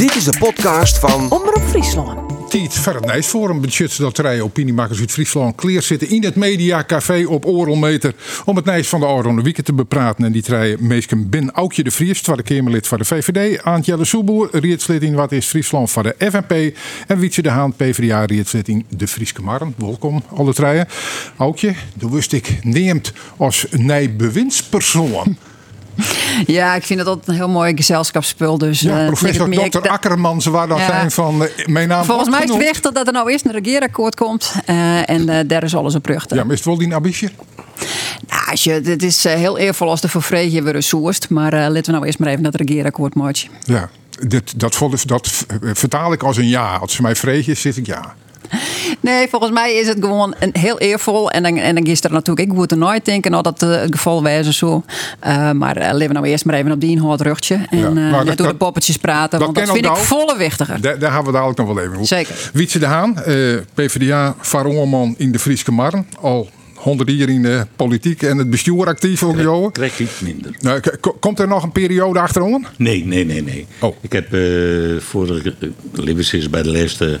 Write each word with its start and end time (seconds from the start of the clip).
Dit 0.00 0.14
is 0.14 0.24
de 0.24 0.38
podcast 0.38 0.98
van 0.98 1.30
Omroep 1.30 1.62
Friesland. 1.68 2.50
Tiet 2.50 2.72
ver 2.72 2.94
het 2.94 3.04
Nijsforum 3.04 3.60
budget 3.60 3.98
dat 3.98 4.18
rij 4.18 4.40
opiniemakers 4.40 5.00
uit 5.00 5.10
Friesland 5.10 5.54
kleer 5.54 5.82
zitten 5.82 6.08
in 6.08 6.24
het 6.24 6.36
Mediacafé 6.36 7.24
op 7.26 7.46
Orelmeter 7.46 8.14
om 8.44 8.56
het 8.56 8.64
Nijs 8.64 8.88
van 8.88 9.00
de 9.00 9.06
Oranje 9.06 9.42
Wieken 9.42 9.64
te 9.64 9.72
bepraten. 9.72 10.24
En 10.24 10.32
die 10.32 10.42
treien 10.42 10.86
meestal 10.86 11.18
Ben 11.26 11.50
Aukje 11.50 11.82
de 11.82 11.90
Vries, 11.90 12.22
Tweede 12.22 12.42
Kamerlid 12.42 12.86
van 12.86 12.98
de 12.98 13.04
VVD, 13.04 13.62
Aantjelle 13.62 14.04
Soeboer, 14.04 14.48
rietslid 14.52 15.02
in 15.02 15.14
Wat 15.14 15.32
is 15.32 15.46
Friesland 15.46 15.90
van 15.90 16.02
de 16.02 16.14
FNP 16.18 16.76
en 17.06 17.18
Wietse 17.18 17.42
de 17.42 17.50
Haan, 17.50 17.72
PvdA, 17.76 18.24
rietslid 18.24 18.68
in 18.68 18.86
de 18.88 19.08
Frieske 19.08 19.42
Marren. 19.42 19.74
Welkom 19.76 20.22
alle 20.34 20.54
treien. 20.54 20.88
Aukje, 21.36 21.74
de 21.94 22.10
wist 22.10 22.32
ik 22.32 22.58
neemt 22.62 23.12
als 23.36 23.66
nij 23.70 24.16
bewindspersoon. 24.16 25.36
Ja, 26.46 26.74
ik 26.74 26.82
vind 26.82 26.98
het 26.98 27.08
altijd 27.08 27.28
een 27.28 27.34
heel 27.34 27.48
mooi 27.48 27.76
gezelschapsspul. 27.76 28.58
Dus, 28.58 28.80
Ja, 28.80 29.06
professor 29.06 29.50
Dr. 29.70 29.88
Akkermans, 29.88 30.46
waar 30.46 30.68
dat 30.68 30.78
Ja. 30.78 30.86
zijn 30.86 31.10
van 31.10 31.44
eh, 31.44 31.66
mijn 31.66 31.88
naam 31.88 32.04
Volgens 32.04 32.28
mij 32.30 32.42
is 32.42 32.48
het 32.50 32.58
wichtig 32.58 32.92
dat 32.92 33.06
er 33.06 33.12
nou 33.12 33.30
eerst 33.30 33.44
een 33.44 33.52
regeerakkoord 33.52 34.14
komt. 34.14 34.54
eh, 34.66 35.10
en 35.10 35.28
eh, 35.28 35.38
daar 35.46 35.62
is 35.62 35.74
alles 35.74 35.94
op 35.94 36.06
rug. 36.06 36.24
Ja, 36.28 36.36
maar 36.44 36.52
is 36.52 36.58
het 36.58 36.64
wel 36.64 36.78
die 36.78 36.94
ambitie? 36.94 37.28
Nou, 38.28 38.42
je, 38.54 38.70
het 38.90 39.02
is 39.02 39.24
heel 39.24 39.58
eervol 39.58 39.90
als 39.90 40.00
de 40.00 40.08
vervrede 40.08 40.62
weer 40.62 40.82
soerst. 40.82 41.28
Maar 41.28 41.52
laten 41.52 41.84
we 41.84 41.90
nou 41.90 42.06
eerst 42.06 42.18
maar 42.18 42.28
even 42.28 42.42
dat 42.42 42.54
regeerakkoord 42.54 43.14
maken. 43.14 43.48
Ja, 43.64 43.88
dit, 44.26 44.60
dat, 44.60 44.74
vol- 44.74 44.92
dat 45.06 45.44
vertaal 45.72 46.12
ik 46.12 46.22
als 46.22 46.36
een 46.36 46.48
ja. 46.48 46.74
Als 46.76 46.94
ze 46.94 47.02
mij 47.02 47.16
vregen, 47.16 47.56
zit 47.56 47.76
ik 47.76 47.86
ja. 47.86 48.14
Nee, 49.00 49.28
volgens 49.28 49.52
mij 49.52 49.74
is 49.74 49.86
het 49.86 49.96
gewoon 50.00 50.34
een 50.38 50.50
heel 50.52 50.78
eervol. 50.78 51.30
En 51.30 51.42
dan, 51.42 51.56
en 51.56 51.74
dan 51.74 51.84
is 51.84 52.04
er 52.04 52.12
natuurlijk 52.12 52.48
ik 52.50 52.56
goed 52.56 52.76
nooit 52.76 53.04
denken 53.04 53.30
nou, 53.30 53.42
dat 53.42 53.62
eh, 53.62 53.70
het 53.70 53.92
geval 53.94 54.22
wijze 54.22 54.52
zo. 54.52 54.82
Eh, 55.20 55.50
maar 55.50 55.76
uh, 55.76 55.82
laten 55.82 56.06
we 56.06 56.12
nou 56.12 56.26
eerst 56.26 56.44
maar 56.44 56.54
even 56.54 56.72
op 56.72 56.80
die 56.80 56.90
inhoud 56.90 57.20
rugtje. 57.20 57.58
En 57.70 57.94
Ja, 57.94 58.18
eh, 58.20 58.26
dat- 58.26 58.36
door 58.36 58.46
de 58.48 58.54
poppetjes 58.54 58.96
praten. 58.96 59.38
dat 59.38 59.40
want 59.40 59.54
dat 59.54 59.64
vind 59.64 59.84
ik 59.84 59.92
nou. 59.92 60.04
volle 60.04 60.36
wichtiger. 60.36 60.80
Daar, 60.80 60.98
daar 60.98 61.10
gaan 61.10 61.24
we 61.24 61.32
dadelijk 61.32 61.58
nog 61.58 61.66
wel 61.66 61.78
even 61.78 61.92
over. 61.94 62.06
Zeker. 62.06 62.50
Wietse 62.52 62.78
de 62.78 62.86
Haan, 62.86 63.22
eh, 63.22 63.36
PvdA, 63.74 64.34
varongerman 64.40 65.14
in 65.18 65.32
de 65.32 65.38
Frieske 65.38 65.72
Marren. 65.72 66.06
Al 66.20 66.48
honderd 66.74 67.10
jaar 67.10 67.28
in 67.28 67.42
de 67.42 67.66
politiek 67.76 68.22
en 68.22 68.38
het 68.38 68.50
bestuur 68.50 68.86
actief 68.86 69.22
ook, 69.22 69.40
Johan. 69.40 69.72
Krijg 69.72 69.98
iets 70.00 70.20
minder. 70.20 70.56
Nou, 70.60 70.80
komt 71.20 71.38
er 71.38 71.48
nog 71.48 71.62
een 71.62 71.72
periode 71.72 72.20
achterom? 72.20 72.66
Nee, 72.76 73.04
nee, 73.06 73.24
nee, 73.24 73.42
nee. 73.42 73.66
Oh. 73.78 73.96
Ik 74.00 74.12
heb 74.12 74.32
eh 74.32 74.40
voor 75.00 75.28
uh, 75.28 76.48
bij 76.50 76.62
de 76.62 76.70
laatste 76.70 77.20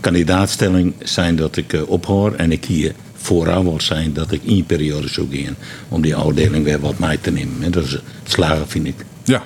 kandidaatstelling 0.00 0.94
zijn 0.98 1.36
dat 1.36 1.56
ik 1.56 1.72
eh, 1.72 1.88
ophoor 1.88 2.34
en 2.34 2.52
ik 2.52 2.64
hier 2.64 2.94
vooraan 3.16 3.64
wil 3.64 3.80
zijn 3.80 4.12
dat 4.12 4.32
ik 4.32 4.42
in 4.42 4.64
periode 4.64 5.08
zou 5.08 5.26
gaan 5.30 5.56
om 5.88 6.02
die 6.02 6.16
afdeling 6.16 6.64
weer 6.64 6.80
wat 6.80 6.98
mij 6.98 7.16
te 7.16 7.30
nemen. 7.30 7.62
En 7.62 7.70
dat 7.70 7.84
is 7.84 7.98
slagen, 8.24 8.68
vind 8.68 8.86
ik. 8.86 9.04
Ja. 9.24 9.42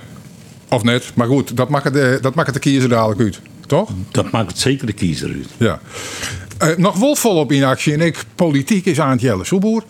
Of 0.69 0.83
net. 0.83 1.13
Maar 1.15 1.27
goed, 1.27 1.57
dat 1.57 1.69
maakt 1.69 1.85
het, 1.85 1.97
eh, 1.97 2.23
dat 2.23 2.35
maakt 2.35 2.55
het 2.55 2.63
de 2.63 2.71
kiezer 2.71 2.89
dadelijk 2.89 3.21
uit. 3.21 3.41
Toch? 3.67 3.91
Dat 4.11 4.31
maakt 4.31 4.51
het 4.51 4.59
zeker 4.59 4.87
de 4.87 4.93
kiezer 4.93 5.29
uit. 5.29 5.49
Ja. 5.57 5.81
Eh, 6.61 6.77
nog 6.77 6.97
wel 6.99 7.17
volop 7.17 7.53
in 7.53 7.65
actie 7.65 7.93
en 7.93 8.01
ik 8.01 8.25
politiek 8.35 8.85
is 8.85 9.01
Aant 9.01 9.21
Jelle 9.21 9.45
Soeboer. 9.45 9.83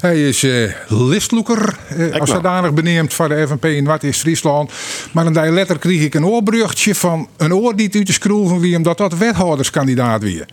Hij 0.00 0.28
is 0.28 0.42
eh 0.42 0.72
listloeker, 0.88 1.76
eh, 1.88 2.20
als 2.20 2.30
zodanig 2.30 2.72
beneemd 2.74 3.14
van 3.14 3.28
de 3.28 3.46
FNP 3.46 3.64
in 3.64 3.84
Wat 3.84 4.02
is 4.02 4.18
Friesland. 4.18 4.72
Maar 5.12 5.26
in 5.26 5.32
die 5.32 5.50
letter 5.50 5.78
kreeg 5.78 6.02
ik 6.02 6.14
een 6.14 6.26
oorbruggetje 6.26 6.94
van 6.94 7.28
een 7.36 7.54
oor 7.54 7.76
die 7.76 7.94
uit 7.94 8.06
te 8.06 8.12
schroeven 8.12 8.60
wie 8.60 8.76
omdat 8.76 8.98
dat 8.98 9.18
wethouderskandidaat 9.18 10.22
weer. 10.22 10.46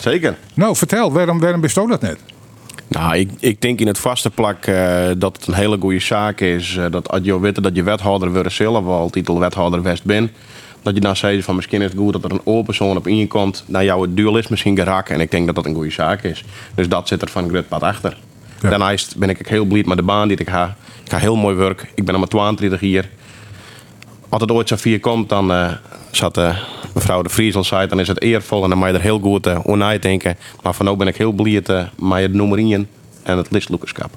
Zeker. 0.00 0.36
Nou, 0.54 0.76
vertel, 0.76 1.12
waarom, 1.12 1.40
waarom 1.40 1.60
bestond 1.60 1.90
dat 1.90 2.00
net? 2.00 2.18
Nou, 2.88 3.16
ik, 3.16 3.30
ik 3.40 3.60
denk 3.60 3.80
in 3.80 3.86
het 3.86 3.98
vaste 3.98 4.30
plak 4.30 4.64
dat 5.18 5.36
het 5.36 5.46
een 5.46 5.54
hele 5.54 5.76
goede 5.80 6.00
zaak 6.00 6.40
is. 6.40 6.78
dat 6.90 7.10
als 7.10 7.20
je 7.22 7.40
weet 7.40 7.62
dat 7.62 7.74
je 7.76 7.82
wethouder 7.82 8.32
wordt 8.32 8.52
zelf 8.52 8.86
al 8.86 9.10
titel 9.10 9.38
wethouder 9.38 9.82
West 9.82 10.04
bent. 10.04 10.30
Dat 10.82 10.94
je 10.94 11.00
dan 11.00 11.16
zegt 11.16 11.44
van 11.44 11.56
misschien 11.56 11.82
is 11.82 11.88
het 11.88 11.98
goed 11.98 12.12
dat 12.12 12.24
er 12.24 12.30
een 12.30 12.40
open 12.44 12.64
persoon 12.64 12.96
op 12.96 13.06
inkomt. 13.06 13.64
naar 13.66 13.84
jouw 13.84 14.06
dualist 14.08 14.50
misschien 14.50 14.76
geraken. 14.76 15.14
En 15.14 15.20
ik 15.20 15.30
denk 15.30 15.46
dat 15.46 15.54
dat 15.54 15.66
een 15.66 15.74
goede 15.74 15.90
zaak 15.90 16.22
is. 16.22 16.44
Dus 16.74 16.88
dat 16.88 17.08
zit 17.08 17.22
er 17.22 17.28
van 17.28 17.54
een 17.54 17.66
pad 17.66 17.82
achter. 17.82 18.16
Ja. 18.60 18.68
Daarnaast 18.68 19.16
ben 19.16 19.28
ik 19.28 19.38
ook 19.38 19.48
heel 19.48 19.64
blij 19.64 19.82
met 19.86 19.96
de 19.96 20.02
baan 20.02 20.28
die 20.28 20.36
ik 20.36 20.48
ga. 20.48 20.76
Ik 21.04 21.10
ga 21.10 21.18
heel 21.18 21.36
mooi 21.36 21.56
werk. 21.56 21.92
Ik 21.94 22.04
ben 22.04 22.14
al 22.14 22.20
maar 22.20 22.28
22 22.28 22.80
hier. 22.80 23.08
Als 24.28 24.40
het 24.40 24.50
ooit 24.50 24.68
zo 24.68 24.76
vier 24.76 25.00
komt, 25.00 25.28
dan 25.28 25.52
eh, 25.52 25.72
zat 26.10 26.36
eh, 26.36 26.58
mevrouw 26.94 27.22
de 27.22 27.28
Vries 27.28 27.54
al 27.54 27.64
zei, 27.64 27.86
dan 27.88 28.00
is 28.00 28.08
het 28.08 28.22
eervol 28.22 28.62
en 28.62 28.68
dan 28.68 28.78
mag 28.78 28.88
je 28.88 28.94
er 28.94 29.00
heel 29.00 29.18
goed 29.18 29.46
uh, 29.46 29.58
over 29.62 30.00
denken. 30.00 30.36
Maar 30.62 30.74
van 30.74 30.86
nu 30.86 30.96
ben 30.96 31.06
ik 31.06 31.16
heel 31.16 31.32
blij 31.32 31.62
uh, 31.70 31.82
met 31.98 32.22
het 32.22 32.32
nummer 32.32 32.58
1 32.58 32.88
en 33.22 33.36
het 33.36 33.50
listloekerschap. 33.50 34.10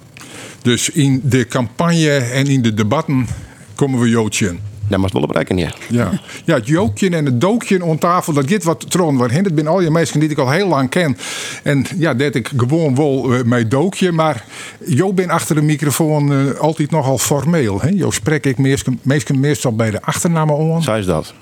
Dus 0.62 0.90
in 0.90 1.22
de 1.24 1.48
campagne 1.48 2.18
en 2.18 2.48
in 2.48 2.62
de 2.62 2.74
debatten 2.74 3.28
komen 3.76 4.00
we 4.00 4.10
Joodje. 4.10 4.56
Dat 4.88 5.00
mag 5.00 5.12
wel 5.12 5.28
bereiken, 5.28 5.58
ja. 5.58 5.74
Ja. 5.90 6.12
ja, 6.46 6.56
het 6.56 6.68
jookje 6.68 7.10
en 7.10 7.26
het 7.26 7.42
dookje 7.42 7.84
om 7.84 8.00
tafel, 8.00 8.34
dat 8.34 8.50
gaat 8.50 8.64
wat 8.64 8.92
tron 8.92 9.18
waarheen. 9.18 9.44
Het 9.44 9.52
zijn 9.56 9.68
al 9.68 9.82
je 9.82 9.92
mensen 9.92 10.20
die 10.20 10.30
ik 10.30 10.38
al 10.38 10.52
heel 10.52 10.68
lang 10.68 10.90
ken. 10.90 11.18
En 11.64 11.86
ja, 11.98 12.14
dat 12.14 12.36
ik 12.36 12.52
gewoon 12.58 12.96
wel 12.96 13.34
uh, 13.34 13.44
mijn 13.44 13.70
dookje. 13.70 14.12
Maar 14.12 14.46
Jo 14.86 15.14
ben 15.14 15.30
achter 15.30 15.56
de 15.56 15.62
microfoon 15.62 16.32
uh, 16.32 16.60
altijd 16.60 16.92
nogal 16.92 17.18
formeel. 17.18 17.82
Hè? 17.82 17.90
Jo 17.90 18.12
spreek 18.12 18.46
ik 18.46 18.58
meestal, 18.58 18.94
meestal, 19.02 19.36
meestal 19.36 19.76
bij 19.76 19.92
de 19.92 20.02
achternamen 20.02 20.74
aan. 20.74 20.84
Zo 20.84 20.94
is 20.94 21.06
dat. 21.06 21.34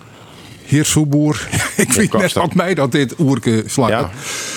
Heer 0.65 0.85
Soeboer. 0.85 1.47
ik 1.77 1.91
weet 1.91 2.13
net 2.13 2.33
wat 2.33 2.53
mij 2.53 2.73
dat 2.73 2.91
dit 2.91 3.19
oerke 3.19 3.63
slakken. 3.65 3.97
Ja. 3.97 4.09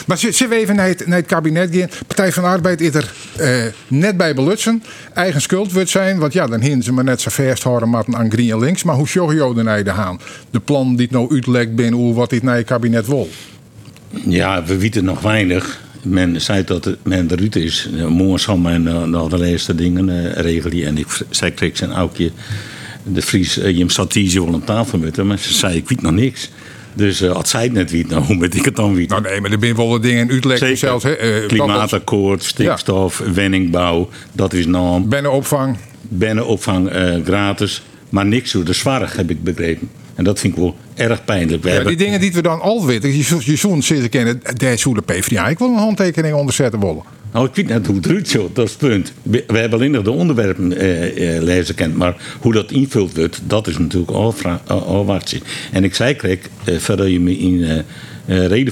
Maar 0.06 0.18
zullen 0.18 0.48
we 0.48 0.54
even 0.54 0.76
naar 0.76 0.86
het, 0.86 1.06
naar 1.06 1.18
het 1.18 1.26
kabinet 1.26 1.70
gaan? 1.70 1.88
Partij 2.06 2.32
van 2.32 2.42
de 2.42 2.48
Arbeid 2.48 2.80
is 2.80 2.94
er 2.94 3.12
eh, 3.36 3.64
net 3.88 4.16
bij 4.16 4.34
belutsen. 4.34 4.82
Eigen 5.14 5.40
schuld 5.40 5.72
wordt 5.72 5.90
zijn. 5.90 6.18
Want 6.18 6.32
ja, 6.32 6.46
dan 6.46 6.60
hinden 6.60 6.84
ze 6.84 6.92
maar 6.92 7.04
net 7.04 7.20
zo 7.20 7.30
vasthouden 7.30 7.90
met 7.90 8.14
aan 8.14 8.30
Green 8.30 8.50
en 8.50 8.58
links. 8.58 8.82
Maar 8.82 8.94
hoe 8.94 9.08
zorg 9.08 9.32
je 9.32 9.62
naar 9.62 9.84
de 9.84 9.90
haan? 9.90 10.20
De 10.50 10.60
plan 10.60 10.96
die 10.96 11.06
het 11.06 11.10
nou 11.10 11.34
uitlekt 11.34 11.74
binnen 11.74 12.00
hoe 12.00 12.14
wat 12.14 12.30
dit 12.30 12.42
naar 12.42 12.58
je 12.58 12.64
kabinet 12.64 13.06
wil. 13.06 13.28
Ja, 14.10 14.64
we 14.64 14.78
weten 14.78 15.04
nog 15.04 15.20
weinig. 15.20 15.84
Men 16.02 16.40
zei 16.40 16.64
dat 16.64 16.84
het, 16.84 16.98
men 17.04 17.30
eruit 17.30 17.56
is. 17.56 17.88
Morgen 18.08 18.40
zal 18.40 18.56
men 18.56 18.86
uh, 18.86 19.02
nog 19.02 19.28
de 19.28 19.38
laatste 19.38 19.74
dingen 19.74 20.32
regelen. 20.32 20.86
En 20.86 20.98
ik 20.98 21.06
zei 21.30 21.52
zijn 21.72 21.92
oudje 21.92 22.30
de 23.12 23.22
Fries, 23.22 23.58
uh, 23.58 23.76
je 23.76 23.84
zat 23.86 24.12
hier 24.12 24.44
wel 24.44 24.54
aan 24.54 24.64
tafel 24.64 24.98
met 24.98 25.16
hem, 25.16 25.26
maar 25.26 25.38
ze 25.38 25.52
zei: 25.52 25.76
Ik 25.76 25.88
weet 25.88 26.02
nog 26.02 26.12
niks. 26.12 26.50
Dus 26.94 27.22
uh, 27.22 27.30
als 27.30 27.50
zij 27.50 27.62
het 27.62 27.72
net 27.72 27.90
weet, 27.90 28.08
nou, 28.08 28.24
hoe 28.24 28.34
moet 28.34 28.54
ik 28.54 28.64
het 28.64 28.76
dan 28.76 28.94
weten? 28.94 29.22
Nou 29.22 29.22
nee, 29.22 29.40
maar 29.40 29.50
er 29.50 29.58
zijn 29.60 29.76
wel 29.76 30.00
dingen 30.00 30.28
in 30.28 30.36
Utrecht 30.36 30.58
Zeker. 30.58 30.76
zelfs. 30.76 31.04
Hè, 31.04 31.40
uh, 31.42 31.46
Klimaatakkoord, 31.48 32.44
stikstof, 32.44 33.22
ja. 33.24 33.32
wenningbouw, 33.32 34.08
dat 34.32 34.52
is 34.52 34.66
naam. 34.66 35.08
Bennenopvang. 35.08 35.76
Bennenopvang 36.00 36.94
uh, 36.94 37.24
gratis, 37.24 37.82
maar 38.08 38.26
niks 38.26 38.52
door 38.52 38.64
de 38.64 38.72
zwaar 38.72 39.16
heb 39.16 39.30
ik 39.30 39.42
begrepen. 39.42 39.90
En 40.14 40.24
dat 40.24 40.38
vind 40.40 40.52
ik 40.52 40.58
wel 40.58 40.76
erg 40.94 41.24
pijnlijk. 41.24 41.62
We 41.62 41.68
ja, 41.68 41.74
hebben... 41.74 41.96
die 41.96 42.06
dingen 42.06 42.20
die 42.20 42.32
we 42.32 42.42
dan 42.42 42.60
al 42.60 42.86
weten, 42.86 43.16
je, 43.16 43.56
zo'n 43.56 43.82
zitten 43.82 44.08
kennen, 44.08 44.40
daar 44.56 44.78
zou 44.78 44.94
de 44.94 45.02
PvdA 45.02 45.48
ik 45.48 45.58
wil 45.58 45.68
een 45.68 45.74
handtekening 45.74 46.34
onderzetten 46.34 46.80
willen. 46.80 47.02
Nou, 47.32 47.48
ik 47.48 47.54
weet 47.54 47.68
net 47.68 47.86
hoe 47.86 47.96
het 47.96 48.06
eruit 48.06 48.28
ziet, 48.28 48.40
dat 48.52 48.66
is 48.66 48.70
het 48.70 48.80
punt. 48.80 49.12
We, 49.22 49.44
hebben 49.46 49.78
alleen 49.78 49.90
nog 49.90 50.04
de 50.04 50.10
onderwerpen 50.10 50.76
eh, 50.76 51.36
eh, 51.36 51.42
lezen 51.42 51.74
kent, 51.74 51.96
maar 51.96 52.16
hoe 52.40 52.52
dat 52.52 52.70
invult 52.70 53.16
wordt, 53.16 53.40
dat 53.46 53.66
is 53.66 53.78
natuurlijk 53.78 54.12
wat 55.04 55.34
En 55.72 55.84
ik 55.84 55.94
zei, 55.94 56.14
kreeg, 56.14 56.38
eh, 56.64 56.76
verder 56.78 57.08
je 57.08 57.20
me 57.20 57.38
in 57.38 57.84
uh, 58.26 58.66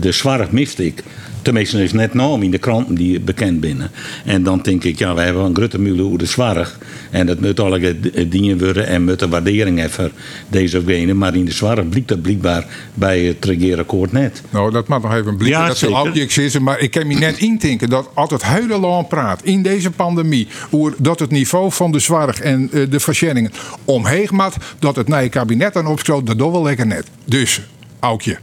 de 0.00 0.12
zwaar 0.12 0.46
miste 0.50 0.86
ik. 0.86 1.02
Tenminste, 1.42 1.82
is 1.82 1.92
net 1.92 2.14
naam 2.14 2.42
in 2.42 2.50
de 2.50 2.58
kranten 2.58 2.94
die 2.94 3.20
bekend 3.20 3.60
binnen. 3.60 3.90
En 4.24 4.42
dan 4.42 4.60
denk 4.62 4.84
ik, 4.84 4.98
ja, 4.98 5.14
wij 5.14 5.24
hebben 5.24 5.44
een 5.44 5.54
grote 5.54 5.80
mule 5.80 6.02
hoe 6.02 6.18
de 6.18 6.26
zwaar. 6.26 6.72
En 7.10 7.26
dat 7.26 7.40
moet 7.40 7.60
alle 7.60 7.96
dingen 8.28 8.58
worden 8.58 8.86
en 8.86 9.04
moet 9.04 9.18
de 9.18 9.28
waardering 9.28 9.82
even 9.82 10.12
deze 10.48 10.78
of 10.78 10.84
gene. 10.84 11.14
Maar 11.14 11.34
in 11.34 11.44
de 11.44 11.52
zwaar 11.52 11.84
blijkt 11.84 12.08
dat 12.08 12.22
blijkbaar 12.22 12.66
bij 12.94 13.20
het 13.20 13.44
regeerakkoord 13.44 14.12
net. 14.12 14.42
Nou, 14.50 14.70
dat 14.70 14.88
mag 14.88 15.02
nog 15.02 15.14
even 15.14 15.36
blijken. 15.36 15.60
Ja, 15.60 15.66
dat 15.66 15.76
zal 15.76 16.06
objects 16.06 16.34
zijn. 16.34 16.62
Maar 16.62 16.78
ik 16.78 16.90
kan 16.90 17.06
me 17.06 17.14
net 17.14 17.38
intinken 17.38 17.88
dat 17.88 18.10
het 18.14 18.42
huidige 18.42 18.80
land 18.80 19.08
praat 19.08 19.42
in 19.42 19.62
deze 19.62 19.90
pandemie. 19.90 20.48
Hoe 20.70 20.92
dat 20.98 21.18
het 21.18 21.30
niveau 21.30 21.72
van 21.72 21.92
de 21.92 21.98
zorg 21.98 22.40
en 22.40 22.70
de 22.90 23.00
verschenningen 23.00 23.52
omheen 23.84 24.28
gaat. 24.28 24.56
Dat 24.78 24.96
het 24.96 25.08
nieuwe 25.08 25.28
kabinet 25.28 25.72
dan 25.72 25.86
opschoot, 25.86 26.26
dat 26.26 26.38
doet 26.38 26.52
wel 26.52 26.62
lekker 26.62 26.86
net. 26.86 27.06
Dus, 27.24 27.60
Aukje. 28.06 28.38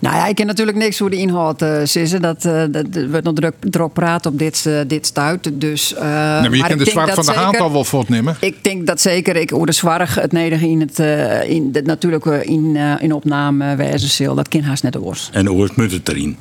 Nou 0.00 0.16
ja, 0.16 0.26
ik 0.26 0.34
ken 0.34 0.46
natuurlijk 0.46 0.76
niks 0.76 0.98
hoe 0.98 1.10
de 1.10 1.16
inhoud 1.16 1.62
uh. 1.62 2.20
Dat, 2.20 2.44
uh, 2.44 2.62
dat 2.70 2.86
wordt 3.10 3.24
nog 3.24 3.34
druk, 3.34 3.54
druk 3.60 3.92
praten 3.92 4.30
op 4.30 4.38
dit, 4.38 4.64
uh, 4.66 4.80
dit 4.86 5.06
stuit. 5.06 5.50
Dus, 5.52 5.94
nee, 6.00 6.00
maar 6.00 6.54
je 6.54 6.64
kunt 6.66 6.78
de 6.78 6.90
zwart 6.90 7.14
van 7.14 7.24
de 7.24 7.32
hand 7.32 7.60
al 7.60 7.72
wel 7.72 7.84
voortnemen. 7.84 8.36
Ik 8.40 8.64
denk 8.64 8.86
dat 8.86 9.00
zeker 9.00 9.36
ik 9.36 9.50
hoe 9.50 9.66
de 9.66 9.72
zwarg 9.72 10.14
het 10.14 10.32
nederig 10.32 10.62
in 10.62 10.80
het 10.80 10.98
in 11.48 11.72
de, 11.72 11.82
natuurlijk 11.82 12.24
in, 12.24 12.76
in 12.76 13.12
opname 13.12 13.76
wijze 13.76 14.34
dat 14.34 14.48
kind 14.48 14.64
haast 14.64 14.82
net 14.82 14.92
de 14.92 14.98
worst. 14.98 15.30
En 15.32 15.50
ooit 15.50 15.76
moet 15.76 15.92
het 15.92 16.08
erin. 16.08 16.36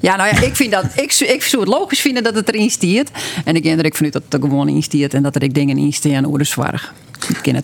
Ja, 0.00 0.16
nou 0.16 0.34
ja, 0.34 0.40
ik, 0.40 0.56
vind 0.56 0.72
dat, 0.72 0.84
ik, 0.84 1.12
ik 1.12 1.42
zou 1.42 1.62
het 1.62 1.72
logisch 1.72 2.00
vinden 2.00 2.22
dat 2.22 2.34
het 2.34 2.48
erin 2.48 2.70
stiert. 2.70 3.10
En 3.44 3.56
ik 3.56 3.62
denk 3.62 3.78
er 3.78 3.84
ik 3.84 3.94
vanuit 3.94 4.12
dat 4.12 4.22
het 4.24 4.34
er 4.34 4.48
gewoon 4.48 4.68
in 4.68 4.82
stiert 4.82 5.14
en 5.14 5.22
dat 5.22 5.34
er 5.34 5.42
ik 5.42 5.54
dingen 5.54 5.78
in 5.78 5.92
staan 5.92 6.26
over 6.26 6.38
de 6.38 6.44
zwarg. 6.44 6.94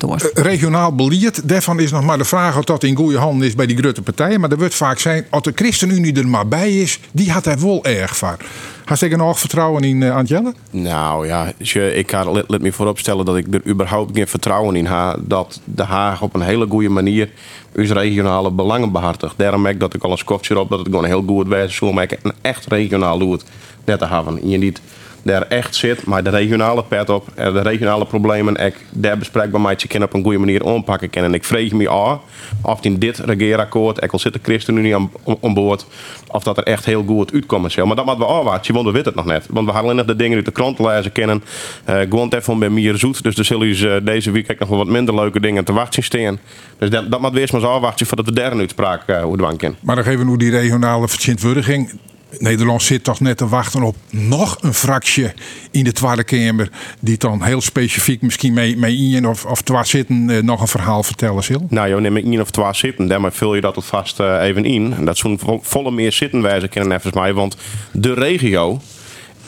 Hoor. 0.01 0.31
regionaal 0.35 0.95
beleid. 0.95 1.49
Daarvan 1.49 1.81
is 1.81 1.91
nog 1.91 2.05
maar 2.05 2.19
de 2.19 2.25
vraag 2.25 2.59
of 2.59 2.65
dat 2.65 2.83
in 2.83 2.97
goede 2.97 3.19
handen 3.19 3.47
is 3.47 3.55
bij 3.55 3.67
die 3.67 3.77
grote 3.77 4.03
partijen. 4.03 4.41
Maar 4.41 4.51
er 4.51 4.59
wordt 4.59 4.75
vaak 4.75 4.99
zijn, 4.99 5.27
als 5.31 5.43
de 5.43 5.53
ChristenUnie 5.55 6.15
er 6.15 6.29
maar 6.29 6.49
bij 6.49 6.79
is, 6.79 7.01
die 7.13 7.31
had 7.31 7.47
er 7.47 7.61
wel 7.61 7.85
erg 7.85 8.17
van. 8.17 8.37
Had 8.85 9.01
ik 9.01 9.13
er 9.13 9.19
nog 9.19 9.39
vertrouwen 9.39 9.85
in, 9.85 10.01
uh, 10.01 10.17
Antjelle? 10.17 10.55
Nou 10.71 11.27
ja, 11.27 11.53
ik 11.73 12.11
ga 12.11 12.31
let, 12.31 12.45
let 12.49 12.61
me 12.61 12.73
vooropstellen 12.73 13.25
dat 13.25 13.37
ik 13.37 13.55
er 13.55 13.67
überhaupt 13.67 14.17
geen 14.17 14.29
vertrouwen 14.29 14.77
in 14.77 14.87
heb 14.87 15.17
dat 15.21 15.61
De 15.65 15.83
Haag 15.83 16.23
op 16.23 16.35
een 16.35 16.41
hele 16.41 16.67
goede 16.69 16.89
manier 16.89 17.31
uw 17.73 17.93
regionale 17.93 18.51
belangen 18.51 18.93
behartigt. 18.93 19.35
Daarom 19.37 19.61
merk 19.61 19.75
ik 19.75 19.81
dat 19.81 19.95
ik 19.95 20.05
al 20.05 20.11
een 20.11 20.19
skopje 20.19 20.59
op 20.59 20.69
dat 20.69 20.79
het 20.79 20.89
gewoon 20.89 21.05
heel 21.05 21.25
goed 21.27 21.49
wijze 21.49 21.75
zal 21.75 21.93
maken 21.93 22.19
een 22.23 22.33
echt 22.41 22.67
regionaal 22.67 23.19
doet 23.19 23.45
net 23.85 23.99
te 23.99 24.07
hebben. 24.07 24.43
En 24.43 24.49
je 24.49 24.59
niet 24.59 24.81
daar 25.23 25.43
echt 25.43 25.75
zit, 25.75 26.07
maar 26.07 26.23
de 26.23 26.31
regionale 26.31 26.85
pet 26.85 27.11
op, 27.11 27.29
en 27.35 27.53
de 27.53 27.61
regionale 27.61 28.07
problemen, 28.07 28.57
ik 28.57 28.77
daar 28.91 29.19
bespreekbaar 29.19 29.75
je 29.77 29.89
kind 29.89 30.05
op 30.05 30.15
een 30.15 30.23
goede 30.23 30.39
manier 30.39 30.67
aanpakken. 30.67 31.11
En 31.11 31.35
ik 31.35 31.45
vreeg 31.45 31.73
me 31.73 31.89
af 31.89 32.21
of 32.63 32.85
in 32.85 32.99
dit 32.99 33.19
regeerakkoord, 33.19 34.03
ik 34.03 34.13
al 34.13 34.19
zit 34.19 34.33
de 34.33 34.41
ChristenUnie 34.43 34.95
aan, 34.95 35.11
boord, 35.55 35.87
of 36.27 36.43
dat 36.43 36.57
er 36.57 36.65
echt 36.65 36.85
heel 36.85 37.05
goed 37.07 37.33
uitkomen 37.33 37.71
zal. 37.71 37.87
Maar 37.87 37.97
dat 37.97 38.05
moeten 38.05 38.27
we 38.27 38.33
afwachten, 38.33 38.75
want 38.75 38.87
we 38.87 38.93
weten 38.93 39.07
het 39.07 39.17
nog 39.17 39.25
net. 39.25 39.47
Want 39.51 39.67
we 39.67 39.73
gaan 39.73 39.83
alleen 39.83 39.97
nog 39.97 40.07
de 40.07 40.17
dingen 40.17 40.37
uit 40.37 40.45
de 40.45 40.53
krant 40.53 40.79
lezen 40.79 41.13
kennen. 41.13 41.43
Uh, 41.89 42.01
gewoon 42.01 42.33
even 42.33 42.59
bij 42.59 42.69
Mier 42.69 42.97
Zoet, 42.97 43.23
dus 43.23 43.37
er 43.37 43.45
zullen 43.45 43.69
jullie 43.69 43.95
eh, 43.95 44.05
deze 44.05 44.31
week 44.31 44.59
nog 44.59 44.69
wel 44.69 44.79
wat 44.79 44.87
minder 44.87 45.15
leuke 45.15 45.41
dingen 45.41 45.65
te 45.65 45.73
wachten 45.73 46.03
staan. 46.03 46.39
Dus 46.79 46.91
dat, 46.91 47.11
dat 47.11 47.21
moeten 47.21 47.33
we 47.33 47.41
eerst 47.41 47.53
maar 47.53 47.63
eens 47.63 47.71
afwachten 47.71 48.07
voordat 48.07 48.27
we 48.27 48.33
derde 48.33 48.57
uitspraak 48.57 49.03
uh, 49.07 49.23
hoe 49.23 49.37
doen 49.37 49.57
kunnen. 49.57 49.79
Maar 49.81 49.95
dan 49.95 50.05
geven 50.05 50.31
we 50.31 50.39
die 50.39 50.51
regionale 50.51 51.09
verstandhouding. 51.09 51.91
Nederland 52.39 52.83
zit 52.83 53.05
toch 53.05 53.21
net 53.21 53.37
te 53.37 53.49
wachten 53.49 53.83
op 53.83 53.97
nog 54.11 54.59
een 54.61 54.75
fractie 54.75 55.33
in 55.71 55.85
de 55.85 55.93
Tweede 55.93 56.25
Kamer. 56.25 56.71
Die 57.01 57.19
dan 57.19 57.43
heel 57.43 57.61
specifiek 57.61 58.23
misschien 58.23 58.53
mee, 58.53 58.77
mee 58.77 58.97
in 58.97 59.29
of, 59.29 59.45
of 59.45 59.63
twee 59.63 59.85
zitten 59.85 60.31
eh, 60.31 60.43
nog 60.43 60.61
een 60.61 60.69
verhaal 60.69 61.03
vertellen 61.03 61.43
zal. 61.43 61.67
Nou, 61.69 61.89
joh, 61.89 62.01
neem 62.01 62.17
één 62.17 62.41
of 62.41 62.51
twee 62.51 62.75
zitten. 62.75 63.09
Daarmee 63.09 63.31
vul 63.31 63.55
je 63.55 63.61
dat 63.61 63.77
alvast 63.77 64.21
uh, 64.21 64.43
even 64.43 64.65
in. 64.65 64.95
En 64.97 65.05
dat 65.05 65.19
zo'n 65.19 65.39
vo 65.39 65.61
volle 65.63 65.91
meer 65.91 66.13
zitten 66.13 66.43
wijzen 66.43 66.69
kennen 66.69 66.91
nevens 66.91 67.15
mij. 67.15 67.33
Want 67.33 67.57
de 67.93 68.15
regio 68.15 68.81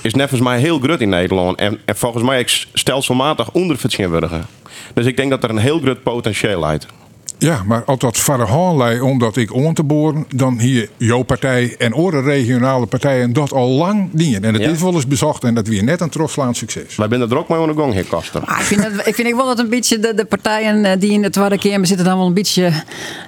is 0.00 0.14
nevens 0.14 0.40
mij 0.40 0.58
heel 0.58 0.78
groot 0.78 1.00
in 1.00 1.08
Nederland. 1.08 1.58
En, 1.58 1.78
en 1.84 1.96
volgens 1.96 2.24
mij 2.24 2.46
stelselmatig 2.72 3.50
ondervertegenwoordigen. 3.50 4.46
Dus 4.94 5.06
ik 5.06 5.16
denk 5.16 5.30
dat 5.30 5.44
er 5.44 5.50
een 5.50 5.58
heel 5.58 5.80
groot 5.80 6.02
potentieel 6.02 6.60
lijkt. 6.60 6.86
Ja, 7.42 7.62
maar 7.66 7.84
als 7.84 7.98
dat 7.98 8.16
lei 8.76 9.00
omdat 9.00 9.36
ik 9.36 9.54
om 9.54 9.74
te 9.74 9.82
boren, 9.82 10.26
dan 10.34 10.58
hier 10.58 10.88
jouw 10.96 11.22
partij 11.22 11.74
en 11.78 11.92
andere 11.92 12.20
regionale 12.20 12.86
partijen 12.86 13.32
dat 13.32 13.52
al 13.52 13.68
lang 13.68 14.08
dienen. 14.12 14.44
En 14.44 14.52
het 14.54 14.62
Ja. 14.62 14.68
is 14.70 14.80
wel 14.82 14.94
eens 14.94 15.06
bezocht 15.06 15.44
en 15.44 15.54
dat 15.54 15.66
weer 15.66 15.84
net 15.84 16.00
een 16.00 16.08
trotslaand 16.10 16.56
succes. 16.56 16.96
Wij 16.96 17.08
zijn 17.08 17.30
er 17.30 17.38
ook 17.38 17.48
mee 17.48 17.58
aan 17.58 17.68
de 17.68 17.74
gang, 17.74 17.92
heer 17.92 18.04
Kaster. 18.04 18.42
Maar 18.46 18.58
ik 18.60 18.64
vind, 18.66 18.84
het, 18.84 19.06
ik 19.06 19.14
vind 19.14 19.28
wel 19.36 19.46
dat 19.46 19.58
een 19.58 19.68
beetje 19.68 19.98
de, 19.98 20.14
de 20.14 20.24
partijen 20.24 20.84
eh, 20.84 21.00
die 21.00 21.10
in 21.12 21.22
de 21.22 21.30
Tweede 21.30 21.58
Kamer 21.58 21.86
zitten 21.86 22.06
dan 22.06 22.16
wel 22.18 22.26
een 22.26 22.34
beetje... 22.34 22.70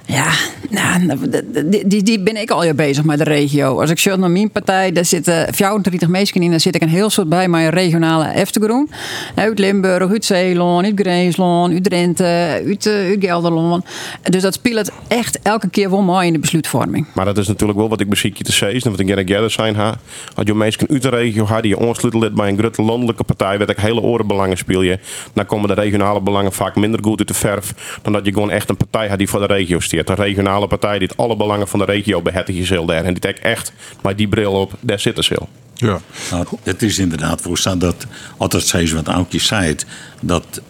Ja, 0.05 0.27
nou, 0.69 1.19
die, 1.65 1.87
die, 1.87 2.03
die 2.03 2.19
ben 2.23 2.35
ik 2.41 2.51
al 2.51 2.63
jaar 2.63 2.75
bezig 2.75 3.03
met 3.03 3.17
de 3.17 3.23
regio. 3.23 3.79
Als 3.81 3.89
ik 3.89 3.99
zo 3.99 4.15
naar 4.15 4.31
mijn 4.31 4.51
partij, 4.51 4.91
daar 4.91 5.05
zitten 5.05 5.53
34 5.53 6.07
mensen 6.09 6.41
in. 6.41 6.49
Daar 6.49 6.59
zit 6.59 6.75
ik 6.75 6.81
een 6.81 6.89
heel 6.89 7.09
soort 7.09 7.29
bij 7.29 7.47
mijn 7.47 7.69
regionale 7.69 8.33
Eftegroen. 8.33 8.89
Uit 9.35 9.59
Limburg, 9.59 10.09
uit 10.11 10.25
Zeeland, 10.25 10.85
uit 10.85 10.99
Greensland, 10.99 11.73
uit 11.73 11.83
Drenthe, 11.83 12.23
uit, 12.67 12.85
eh, 12.85 12.93
uit 12.93 13.17
Gelderland. 13.19 13.85
Dus 14.23 14.41
dat 14.41 14.53
speelt 14.53 14.77
het 14.77 14.91
echt 15.07 15.39
elke 15.41 15.69
keer 15.69 15.89
wel 15.89 16.01
mooi 16.01 16.27
in 16.27 16.33
de 16.33 16.39
besluitvorming. 16.39 17.07
Maar 17.13 17.25
dat 17.25 17.37
is 17.37 17.47
natuurlijk 17.47 17.79
wel 17.79 17.89
wat 17.89 17.99
ik 17.99 18.13
je 18.15 18.43
te 18.43 18.51
zeggen. 18.51 18.81
En 18.81 18.91
wat 18.91 18.99
ik 18.99 19.27
gerne 19.27 19.49
zijn 19.49 19.75
ha. 19.75 19.97
Als 20.35 20.45
je 20.45 20.53
mensen 20.53 20.89
uit 20.89 21.01
de 21.01 21.09
regio 21.09 21.45
had 21.45 21.61
die 21.61 21.77
je 21.77 22.31
bij 22.31 22.49
een 22.49 22.57
grote 22.57 22.81
landelijke 22.81 23.23
partij, 23.23 23.57
waar 23.57 23.69
ik 23.69 23.77
hele 23.77 24.01
orenbelangen 24.01 24.57
speel 24.57 24.81
je, 24.81 24.99
dan 25.33 25.45
komen 25.45 25.67
de 25.67 25.73
regionale 25.73 26.21
belangen 26.21 26.53
vaak 26.53 26.75
minder 26.75 27.03
goed 27.03 27.19
uit 27.19 27.27
de 27.27 27.33
verf 27.33 27.99
dan 28.01 28.13
dat 28.13 28.25
je 28.25 28.33
gewoon 28.33 28.51
echt 28.51 28.69
een 28.69 28.77
partij 28.77 29.09
had 29.09 29.17
die 29.17 29.29
voor 29.29 29.39
de 29.39 29.45
regio 29.45 29.79
steert. 29.79 30.09
Een 30.09 30.15
regionale 30.15 30.67
partij 30.67 30.99
die 30.99 31.07
het 31.07 31.17
alle 31.17 31.35
belangen 31.35 31.67
van 31.67 31.79
de 31.79 31.85
regio 31.85 32.21
behettigt 32.21 32.67
je 32.67 32.85
daar. 32.85 33.03
En 33.03 33.13
die 33.13 33.21
trekt 33.21 33.39
echt 33.39 33.71
met 34.01 34.17
die 34.17 34.27
bril 34.27 34.51
op, 34.51 34.73
daar 34.79 34.99
zitten 34.99 35.23
ze. 35.23 35.37
Ja. 35.73 35.99
Nou, 36.31 36.45
het 36.63 36.81
is 36.81 36.99
inderdaad 36.99 37.41
voor 37.41 37.57
staan 37.57 37.79
dat, 37.79 38.05
altijd 38.37 38.63
zei 38.63 38.87
ze 38.87 38.95
wat 38.95 39.07
Aukje 39.07 39.39
zei, 39.39 39.75
dat 40.21 40.61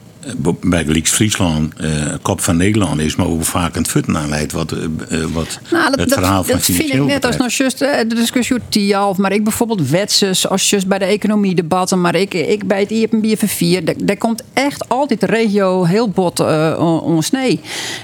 bij 0.61 0.85
Leaks 0.85 1.11
Friesland 1.11 1.73
eh, 1.73 2.13
kop 2.21 2.41
van 2.41 2.57
Nederland 2.57 2.99
is, 2.99 3.15
maar 3.15 3.27
ook 3.27 3.43
vaak 3.43 3.75
een 3.75 3.85
futten 3.85 4.17
aanleidt 4.17 4.51
wat, 4.51 4.71
eh, 4.71 4.83
eh, 4.83 5.25
wat 5.33 5.59
Nou, 5.71 5.89
dat, 5.89 5.99
het 5.99 6.09
dat, 6.09 6.19
verhaal 6.19 6.43
van 6.43 6.55
dat 6.55 6.65
vind 6.65 6.93
ik 6.93 7.03
net 7.03 7.25
als 7.25 7.57
just 7.57 7.81
eh, 7.81 7.97
de 7.97 8.15
discussie 8.15 8.55
over 8.55 8.69
TIAF, 8.69 9.17
maar 9.17 9.31
ik 9.31 9.43
bijvoorbeeld 9.43 9.89
wetses, 9.89 10.47
als 10.47 10.69
just 10.69 10.87
bij 10.87 10.99
de 10.99 11.05
economiedebatten, 11.05 12.01
maar 12.01 12.15
ik, 12.15 12.33
ik 12.33 12.67
bij 12.67 12.79
het 12.79 12.91
IEP 12.91 13.39
4, 13.45 13.85
daar, 13.85 13.95
daar 13.97 14.17
komt 14.17 14.43
echt 14.53 14.89
altijd 14.89 15.19
de 15.19 15.25
regio 15.25 15.83
heel 15.83 16.09
bot 16.09 16.39
uh, 16.39 17.01
ons 17.03 17.31
nee. 17.31 17.59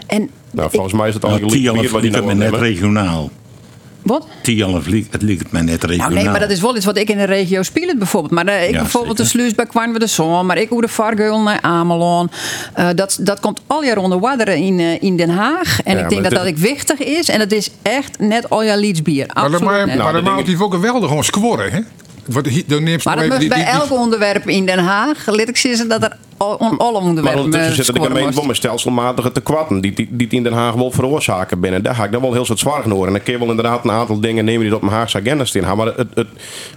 En 0.07 0.29
Nou, 0.51 0.69
volgens 0.71 0.93
mij 0.93 1.07
is 1.07 1.13
het 1.13 1.23
al 1.23 1.29
Nou, 1.29 1.41
gelijk 1.41 1.61
Tialf 1.61 1.91
wat 1.91 2.01
die 2.01 2.11
ligt 2.11 2.23
nou 2.23 2.29
het 2.29 2.39
me 2.39 2.49
wil 2.49 2.59
net 2.59 2.61
regionaal. 2.61 3.31
Wat? 4.03 4.27
Tialf 4.41 4.85
het 5.11 5.21
ligt 5.21 5.51
me 5.51 5.61
net 5.61 5.83
regionaal. 5.83 6.09
Nou 6.09 6.21
nee, 6.21 6.29
maar 6.31 6.39
dat 6.39 6.49
is 6.49 6.61
wel 6.61 6.75
iets 6.75 6.85
wat 6.85 6.97
ik 6.97 7.09
in 7.09 7.17
de 7.17 7.23
regio 7.23 7.63
speel 7.63 7.95
bijvoorbeeld. 7.97 8.33
Maar 8.33 8.45
eh, 8.47 8.67
ik 8.67 8.73
Ja, 8.73 8.79
bijvoorbeeld 8.81 9.17
zeker. 9.17 9.31
de 9.31 9.37
sluis 9.37 9.55
bij 9.55 9.65
Kwarn 9.65 9.93
de 9.93 10.07
Zon, 10.07 10.45
maar 10.45 10.57
ik 10.57 10.69
hoe 10.69 10.81
de 10.81 10.87
Vargeul 10.87 11.41
naar 11.41 11.61
Amelon. 11.61 12.29
Eh, 12.73 12.89
dat, 12.95 13.17
dat 13.21 13.39
komt 13.39 13.59
al 13.67 13.83
jaar 13.83 13.97
onder 13.97 14.19
water 14.19 14.47
in, 14.47 14.79
eh, 14.79 15.01
in 15.01 15.17
Den 15.17 15.29
Haag. 15.29 15.81
En 15.83 15.97
Ja, 15.97 16.03
ik 16.03 16.09
denk 16.09 16.21
maar 16.21 16.29
dat 16.29 16.39
dat 16.39 16.47
ik 16.47 16.57
wichtig 16.57 16.99
is. 16.99 17.29
En 17.29 17.39
het 17.39 17.51
is 17.51 17.69
echt 17.81 18.19
net 18.19 18.49
al 18.49 18.63
jaar 18.63 18.77
Lietsbier. 18.77 19.25
Maar 19.33 19.49
maar 19.63 20.23
maakt 20.23 20.47
hij 20.47 20.55
ook 20.59 20.73
geweldig 20.73 21.07
gewoon 21.07 21.23
scoren, 21.23 21.71
hè? 21.71 21.79
Wat, 22.25 22.47
ze 22.47 22.63
Maar 23.03 23.15
dat 23.15 23.27
moet 23.27 23.39
die- 23.39 23.47
bij 23.47 23.57
die- 23.57 23.65
die- 23.65 23.73
elk 23.73 23.91
onderwerp 23.91 24.49
in 24.49 24.65
Den 24.65 24.79
Haag. 24.79 25.25
Laat 25.25 25.47
ik 25.47 25.57
zeggen 25.57 25.87
dat 25.89 26.03
er 26.03 26.17
al, 26.41 26.93
on 26.93 27.13
Maar 27.13 27.35
ondertussen 27.35 27.59
eh, 27.59 27.65
zitten 27.65 27.75
de 27.75 27.83
scoren 27.83 28.07
gemeenten 28.07 28.35
wel 28.35 28.45
met 28.45 28.55
stelselmatige 28.55 29.31
tekwatten 29.31 29.81
die, 29.81 29.93
die, 29.93 30.07
die 30.11 30.25
het 30.25 30.35
in 30.35 30.43
Den 30.43 30.53
Haag 30.53 30.73
wel 30.73 30.91
veroorzaken 30.91 31.59
binnen. 31.59 31.83
Daar 31.83 31.95
ga 31.95 32.03
ik 32.03 32.11
dan 32.11 32.21
wel 32.21 32.33
heel 32.33 32.45
soort 32.45 32.59
zwaar 32.59 32.89
horen. 32.89 33.07
En 33.07 33.13
dan 33.13 33.23
kun 33.23 33.33
je 33.33 33.39
wel 33.39 33.49
inderdaad 33.49 33.83
een 33.83 33.91
aantal 33.91 34.19
dingen 34.19 34.45
nemen 34.45 34.65
die 34.65 34.75
op 34.75 34.81
mijn 34.81 34.93
Haagse 34.93 35.17
agenda 35.17 35.45
staan. 35.45 35.77
Maar 35.77 35.85
het, 35.85 36.07
het, 36.13 36.27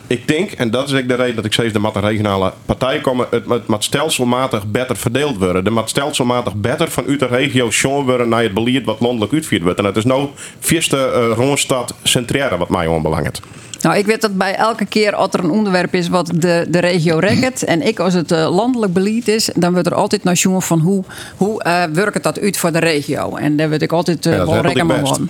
ik 0.06 0.28
denk, 0.28 0.50
en 0.50 0.70
dat 0.70 0.88
is 0.88 0.94
ook 1.00 1.08
de 1.08 1.14
reden 1.14 1.34
dat 1.36 1.44
ik 1.44 1.54
er 1.54 1.80
moet 1.80 1.94
een 1.94 2.00
regionale 2.02 2.52
partij 2.66 3.00
komen. 3.00 3.26
Het 3.30 3.46
moet- 3.46 3.68
moet 3.68 3.84
stelselmatig 3.84 4.66
beter 4.66 4.96
verdeeld 4.96 5.36
worden. 5.38 5.64
Er 5.64 5.72
moet 5.72 5.88
stelselmatig 5.88 6.54
beter 6.54 6.90
vanuit 6.90 7.18
de 7.18 7.26
regio 7.26 7.70
shown 7.70 8.04
worden 8.06 8.28
naar 8.28 8.42
het 8.42 8.54
beleid 8.54 8.84
wat 8.84 9.00
landelijk 9.00 9.32
uitgevoerd 9.32 9.62
wordt. 9.62 9.78
En 9.78 9.84
het 9.84 9.96
is 9.96 10.04
nou 10.04 10.28
vierste 10.58 10.96
uh, 11.30 11.36
Randstad 11.36 11.94
centrale 12.02 12.56
wat 12.56 12.68
mij 12.68 12.86
onbelangrijk. 12.86 13.38
Nou, 13.84 13.96
ik 13.96 14.06
weet 14.06 14.20
dat 14.20 14.36
bij 14.36 14.54
elke 14.54 14.86
keer 14.86 15.14
als 15.14 15.28
er 15.32 15.44
een 15.44 15.50
onderwerp 15.50 15.94
is 15.94 16.08
wat 16.08 16.30
de, 16.34 16.66
de 16.68 16.78
regio 16.78 17.18
rekt. 17.18 17.64
En 17.64 17.82
ik 17.82 17.98
als 17.98 18.14
het 18.14 18.32
eh, 18.32 18.54
landelijk 18.54 18.92
beleid 18.92 19.28
is, 19.28 19.50
dan 19.54 19.72
wordt 19.72 19.86
er 19.86 19.94
altijd 19.94 20.24
naar 20.24 20.34
jongen 20.34 20.62
van 20.62 20.78
hoe, 20.78 21.04
hoe 21.36 21.62
eh 21.62 21.82
werkt 21.92 22.22
dat 22.22 22.40
uit 22.40 22.56
voor 22.56 22.72
de 22.72 22.78
regio. 22.78 23.36
En 23.36 23.56
daar 23.56 23.68
word 23.68 23.82
ik 23.82 23.92
altijd 23.92 24.26
eh 24.26 24.32
Ja, 24.32 24.46
wel 24.46 24.60
rekken 24.60 24.86
van. 24.86 25.00
best. 25.00 25.20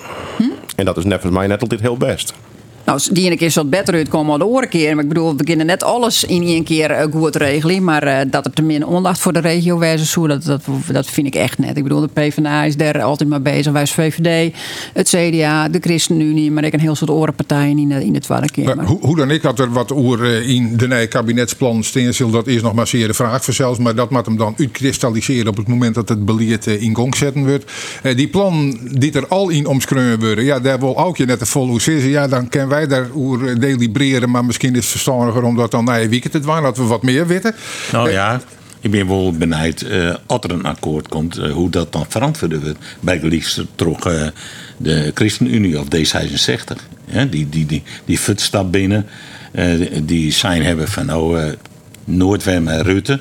En 0.77 0.85
dat 0.85 0.97
is 0.97 1.05
net 1.05 1.13
volgens 1.21 1.33
mij 1.41 1.47
net 1.47 1.61
altijd 1.63 1.81
heel 1.81 1.97
best. 1.97 2.33
Nou, 2.85 3.01
die 3.11 3.25
ene 3.27 3.37
keer 3.37 3.51
zal 3.51 3.63
het 3.63 3.71
beter 3.71 3.95
uitkomen 3.95 4.29
dan 4.29 4.39
de 4.39 4.45
andere 4.45 4.67
keer. 4.67 4.95
Maar 4.95 5.03
ik 5.03 5.09
bedoel, 5.09 5.37
we 5.37 5.45
kunnen 5.45 5.67
net 5.67 5.83
alles 5.83 6.25
in 6.25 6.43
één 6.43 6.65
keer 6.65 6.91
eh, 6.91 7.13
goed 7.13 7.37
regelen. 7.37 7.85
Maar 7.85 8.03
eh, 8.03 8.27
dat 8.31 8.45
er 8.45 8.53
te 8.53 8.63
min 8.63 8.87
ondacht 8.87 9.19
voor 9.19 9.33
de 9.33 9.39
regio 9.39 9.79
wijzen, 9.79 10.07
zo, 10.07 10.27
dat, 10.27 10.45
dat, 10.45 10.63
dat 10.93 11.07
vind 11.07 11.27
ik 11.27 11.35
echt 11.35 11.59
net. 11.59 11.77
Ik 11.77 11.83
bedoel, 11.83 12.01
de 12.01 12.09
PvdA 12.09 12.65
is 12.65 12.77
daar 12.77 13.03
altijd 13.03 13.29
mee 13.29 13.41
bezig. 13.41 13.73
Wij 13.73 13.81
als 13.81 13.93
VVD, 13.93 14.55
het 14.93 15.09
CDA, 15.09 15.69
de 15.69 15.79
ChristenUnie. 15.81 16.51
Maar 16.51 16.65
ik 16.65 16.73
een 16.73 16.81
heel 16.81 16.95
soort 16.95 17.11
orenpartijen 17.11 17.79
in 17.79 17.89
de, 17.89 18.05
in 18.05 18.13
de 18.13 18.21
Tweede 18.21 18.51
Kamer. 18.51 18.77
Maar 18.77 18.87
hoe, 18.87 18.99
hoe 19.01 19.17
dan 19.17 19.31
ik 19.31 19.43
had 19.43 19.59
er 19.59 19.73
wat 19.73 19.91
oer 19.91 20.25
eh, 20.25 20.49
in 20.49 20.77
de 20.77 20.89
nieuwe 20.89 21.07
kabinetsplan 21.07 21.83
staan. 21.83 22.31
Dat 22.31 22.47
is 22.47 22.63
nog 22.63 22.75
maar 22.75 22.87
zeer 22.87 23.07
de 23.07 23.15
vraag 23.15 23.45
voor 23.45 23.55
zelfs. 23.55 23.79
Maar 23.79 23.95
dat 23.95 24.11
moet 24.11 24.27
hem 24.27 24.37
dan 24.37 24.55
uitkristalliseren 24.59 25.49
op 25.49 25.57
het 25.57 25.69
moment 25.69 25.95
dat 25.95 26.09
het 26.09 26.25
beleid 26.25 26.67
in 26.67 26.97
gang 26.97 27.17
zetten 27.17 27.47
wordt. 27.47 27.73
Die 28.17 28.29
plan 28.29 28.79
die 28.93 29.13
er 29.13 29.27
al 29.27 29.49
in 29.49 29.67
omschreven 29.67 30.21
worden. 30.21 30.45
Ja, 30.45 30.61
daar 30.61 30.79
wil 30.79 30.99
ook 30.99 31.17
je 31.17 31.25
net 31.25 31.39
te 31.39 31.47
vol 31.47 31.67
hoe 31.67 31.81
zitten. 31.81 32.09
Ja, 32.09 32.29
dan 32.29 32.49
kunnen 32.49 32.69
wij 32.69 32.74
daar 32.81 33.07
oer 33.15 33.49
eh, 33.49 33.57
delibereren. 33.57 34.31
Maar 34.31 34.45
misschien 34.45 34.73
is 34.73 34.77
het 34.77 34.87
verstandiger 34.87 35.43
om 35.43 35.57
dat 35.57 35.71
dan 35.71 35.85
naar 35.85 36.03
je 36.03 36.09
weekend 36.09 36.33
te 36.33 36.41
doen. 36.41 36.63
Dat 36.63 36.77
we 36.77 36.83
wat 36.83 37.03
meer 37.03 37.27
weten. 37.27 37.55
Nou 37.93 38.11
ja, 38.11 38.41
ik 38.85 38.91
ben 38.91 39.09
wel 39.09 39.33
benieuwd 39.33 39.81
eh 39.81 40.15
als 40.27 40.41
er 40.43 40.51
een 40.51 40.65
akkoord 40.65 41.09
komt, 41.09 41.39
eh, 41.39 41.53
hoe 41.53 41.71
dat 41.71 41.93
dan 41.93 42.07
verantwoord 42.09 42.63
wordt. 42.63 42.79
Bij 43.01 43.21
liefst 43.23 43.63
toch 43.75 44.07
eh, 44.07 44.27
de 44.77 45.11
ChristenUnie 45.15 45.81
of 45.81 45.87
D66. 45.87 46.77
Ja, 47.05 47.25
die, 47.25 47.49
die, 47.49 47.67
die, 47.67 47.83
die 48.05 48.19
futstap 48.19 48.73
binnen, 48.73 49.07
eh, 49.53 49.69
die 50.03 50.33
zijn 50.33 50.63
hebben 50.63 50.89
van 50.89 51.07
nou, 51.07 51.41
eh 51.41 51.53
Noordwem 52.05 52.69
en 52.69 52.83
Rutte. 52.83 53.21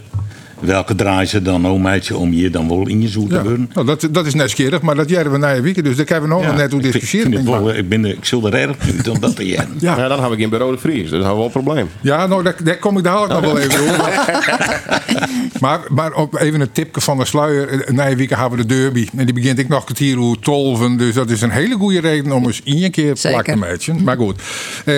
Welke 0.64 0.96
draaien 0.96 1.28
ze 1.28 1.42
dan 1.42 1.62
nou 1.62 1.80
meidje 1.80 2.18
om 2.18 2.34
je 2.34 2.50
dan 2.50 2.68
wel 2.68 2.88
in 2.88 3.02
je 3.02 3.08
zoet 3.08 3.30
te 3.30 3.36
Ja. 3.36 3.42
worden? 3.42 3.70
Nou, 3.74 3.86
dat, 3.86 4.08
dat 4.12 4.26
is 4.26 4.34
net 4.34 4.50
maar 4.82 4.96
dat 4.96 5.10
jaren 5.10 5.32
we 5.32 5.38
na 5.38 5.50
je 5.50 5.62
weekend. 5.62 5.86
Dus 5.86 5.96
daar 5.96 6.06
kunnen 6.06 6.24
we 6.24 6.30
nog 6.36 6.42
net 6.56 6.72
hoe 6.72 6.80
ik 6.80 6.82
vind- 6.82 6.94
discussiëren. 6.94 7.32
vind 7.32 7.46
het 7.48 7.56
ik 7.56 7.62
wel, 7.62 7.76
ik, 7.76 7.90
ben, 7.90 8.06
ik 8.06 8.26
zul 8.26 8.46
er 8.48 8.54
erg 8.54 8.76
om 9.10 9.20
dat 9.20 9.36
te 9.36 9.46
jaren. 9.46 9.70
Ja. 9.80 9.98
Ja, 9.98 10.08
dan 10.08 10.24
heb 10.24 10.32
ik 10.32 10.40
in 10.40 10.50
bureau 10.50 10.72
de 10.74 10.78
Vries. 10.80 11.02
Dus 11.02 11.10
dat 11.10 11.20
hebben 11.20 11.30
we 11.32 11.36
wel 11.38 11.46
een 11.46 11.52
probleem. 11.64 11.88
Ja, 12.02 12.28
nou, 12.28 12.44
daar, 12.44 12.56
daar 12.64 12.78
kom 12.78 12.98
ik 12.98 13.04
dadelijk 13.04 13.34
nog 13.34 13.42
wel 13.42 13.58
even 13.60 13.80
over. 13.84 14.12
Maar, 15.60 15.80
maar 15.90 16.14
ook 16.14 16.40
even 16.40 16.62
een 16.62 16.72
tipje 16.72 17.02
van 17.02 17.18
de 17.18 17.26
sluier. 17.26 17.94
Na 17.94 18.06
je 18.06 18.16
week 18.16 18.30
hebben 18.30 18.60
we 18.60 18.66
de 18.66 18.76
derby. 18.76 19.08
En 19.18 19.26
die 19.26 19.34
begint 19.34 19.60
ik 19.60 19.68
nog 19.68 19.80
een 19.80 19.86
kwartier 19.86 20.16
hoe 20.16 20.40
tolven. 20.40 20.98
Dus 20.98 21.14
dat 21.14 21.30
is 21.30 21.42
een 21.42 21.50
hele 21.50 21.76
goede 21.76 22.00
reden 22.00 22.32
om 22.32 22.46
eens 22.46 22.62
één 22.64 22.92
keer 22.92 23.18
plak 23.22 23.46
te 23.46 23.56
matchen. 23.56 24.04
Maar 24.04 24.18
goed. 24.18 24.42
Eh, 24.86 24.96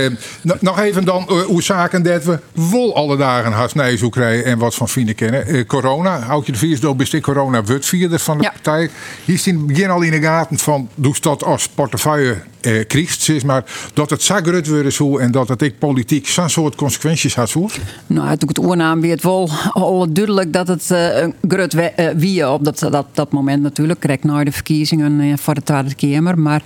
nog 0.59 0.79
even 0.79 1.05
dan 1.05 1.27
uh, 1.29 1.41
hoe 1.41 1.63
zaken 1.63 2.03
dat 2.03 2.23
we 2.23 2.39
wol 2.53 2.95
alle 2.95 3.17
dagen 3.17 3.97
zo 3.97 4.09
krijgen 4.09 4.45
en 4.45 4.57
wat 4.57 4.75
van 4.75 4.89
vrienden 4.89 5.15
kennen. 5.15 5.55
Uh, 5.55 5.65
corona, 5.65 6.19
houd 6.19 6.45
je 6.45 6.51
de 6.51 6.57
viersdoop, 6.57 7.01
is 7.01 7.13
ik 7.13 7.21
corona 7.21 7.63
wutvierder 7.63 8.19
van 8.19 8.37
de 8.37 8.43
ja. 8.43 8.49
partij. 8.49 8.89
Hier 9.25 9.35
is 9.35 9.47
in 9.47 9.67
begin 9.67 9.89
al 9.89 10.01
in 10.01 10.11
de 10.11 10.21
gaten 10.21 10.57
van, 10.57 10.89
doe 10.95 11.15
dat 11.21 11.43
als 11.43 11.67
portefeuille 11.67 12.37
eh, 12.65 12.87
krijgt, 12.87 13.43
maar 13.43 13.63
dat 13.93 14.09
het 14.09 14.21
zo 14.21 14.35
grut 14.35 14.67
wordt 14.67 14.93
zo 14.93 15.17
en 15.17 15.31
dat 15.31 15.47
het 15.47 15.61
ik 15.61 15.79
politiek 15.79 16.27
zo'n 16.27 16.49
soort 16.49 16.75
consequenties 16.75 17.35
had 17.35 17.49
zo? 17.49 17.67
Nou, 18.07 18.27
het 18.27 18.59
oornaam 18.59 19.03
het 19.03 19.23
wel 19.23 19.49
al 19.71 20.13
duidelijk 20.13 20.53
dat 20.53 20.67
het 20.67 20.89
uh, 20.91 21.27
grut 21.47 21.73
uh, 21.73 22.09
wie 22.15 22.49
op 22.49 22.63
dat, 22.63 22.79
dat, 22.79 23.05
dat 23.13 23.31
moment 23.31 23.61
natuurlijk, 23.61 23.99
krijg 23.99 24.23
na 24.23 24.43
de 24.43 24.51
verkiezingen 24.51 25.19
uh, 25.19 25.33
voor 25.37 25.53
de 25.53 25.63
Tweede 25.63 25.95
Kamer. 25.95 26.39
Maar 26.39 26.61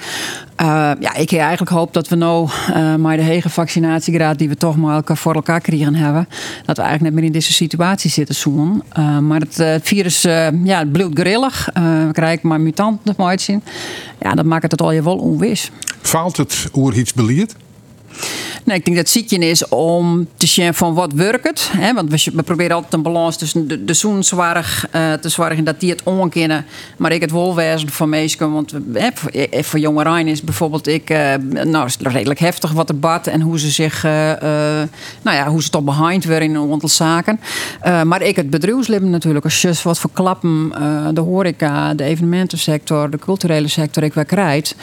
uh, 0.61 0.91
ja, 0.99 1.15
ik 1.15 1.31
eigenlijk 1.31 1.71
hoop 1.71 1.93
dat 1.93 2.07
we 2.07 2.15
nou 2.15 2.49
uh, 2.69 2.95
met 2.95 3.17
de 3.17 3.23
hege 3.23 3.49
vaccinatiegraad 3.49 4.37
die 4.37 4.49
we 4.49 4.55
toch 4.55 4.75
maar 4.77 4.95
elkaar 4.95 5.17
voor 5.17 5.35
elkaar 5.35 5.61
krijgen 5.61 5.95
hebben, 5.95 6.27
dat 6.65 6.75
we 6.75 6.81
eigenlijk 6.81 7.01
net 7.01 7.13
meer 7.13 7.23
in 7.23 7.39
deze 7.39 7.53
situatie 7.53 8.09
zitten 8.09 8.35
zoen. 8.35 8.83
Uh, 8.97 9.17
maar 9.17 9.39
het, 9.39 9.83
virus, 9.83 10.21
ja, 10.21 10.79
het 10.79 10.91
bloedt 10.91 11.19
grillig. 11.19 11.69
we 11.73 12.09
krijgen 12.11 12.47
maar 12.47 12.61
mutanten 12.61 13.39
zien. 13.39 13.63
Ja, 14.19 14.33
dat 14.33 14.45
maakt 14.45 14.71
het 14.71 14.81
al 14.81 14.91
je 14.91 15.03
wel 15.03 15.17
onwis. 15.17 15.71
Faalt 16.01 16.37
het 16.37 16.67
hoe 16.71 16.93
iets 16.93 17.13
beleerd? 17.13 17.55
Nee, 18.63 18.77
ik 18.77 18.85
denk 18.85 18.97
dat 18.97 19.05
het 19.05 19.09
ziekje 19.09 19.49
is 19.49 19.67
om 19.67 20.27
te 20.37 20.47
zien 20.47 20.73
van 20.73 20.93
wat 20.93 21.13
werkt. 21.13 21.69
Hè? 21.77 21.93
Want 21.93 22.09
we, 22.33 22.43
proberen 22.43 22.75
altijd 22.75 22.93
een 22.93 23.01
balans 23.01 23.37
tussen 23.37 23.67
de, 23.67 23.85
de 23.85 23.93
zoenzorg 23.93 24.87
uh, 24.95 25.13
te 25.13 25.29
zorgen 25.29 25.63
dat 25.63 25.79
die 25.79 25.89
het 25.89 26.03
onkennen. 26.03 26.65
Maar 26.97 27.11
ik 27.11 27.21
het 27.21 27.31
wolwezen 27.31 27.89
van 27.89 28.09
meestal. 28.09 28.51
Want 28.51 28.73
hè, 28.93 29.09
voor, 29.13 29.29
eh, 29.29 29.63
voor 29.63 29.79
jongeren 29.79 30.27
is 30.27 30.41
bijvoorbeeld 30.41 30.87
ik 30.87 31.09
nou, 31.63 31.89
redelijk 31.99 32.39
heftig 32.39 32.71
wat 32.71 32.89
er 32.89 32.99
bad. 32.99 33.27
En 33.27 33.41
hoe 33.41 33.59
ze 33.59 33.69
zich, 33.69 34.03
nou 34.03 34.87
ja, 35.21 35.47
hoe 35.47 35.63
ze 35.63 35.69
toch 35.69 35.83
behind 35.83 36.23
weer 36.23 36.41
in 36.41 36.55
een 36.55 36.81
zaken. 36.83 37.39
maar 38.03 38.21
ik 38.21 38.35
het 38.35 38.49
bedrijfsleven 38.49 39.09
natuurlijk. 39.09 39.45
Als 39.45 39.61
je 39.61 39.73
wat 39.83 39.99
voor 39.99 40.09
klappen, 40.13 40.71
de 41.13 41.21
horeca, 41.21 41.93
de 41.93 42.03
evenementensector, 42.03 43.09
de 43.09 43.17
culturele 43.17 43.67
sector 43.67 44.03
ik 44.03 44.13
weer 44.13 44.25
krijgt. 44.25 44.75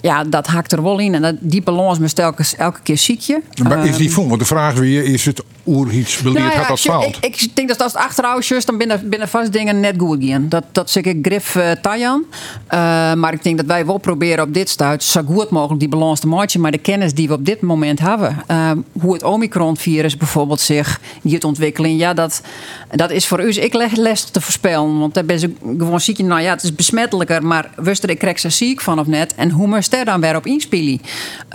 Ja, 0.00 0.24
dat 0.24 0.46
haakt 0.46 0.72
er 0.72 0.82
wel 0.82 0.98
in. 0.98 1.14
En 1.14 1.22
dat, 1.22 1.34
die 1.40 1.62
balans 1.62 1.98
me 1.98 2.12
telkens 2.12 2.56
elke 2.56 2.80
keer 2.82 2.98
ziek 2.98 3.18
maar 3.62 3.86
is 3.86 3.96
die 3.96 4.06
ehm, 4.06 4.14
voor? 4.14 4.28
Want 4.28 4.40
de 4.40 4.46
vraag 4.46 4.74
weer, 4.74 5.04
is 5.04 5.24
het 5.24 5.42
oer 5.66 5.92
iets 5.92 6.22
beleerd 6.22 6.44
nou 6.44 6.60
ja, 6.60 6.68
dat 6.68 6.80
fout? 6.80 7.18
Ik, 7.20 7.40
ik, 7.40 7.56
denk 7.56 7.68
dat 7.68 7.82
als 7.82 7.92
het 7.92 8.02
achteruit 8.02 8.50
is, 8.50 8.64
dan 8.64 8.78
binnen, 8.78 9.08
binnen 9.08 9.28
vast 9.28 9.52
dingen 9.52 9.80
net 9.80 9.94
goed 9.98 10.24
gaan. 10.24 10.48
Dat, 10.48 10.64
dat 10.72 10.90
zeg 10.90 11.04
ik 11.04 11.18
grif 11.22 11.54
uh, 11.54 11.70
Tajan. 11.70 12.24
Uh, 12.30 13.14
maar 13.14 13.32
ik 13.32 13.42
denk 13.42 13.56
dat 13.56 13.66
wij 13.66 13.86
wel 13.86 13.98
proberen 13.98 14.44
op 14.44 14.54
dit 14.54 14.68
stuit 14.68 15.02
zo 15.02 15.22
goed 15.22 15.50
mogelijk 15.50 15.80
die 15.80 15.88
balans 15.88 16.20
te 16.20 16.26
maken. 16.26 16.60
Maar 16.60 16.70
de 16.70 16.78
kennis 16.78 17.14
die 17.14 17.28
we 17.28 17.34
op 17.34 17.44
dit 17.44 17.60
moment 17.60 18.00
hebben, 18.00 18.42
uh, 18.50 18.70
hoe 19.00 19.12
het 19.12 19.22
Omicron-virus 19.22 20.16
bijvoorbeeld 20.16 20.60
zich 20.60 21.00
hier 21.22 21.44
ontwikkelen, 21.44 21.96
ja, 21.96 22.14
dat, 22.14 22.42
dat 22.90 23.10
is 23.10 23.26
voor 23.26 23.42
u 23.42 23.48
ik 23.50 23.74
lastig 23.96 24.30
te 24.30 24.40
voorspellen. 24.40 24.98
Want 24.98 25.14
daar 25.14 25.24
ben 25.24 25.40
je 25.40 25.52
gewoon 25.62 26.00
ziek. 26.00 26.18
Nou 26.18 26.40
ja, 26.40 26.50
het 26.50 26.62
is 26.62 26.74
besmettelijker, 26.74 27.46
maar 27.46 27.70
wist 27.76 28.02
er 28.02 28.10
ik 28.10 28.18
krijg 28.18 28.38
ze 28.38 28.50
ziek 28.50 28.80
van 28.80 28.98
of 28.98 29.06
net? 29.06 29.34
En 29.34 29.50
hoe 29.50 29.66
moest 29.66 29.89
dan 29.90 30.20
weer 30.20 30.36
op 30.36 30.46
inspelen? 30.46 31.00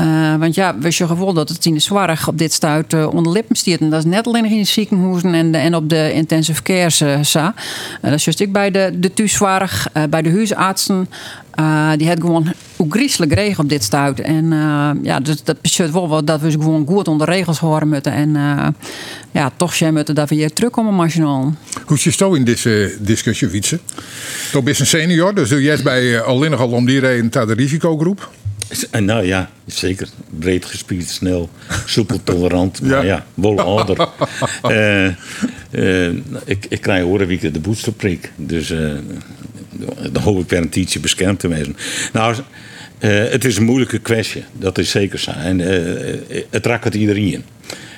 Uh, 0.02 0.36
want 0.36 0.56
ja, 0.56 0.78
we 0.78 0.90
je 0.92 1.08
gevoel 1.08 1.34
dat 1.34 1.50
het 1.50 1.66
in 1.66 1.74
de 1.74 1.80
op 2.28 2.38
dit 2.38 2.54
stuit 2.54 2.94
uh, 2.94 3.08
onder 3.14 3.32
lippen. 3.32 3.80
En 3.80 3.90
dat 3.90 4.00
is 4.00 4.12
net 4.12 4.28
alleen 4.28 4.46
in 4.46 4.58
de 4.58 4.64
ziekenhuizen 4.64 5.34
en, 5.34 5.56
en 5.56 5.76
op 5.76 5.90
de 5.90 6.14
intensive 6.14 6.64
care. 6.64 7.24
Sa. 7.24 7.54
dat 8.02 8.14
is 8.14 8.24
juist 8.26 8.40
ik 8.40 8.52
bij 8.52 8.72
de, 8.72 8.92
de 9.00 9.14
thuiszorg, 9.14 9.88
bij 10.10 10.22
de 10.22 10.30
huisartsen. 10.30 11.10
die 11.98 12.08
had 12.08 12.20
gewoon 12.20 12.54
hoe 12.76 12.92
griezelig 12.92 13.34
regen 13.34 13.64
op 13.64 13.70
dit 13.70 13.84
stuit. 13.84 14.20
En 14.20 14.50
ja, 15.04 15.20
dus 15.20 15.44
dat 15.44 15.62
betekent 15.62 15.92
wel 15.92 16.26
dat 16.26 16.42
we 16.42 16.52
gewoon 16.52 16.86
goed 16.88 17.08
onder 17.08 17.28
regels 17.28 17.60
horen 17.60 17.90
moeten. 17.90 18.12
En 18.12 18.36
ja, 19.32 19.52
toch 19.56 19.76
zijn 19.76 19.94
moeten 19.94 20.16
dat 20.16 20.30
we 20.30 20.36
hier 20.36 20.54
terugkomen 20.54 20.96
nationaal. 20.96 21.54
Hoe 21.86 21.98
je 22.00 22.12
zo 22.12 22.34
in 22.34 22.44
deze 22.44 22.98
discussie 23.00 23.50
fietsen? 23.50 23.80
Toch 24.52 24.64
best 24.64 24.80
een 24.80 24.86
senior, 24.86 25.36
dus 25.36 25.50
doe 25.50 25.62
jij 25.62 25.80
bij 25.84 26.22
alleen 26.22 26.52
nog 26.52 26.60
al 26.60 26.72
om 26.72 26.86
die 26.86 27.00
reden 27.00 27.28
naar 27.32 27.48
de 27.48 27.54
risicogroep? 27.54 28.30
Nou 28.92 29.26
ja, 29.26 29.50
zeker. 29.66 30.08
Breed 30.30 30.66
gespierd, 30.66 31.10
snel, 31.10 31.50
soepel, 31.86 32.24
tolerant. 32.24 32.82
Maar 32.82 33.06
ja, 33.06 33.26
ja 33.36 33.48
ouder. 33.56 34.08
uh, 34.64 35.08
uh, 36.08 36.14
ik, 36.46 36.66
ik 36.70 36.82
krijg 36.82 37.04
horen 37.04 37.28
wie 37.28 37.40
ik 37.40 37.54
de 37.54 37.60
boosterprik. 37.60 38.32
Dus 38.36 38.70
uh, 38.70 38.94
dan 40.12 40.24
hoop 40.24 40.40
ik 40.40 40.50
weer 40.50 40.68
een 40.72 41.02
beschermd 41.02 41.40
te 41.40 41.48
wezen. 41.48 41.76
Nou, 42.14 42.36
het 43.00 43.46
is 43.46 43.58
een 43.58 43.64
moeilijke 43.64 44.00
kwestie. 44.00 44.44
Dat 44.52 44.78
is 44.78 44.90
zeker 44.90 45.20
zo. 45.20 45.32
En 45.32 45.60
het 46.50 46.66
raakt 46.66 46.84
het 46.84 46.96
iedereen. 46.96 47.44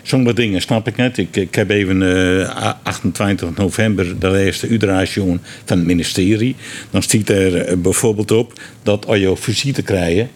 Sommige 0.04 0.36
dingen 0.36 0.62
snap 0.62 0.88
ik 0.88 0.96
net. 0.96 1.18
Ik, 1.18 1.36
ik 1.36 1.56
heb 1.56 1.70
even 1.70 2.02
uh, 2.02 2.74
28 2.84 3.56
november 3.56 4.20
de 4.20 4.28
laatste 4.28 4.68
uitdraaisjoen 4.70 5.40
van 5.66 5.78
het 5.78 5.88
ministerie. 5.88 6.56
Dan 6.92 7.02
stiet 7.02 7.30
er 7.30 7.82
bijvoorbeeld 7.82 8.32
op 8.32 8.60
dat 8.84 9.06
als 9.06 9.18
je 9.18 9.36
visite 9.36 9.82
krijgt 9.82 10.28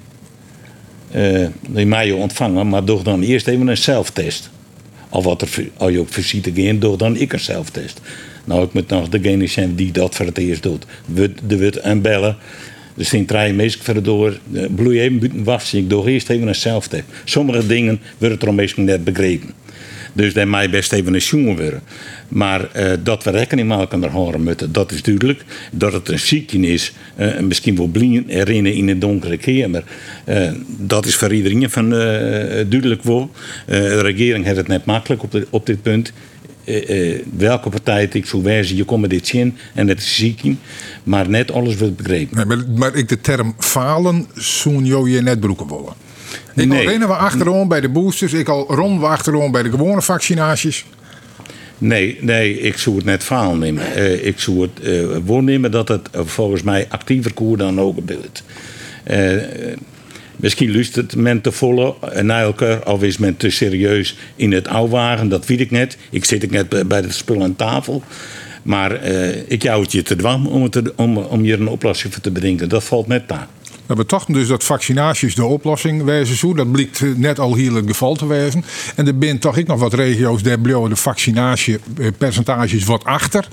die 1.69 1.85
mij 1.85 2.05
je 2.05 2.15
ontvangen, 2.15 2.69
maar 2.69 2.85
doe 2.85 3.03
dan 3.03 3.21
eerst 3.21 3.47
even 3.47 3.67
een 3.67 3.77
zelftest. 3.77 4.49
Of 5.09 5.23
wat 5.23 5.41
er, 5.41 5.49
als 5.77 5.91
je 5.91 5.99
op 5.99 6.13
visite 6.13 6.51
gaat, 6.55 6.81
doe 6.81 6.97
dan 6.97 7.15
ik 7.15 7.33
een 7.33 7.39
zelftest. 7.39 8.01
Nou, 8.45 8.63
ik 8.63 8.73
moet 8.73 8.87
nog 8.87 9.09
degene 9.09 9.47
zijn 9.47 9.75
die 9.75 9.91
dat 9.91 10.15
voor 10.15 10.25
het 10.25 10.37
eerst 10.37 10.63
doet. 10.63 10.85
De 11.45 11.57
wut 11.57 11.77
en 11.77 12.01
bellen. 12.01 12.37
Dus 12.95 13.09
dan 13.09 13.25
draai 13.25 13.53
meestal 13.53 13.83
verder 13.83 14.03
door. 14.03 14.39
Bloei 14.75 14.99
even 14.99 15.19
buiten 15.19 15.43
wassen. 15.43 15.79
Ik 15.79 15.89
doe 15.89 16.09
eerst 16.11 16.29
even 16.29 16.47
een 16.47 16.55
zelftest. 16.55 17.03
Sommige 17.23 17.67
dingen 17.67 17.99
worden 18.17 18.39
er 18.39 18.53
meestal 18.53 18.83
net 18.83 19.03
begrepen. 19.03 19.49
Dus 20.13 20.33
dat 20.33 20.47
mij 20.47 20.69
best 20.69 20.93
even 20.93 21.13
een 21.13 21.19
jongen 21.19 21.55
worden. 21.55 21.81
Maar 22.27 22.69
uh, 22.75 22.91
dat 23.03 23.23
we 23.23 23.31
rekening 23.31 23.67
maken 23.67 24.03
horen 24.03 24.43
moeten, 24.43 24.71
dat 24.71 24.91
is 24.91 25.01
duidelijk. 25.01 25.43
Dat 25.71 25.93
het 25.93 26.09
een 26.09 26.19
ziekte 26.19 26.57
is, 26.57 26.93
uh, 27.19 27.39
misschien 27.39 27.75
wel 27.75 27.87
blind 27.87 28.29
herinneren 28.29 28.77
in 28.77 28.87
een 28.87 28.99
donkere 28.99 29.37
kamer. 29.37 29.83
Uh, 30.25 30.51
dat 30.65 31.05
is 31.05 31.15
voor 31.15 31.33
iedereen 31.33 31.69
van 31.69 31.89
duidelijk 31.89 33.03
wel. 33.03 33.31
de 33.65 34.01
regering 34.01 34.45
heeft 34.45 34.57
het 34.57 34.67
net 34.67 34.85
makkelijk 34.85 35.21
op 35.49 35.65
dit 35.65 35.81
punt. 35.81 36.13
Welke 37.37 37.69
partij 37.69 38.09
ik 38.11 38.25
zo 38.25 38.41
wijze, 38.41 38.75
je 38.75 38.83
komt 38.83 39.01
met 39.01 39.09
dit 39.09 39.27
zin 39.27 39.57
en 39.73 39.87
het 39.87 39.99
is 39.99 40.15
ziek 40.15 40.41
maar 41.03 41.29
net 41.29 41.51
alles 41.51 41.75
wordt 41.75 41.97
begrepen. 41.97 42.37
Nee, 42.37 42.45
maar, 42.45 42.65
maar 42.75 42.95
ik 42.95 43.09
de 43.09 43.21
term 43.21 43.55
falen, 43.57 44.27
zo'n 44.35 44.85
je 44.85 45.21
net 45.21 45.39
broeken 45.39 45.67
willen. 45.67 45.93
Ik 46.55 46.67
nee. 46.67 46.79
al 46.79 46.89
rennen 46.89 47.07
we 47.07 47.13
achterom 47.13 47.67
bij 47.67 47.81
de 47.81 47.89
boosters. 47.89 48.33
Ik 48.33 48.47
al 48.47 48.75
rond 48.75 48.99
we 48.99 49.05
achterom 49.05 49.51
bij 49.51 49.63
de 49.63 49.69
gewone 49.69 50.01
vaccinaties. 50.01 50.85
Nee, 51.77 52.17
nee, 52.21 52.59
ik 52.59 52.77
zou 52.77 52.95
het 52.95 53.05
net 53.05 53.23
faal 53.23 53.55
nemen. 53.55 53.83
Uh, 53.97 54.25
ik 54.25 54.39
zou 54.39 54.61
het 54.61 54.87
uh, 55.27 55.39
nemen 55.39 55.71
dat 55.71 55.87
het 55.87 56.09
volgens 56.11 56.63
mij 56.63 56.85
actiever 56.89 57.33
koer 57.33 57.57
dan 57.57 57.79
ook 57.79 57.95
gebeurt. 57.95 58.43
Misschien 60.41 60.71
luistert 60.71 61.15
men 61.15 61.41
te 61.41 61.51
volle 61.51 61.95
naar 62.21 62.43
elkaar, 62.43 62.87
of 62.87 63.03
is 63.03 63.17
men 63.17 63.37
te 63.37 63.49
serieus 63.49 64.17
in 64.35 64.51
het 64.51 64.67
ouwagen, 64.67 65.29
dat 65.29 65.45
weet 65.45 65.59
ik 65.59 65.71
net. 65.71 65.97
Ik 66.09 66.25
zit 66.25 66.43
net 66.51 66.87
bij 66.87 66.99
het 66.99 67.13
spul 67.13 67.43
aan 67.43 67.55
tafel. 67.55 68.03
Maar 68.63 69.03
ik 69.47 69.63
jou 69.63 69.81
het 69.81 69.91
je 69.91 70.01
te 70.01 70.15
dwam 70.15 70.47
om, 70.47 70.63
het 70.63 70.95
om, 70.95 71.17
om 71.17 71.41
hier 71.41 71.59
een 71.59 71.67
oplossing 71.67 72.13
voor 72.13 72.21
te 72.21 72.31
bedenken. 72.31 72.69
Dat 72.69 72.83
valt 72.83 73.07
net 73.07 73.29
daar. 73.29 73.47
We 73.85 73.97
betochten 73.97 74.33
dus 74.33 74.47
dat 74.47 74.63
vaccinaties 74.63 75.35
de 75.35 75.45
oplossing 75.45 76.03
wijzen 76.03 76.35
zo. 76.35 76.53
Dat 76.53 76.71
blijkt 76.71 77.17
net 77.17 77.39
al 77.39 77.55
hier 77.55 77.75
het 77.75 77.87
geval 77.87 78.15
te 78.15 78.27
wijzen. 78.27 78.63
En 78.95 79.07
er 79.07 79.15
zijn 79.19 79.39
toch 79.39 79.57
ik 79.57 79.67
nog 79.67 79.79
wat 79.79 79.93
regio's 79.93 80.43
de 80.43 80.95
vaccinatiepercentages 80.95 82.83
wat 82.83 83.03
achter. 83.03 83.47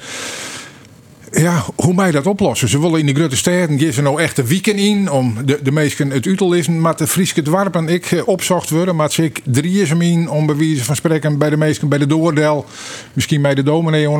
Ja, 1.31 1.65
hoe 1.75 1.95
mij 1.95 2.11
dat 2.11 2.27
oplossen? 2.27 2.69
Ze 2.69 2.81
willen 2.81 3.01
in 3.01 3.07
de 3.07 3.15
grote 3.15 3.37
steden 3.37 3.79
gaan 3.81 3.93
ze 3.93 4.03
nou 4.03 4.21
echt 4.21 4.37
de 4.37 4.47
weekend 4.47 4.79
in 4.79 5.11
om 5.11 5.37
de, 5.45 5.59
de 5.63 5.73
meesten 5.73 6.11
het 6.11 6.27
uitelisme 6.27 6.75
maar 6.75 6.97
de 6.97 7.07
Frieske 7.07 7.43
dwarpen 7.43 7.89
ik 7.89 8.11
eh, 8.13 8.29
opzocht 8.29 8.71
worden. 8.71 8.97
Maar 8.97 9.15
ik 9.17 9.41
drie 9.45 9.83
is 9.83 9.91
in 9.91 10.29
om 10.29 10.47
bij 10.47 10.57
wijze 10.57 10.85
van 10.85 10.97
spreken 10.97 11.39
bij 11.39 11.51
de 11.51 11.57
meesten 11.57 11.89
bij 11.89 11.99
de 11.99 12.07
doordel, 12.07 12.65
misschien 13.13 13.43
bij 13.43 13.55
de 13.55 13.63
dominee 13.63 14.11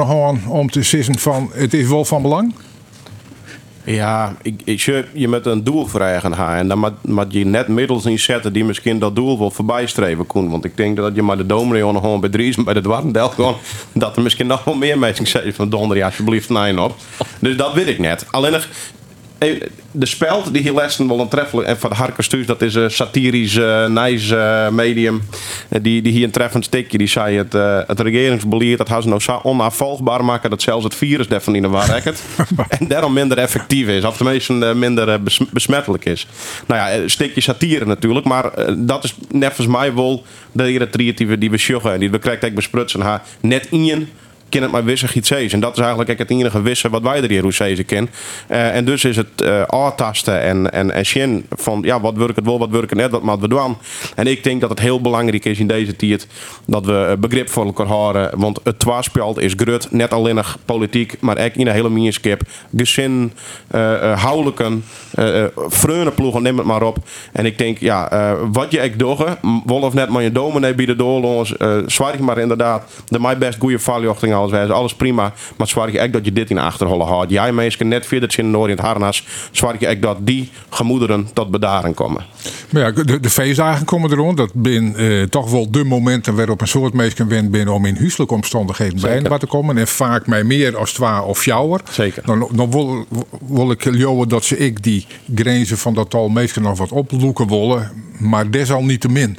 om 0.49 0.71
te 0.71 0.83
zeggen 0.83 1.19
van 1.19 1.51
het 1.53 1.75
is 1.75 1.89
wel 1.89 2.05
van 2.05 2.23
belang. 2.23 2.55
Ja, 3.91 4.37
ik, 4.43 4.61
ik, 4.65 4.81
je 5.13 5.29
met 5.29 5.47
een 5.47 5.65
doel 5.65 5.87
vragen 5.87 6.35
gaan. 6.35 6.57
En 6.57 6.69
dan 6.69 6.95
moet 7.03 7.33
je 7.33 7.45
net 7.45 7.69
middels 7.69 8.05
inzetten 8.05 8.53
die 8.53 8.65
misschien 8.65 8.99
dat 8.99 9.15
doel 9.15 9.39
wel 9.39 9.51
voorbij 9.51 9.87
streven 9.87 10.27
kunnen. 10.27 10.51
Want 10.51 10.65
ik 10.65 10.77
denk 10.77 10.97
dat 10.97 11.15
je 11.15 11.23
maar 11.23 11.37
de 11.37 11.47
dominee 11.47 11.83
gewoon 11.83 12.21
bij 12.21 12.31
Dries 12.31 12.57
bij 12.57 12.75
de 12.75 12.81
Dwarndel 12.81 13.29
gewoon... 13.29 13.57
dat 13.93 14.17
er 14.17 14.23
misschien 14.23 14.47
nog 14.47 14.65
wel 14.65 14.75
meer 14.75 14.99
mensen 14.99 15.27
zeggen 15.27 15.55
van 15.55 15.69
donder 15.69 16.05
alsjeblieft 16.05 16.49
nee 16.49 16.81
op. 16.81 16.97
Dus 17.39 17.57
dat 17.57 17.73
weet 17.73 17.87
ik 17.87 17.99
net. 17.99 18.27
Alleen 18.31 18.53
nog, 18.53 18.69
de 19.91 20.07
speld 20.07 20.53
die 20.53 20.63
hier 20.63 20.75
lessen 20.75 21.09
wel 21.09 21.21
een 21.21 21.29
treffelijk 21.29 21.69
en 21.69 21.79
van 21.79 21.91
de 21.91 21.97
Harkers 21.97 22.29
dat 22.29 22.63
is 22.63 22.75
een 22.75 22.91
satirisch 22.91 23.55
uh, 23.55 23.87
nice 23.87 24.35
uh, 24.35 24.69
medium. 24.69 25.23
Die, 25.83 26.03
die 26.03 26.13
hier 26.13 26.25
een 26.25 26.31
treffend 26.31 26.65
stikje 26.65 26.99
die 26.99 27.07
zei 27.07 27.37
het, 27.37 27.55
uh, 27.55 27.79
het 27.87 28.01
regeringsbeleid 28.01 28.79
dat 28.79 28.89
ze 29.03 29.09
nou 29.09 29.21
zo 29.21 29.41
onafvolgbaar 29.43 30.25
maken 30.25 30.51
dat 30.51 30.63
zelfs 30.63 30.85
het 30.85 30.95
virus 30.95 31.29
daarvan 31.29 31.55
in 31.55 31.63
de 31.63 31.69
war 31.69 31.91
en 32.69 32.89
daarom 32.89 33.13
minder 33.13 33.39
effectief 33.39 33.89
is 33.89 34.05
of 34.05 34.17
tenminste 34.17 34.53
minder 34.53 35.23
besmettelijk 35.53 36.05
is. 36.05 36.27
Nou 36.67 36.81
ja 36.81 37.03
een 37.03 37.11
stukje 37.11 37.41
satire 37.41 37.85
natuurlijk 37.85 38.27
maar 38.27 38.51
dat 38.77 39.05
is 39.05 39.15
net 39.31 39.55
volgens 39.55 39.77
mij 39.77 39.95
wel 39.95 40.25
de 40.53 40.89
creatieve 40.91 41.39
die 41.39 41.51
we 41.51 41.59
sjoggen 41.59 42.01
die 42.01 42.11
we 42.11 42.19
krijgen 42.19 42.55
besprutsen. 42.55 43.01
Haar 43.01 43.23
net 43.41 43.67
in 43.71 44.09
kan 44.49 44.63
het 44.63 44.71
maar 44.71 44.85
wissen 44.85 45.09
iets 45.15 45.31
En 45.31 45.61
dat 45.61 45.73
is 45.73 45.79
eigenlijk 45.79 46.19
het 46.19 46.31
enige 46.31 46.63
wissen 46.63 46.91
wat 46.91 47.03
wij 47.03 47.23
er 47.23 47.29
hier 47.29 47.43
hoe 47.43 47.85
kennen. 47.85 48.11
Uh, 48.51 48.77
en 48.77 48.85
dus 48.85 49.05
is 49.05 49.17
het 49.17 49.43
uh, 49.43 49.63
en, 50.27 50.73
en, 50.73 50.91
en 50.91 51.07
zien 51.07 51.47
van 51.51 51.83
ja, 51.83 52.01
wat 52.01 52.17
werkt 52.17 52.37
het 52.37 52.45
wel, 52.45 52.59
wat 52.59 52.71
werkt 52.71 52.91
het 52.91 52.99
net, 52.99 53.11
wat 53.11 53.23
moeten 53.23 53.49
we 53.49 53.49
doen. 53.49 53.77
En 54.15 54.27
ik 54.27 54.45
denk 54.45 54.61
dat 54.61 54.71
het 54.71 54.81
heel 54.81 55.01
belangrijk 55.01 55.45
is 55.45 55.59
in 55.59 55.67
deze 55.67 55.97
tijd 55.97 56.27
dat 56.67 56.85
we 56.85 57.07
eh, 57.11 57.17
begrip 57.19 57.51
voor 57.51 57.65
elkaar 57.65 57.87
houden. 57.87 58.31
Want 58.37 58.61
het 58.63 58.79
twaarspeld 58.79 59.39
is 59.39 59.53
grut, 59.57 59.89
net 59.91 60.13
alleen 60.13 60.35
nog 60.35 60.59
politiek, 60.65 61.17
maar 61.21 61.39
ook 61.39 61.55
in 61.55 61.67
een 61.67 61.73
hele 61.73 61.91
mierskip. 61.91 62.43
Gezin, 62.77 63.33
uh, 63.75 64.25
huwelijken, 64.25 64.85
uh, 65.19 65.45
neem 66.41 66.59
het 66.59 66.67
maar 66.67 66.83
op. 66.83 66.99
En 67.33 67.47
ik 67.47 67.59
denk, 67.59 67.79
ja, 67.79 68.37
wat 68.53 68.73
je 68.73 68.97
doet, 68.97 69.19
wol 69.65 69.81
of 69.81 69.95
net 69.95 70.09
maar 70.09 70.23
je 70.23 70.33
dominee 70.33 70.75
bieden 70.75 70.97
doorloos, 70.97 71.55
uh, 71.59 71.77
zwaar 71.87 72.23
maar 72.23 72.39
inderdaad 72.39 72.85
de 73.09 73.21
mij 73.21 73.39
best 73.39 73.59
goede 73.59 73.79
valjochting 73.79 74.35
alles 74.39 74.71
alles 74.71 74.95
prima. 74.95 75.33
Maar 75.57 75.69
zwaar 75.69 75.93
je 75.93 75.99
echt 75.99 76.13
dat 76.13 76.25
je 76.25 76.33
dit 76.33 76.51
in 76.51 76.57
de 76.57 76.63
achterholle 76.63 77.05
houdt. 77.05 77.31
Jij 77.31 77.53
mensen 77.53 77.89
net 77.89 78.07
verder 78.07 78.39
in 78.39 78.51
Noord 78.51 78.71
in 78.71 78.77
het 78.77 78.85
harnas. 78.87 79.27
Zwaar 79.51 79.77
je 79.79 79.87
echt 79.87 80.03
dat 80.03 80.17
die 80.21 80.51
gemoederen 80.69 81.29
tot 81.33 81.51
bedaren 81.51 81.95
komen. 81.95 82.25
Maar 82.71 82.83
ja, 82.83 82.91
de, 82.91 83.21
de 83.21 83.31
feestdagen 83.31 83.87
komen 83.87 84.11
erom. 84.11 84.37
Dat 84.37 84.51
zijn 84.63 84.97
eh, 84.97 85.23
toch 85.23 85.51
wel 85.51 85.71
de 85.71 85.85
momenten 85.85 86.37
waarop 86.37 86.61
een 86.61 86.69
soort 86.69 86.93
mensen 86.93 87.29
wend 87.29 87.51
binnen 87.51 87.75
om 87.75 87.85
in 87.85 87.97
huiselijke 87.97 88.35
omstandigheden 88.35 89.01
bij 89.01 89.39
te 89.39 89.47
komen. 89.47 89.79
En 89.79 89.89
vaak 89.89 90.27
mij 90.27 90.45
meer 90.45 90.77
als 90.77 90.93
twa 90.93 91.23
of 91.23 91.41
sjouwer. 91.41 91.81
Zeker. 91.91 92.23
Dan, 92.27 92.49
dan 92.53 92.71
wil, 92.71 93.07
wil 93.49 93.71
ik 93.71 93.95
joden 93.95 94.29
dat 94.29 94.45
ze 94.45 94.57
ik 94.59 94.83
die 94.83 95.07
grenzen 95.35 95.79
van 95.79 95.95
dat 95.95 96.15
al 96.15 96.29
meestal 96.29 96.63
nog 96.63 96.79
wat 96.79 96.93
oploeken 96.93 97.49
willen. 97.49 97.91
Maar 98.19 98.51
desalniettemin 98.51 99.39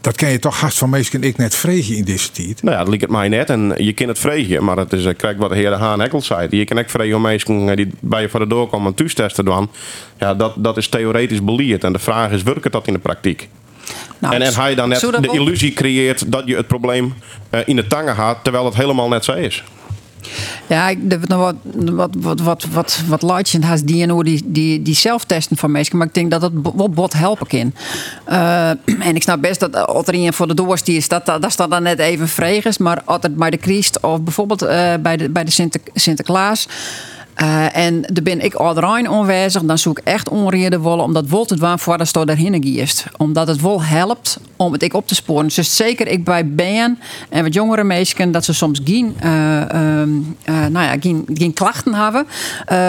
dat 0.00 0.16
kan 0.16 0.30
je 0.30 0.38
toch 0.38 0.60
haast 0.60 0.78
van 0.78 0.90
meestal 0.90 1.20
ik 1.20 1.36
net 1.36 1.54
vregen 1.54 1.96
in 1.96 2.04
deze 2.04 2.30
tijd. 2.30 2.62
Nou 2.62 2.76
ja, 2.76 2.78
dat 2.78 2.88
lijkt 2.88 3.02
het 3.02 3.12
mij 3.12 3.28
net. 3.28 3.50
En 3.50 3.74
je 3.76 3.92
kan 3.92 4.08
het 4.08 4.18
vregen, 4.18 4.64
maar 4.64 4.76
het 4.76 4.92
is, 4.92 5.04
eh, 5.04 5.16
kijk 5.16 5.38
wat 5.38 5.50
de 5.50 5.56
heer 5.56 5.70
de 5.70 5.76
Haan 5.76 6.02
Ekkel 6.02 6.20
zei. 6.20 6.46
Je 6.50 6.64
kan 6.64 6.78
ook 6.78 6.90
vregen 6.90 7.16
om 7.16 7.22
mensen 7.22 7.68
eh, 7.68 7.76
die 7.76 7.90
bij 8.00 8.22
je 8.22 8.28
voor 8.28 8.40
de 8.40 8.46
door 8.46 8.68
komen 8.68 8.94
een 8.96 9.08
testen 9.14 9.44
doen. 9.44 9.70
Ja, 10.18 10.34
dat, 10.34 10.54
dat 10.56 10.76
is 10.76 10.88
theoretisch 10.88 11.44
beleerd. 11.44 11.84
En 11.84 11.92
de 11.92 11.98
vraag 11.98 12.30
is, 12.30 12.42
werkt 12.42 12.72
dat 12.72 12.86
in 12.86 12.92
de 12.92 12.98
praktijk? 12.98 13.48
Nou, 14.18 14.34
en, 14.34 14.42
en 14.42 14.54
hij 14.54 14.74
dan 14.74 14.88
net 14.88 15.00
de 15.00 15.30
illusie 15.32 15.72
creëert 15.72 16.32
dat 16.32 16.42
je 16.46 16.56
het 16.56 16.66
probleem 16.66 17.14
uh, 17.50 17.60
in 17.64 17.76
de 17.76 17.86
tangen 17.86 18.14
gaat, 18.14 18.44
terwijl 18.44 18.64
het 18.64 18.74
helemaal 18.74 19.08
net 19.08 19.24
zo 19.24 19.32
is. 19.32 19.64
Ja, 20.66 20.88
ik 20.88 20.98
wat, 21.28 21.54
wat, 21.74 22.10
wat, 22.18 22.40
wat, 22.40 22.66
wat, 22.72 23.02
wat 23.06 23.22
Lightje 23.22 23.60
haast 23.60 23.86
die, 23.86 24.22
die, 24.22 24.42
die, 24.44 24.82
die 24.82 24.94
zelftesten 24.94 25.56
van 25.56 25.70
mensen. 25.70 25.96
Maar 25.96 26.06
ik 26.06 26.14
denk 26.14 26.30
dat 26.30 26.40
dat 26.40 26.52
wel 26.76 26.88
bot 26.88 27.12
helpen 27.12 27.46
kan. 27.46 27.72
Uh, 28.28 28.70
en 29.08 29.14
ik 29.14 29.22
snap 29.22 29.40
best 29.40 29.60
dat 29.60 29.86
als 29.86 30.06
er 30.06 30.32
voor 30.32 30.46
de 30.46 30.54
doorst 30.54 30.88
is, 30.88 31.08
dat, 31.08 31.26
dat, 31.26 31.42
dat 31.56 31.70
dan 31.70 31.82
net 31.82 31.98
even 31.98 32.28
vregens. 32.28 32.78
Maar 32.78 33.02
altijd 33.04 33.36
bij 33.36 33.50
de 33.50 33.58
Christ 33.60 34.00
of 34.00 34.20
bijvoorbeeld 34.20 34.62
uh, 34.62 34.94
bij 35.00 35.16
de, 35.16 35.30
bij 35.30 35.44
de 35.44 35.50
Sinter, 35.50 35.80
Sinterklaas. 35.94 36.68
Uh, 37.36 37.76
en 37.76 38.00
daar 38.00 38.22
ben 38.22 38.40
ik 38.44 38.54
alrein 38.54 39.10
onwijzig. 39.10 39.62
Dan 39.62 39.78
zoek 39.78 39.98
ik 39.98 40.04
echt 40.04 40.28
onreden 40.28 40.80
wollen. 40.80 41.04
Omdat 41.04 41.30
het 41.30 41.58
waar 41.58 41.78
voor 41.78 41.98
dat 41.98 42.16
er 42.16 42.26
daarheen 42.26 42.62
giest. 42.62 43.04
Omdat 43.16 43.46
het 43.46 43.60
wel 43.60 43.82
helpt 43.82 44.38
om 44.56 44.72
het 44.72 44.82
ik 44.82 44.94
op 44.94 45.06
te 45.06 45.14
sporen. 45.14 45.48
Dus 45.54 45.76
zeker 45.76 46.08
ik 46.08 46.24
bij 46.24 46.48
Ben 46.48 46.98
en 47.28 47.42
wat 47.42 47.54
jongere 47.54 47.84
mensen 47.84 48.32
dat 48.32 48.44
ze 48.44 48.54
soms 48.54 48.80
geen, 48.84 49.16
uh, 49.24 49.30
uh, 49.30 50.06
nou 50.44 50.72
ja, 50.72 50.96
geen, 51.00 51.24
geen 51.34 51.52
klachten 51.52 51.94
hebben. 51.94 52.26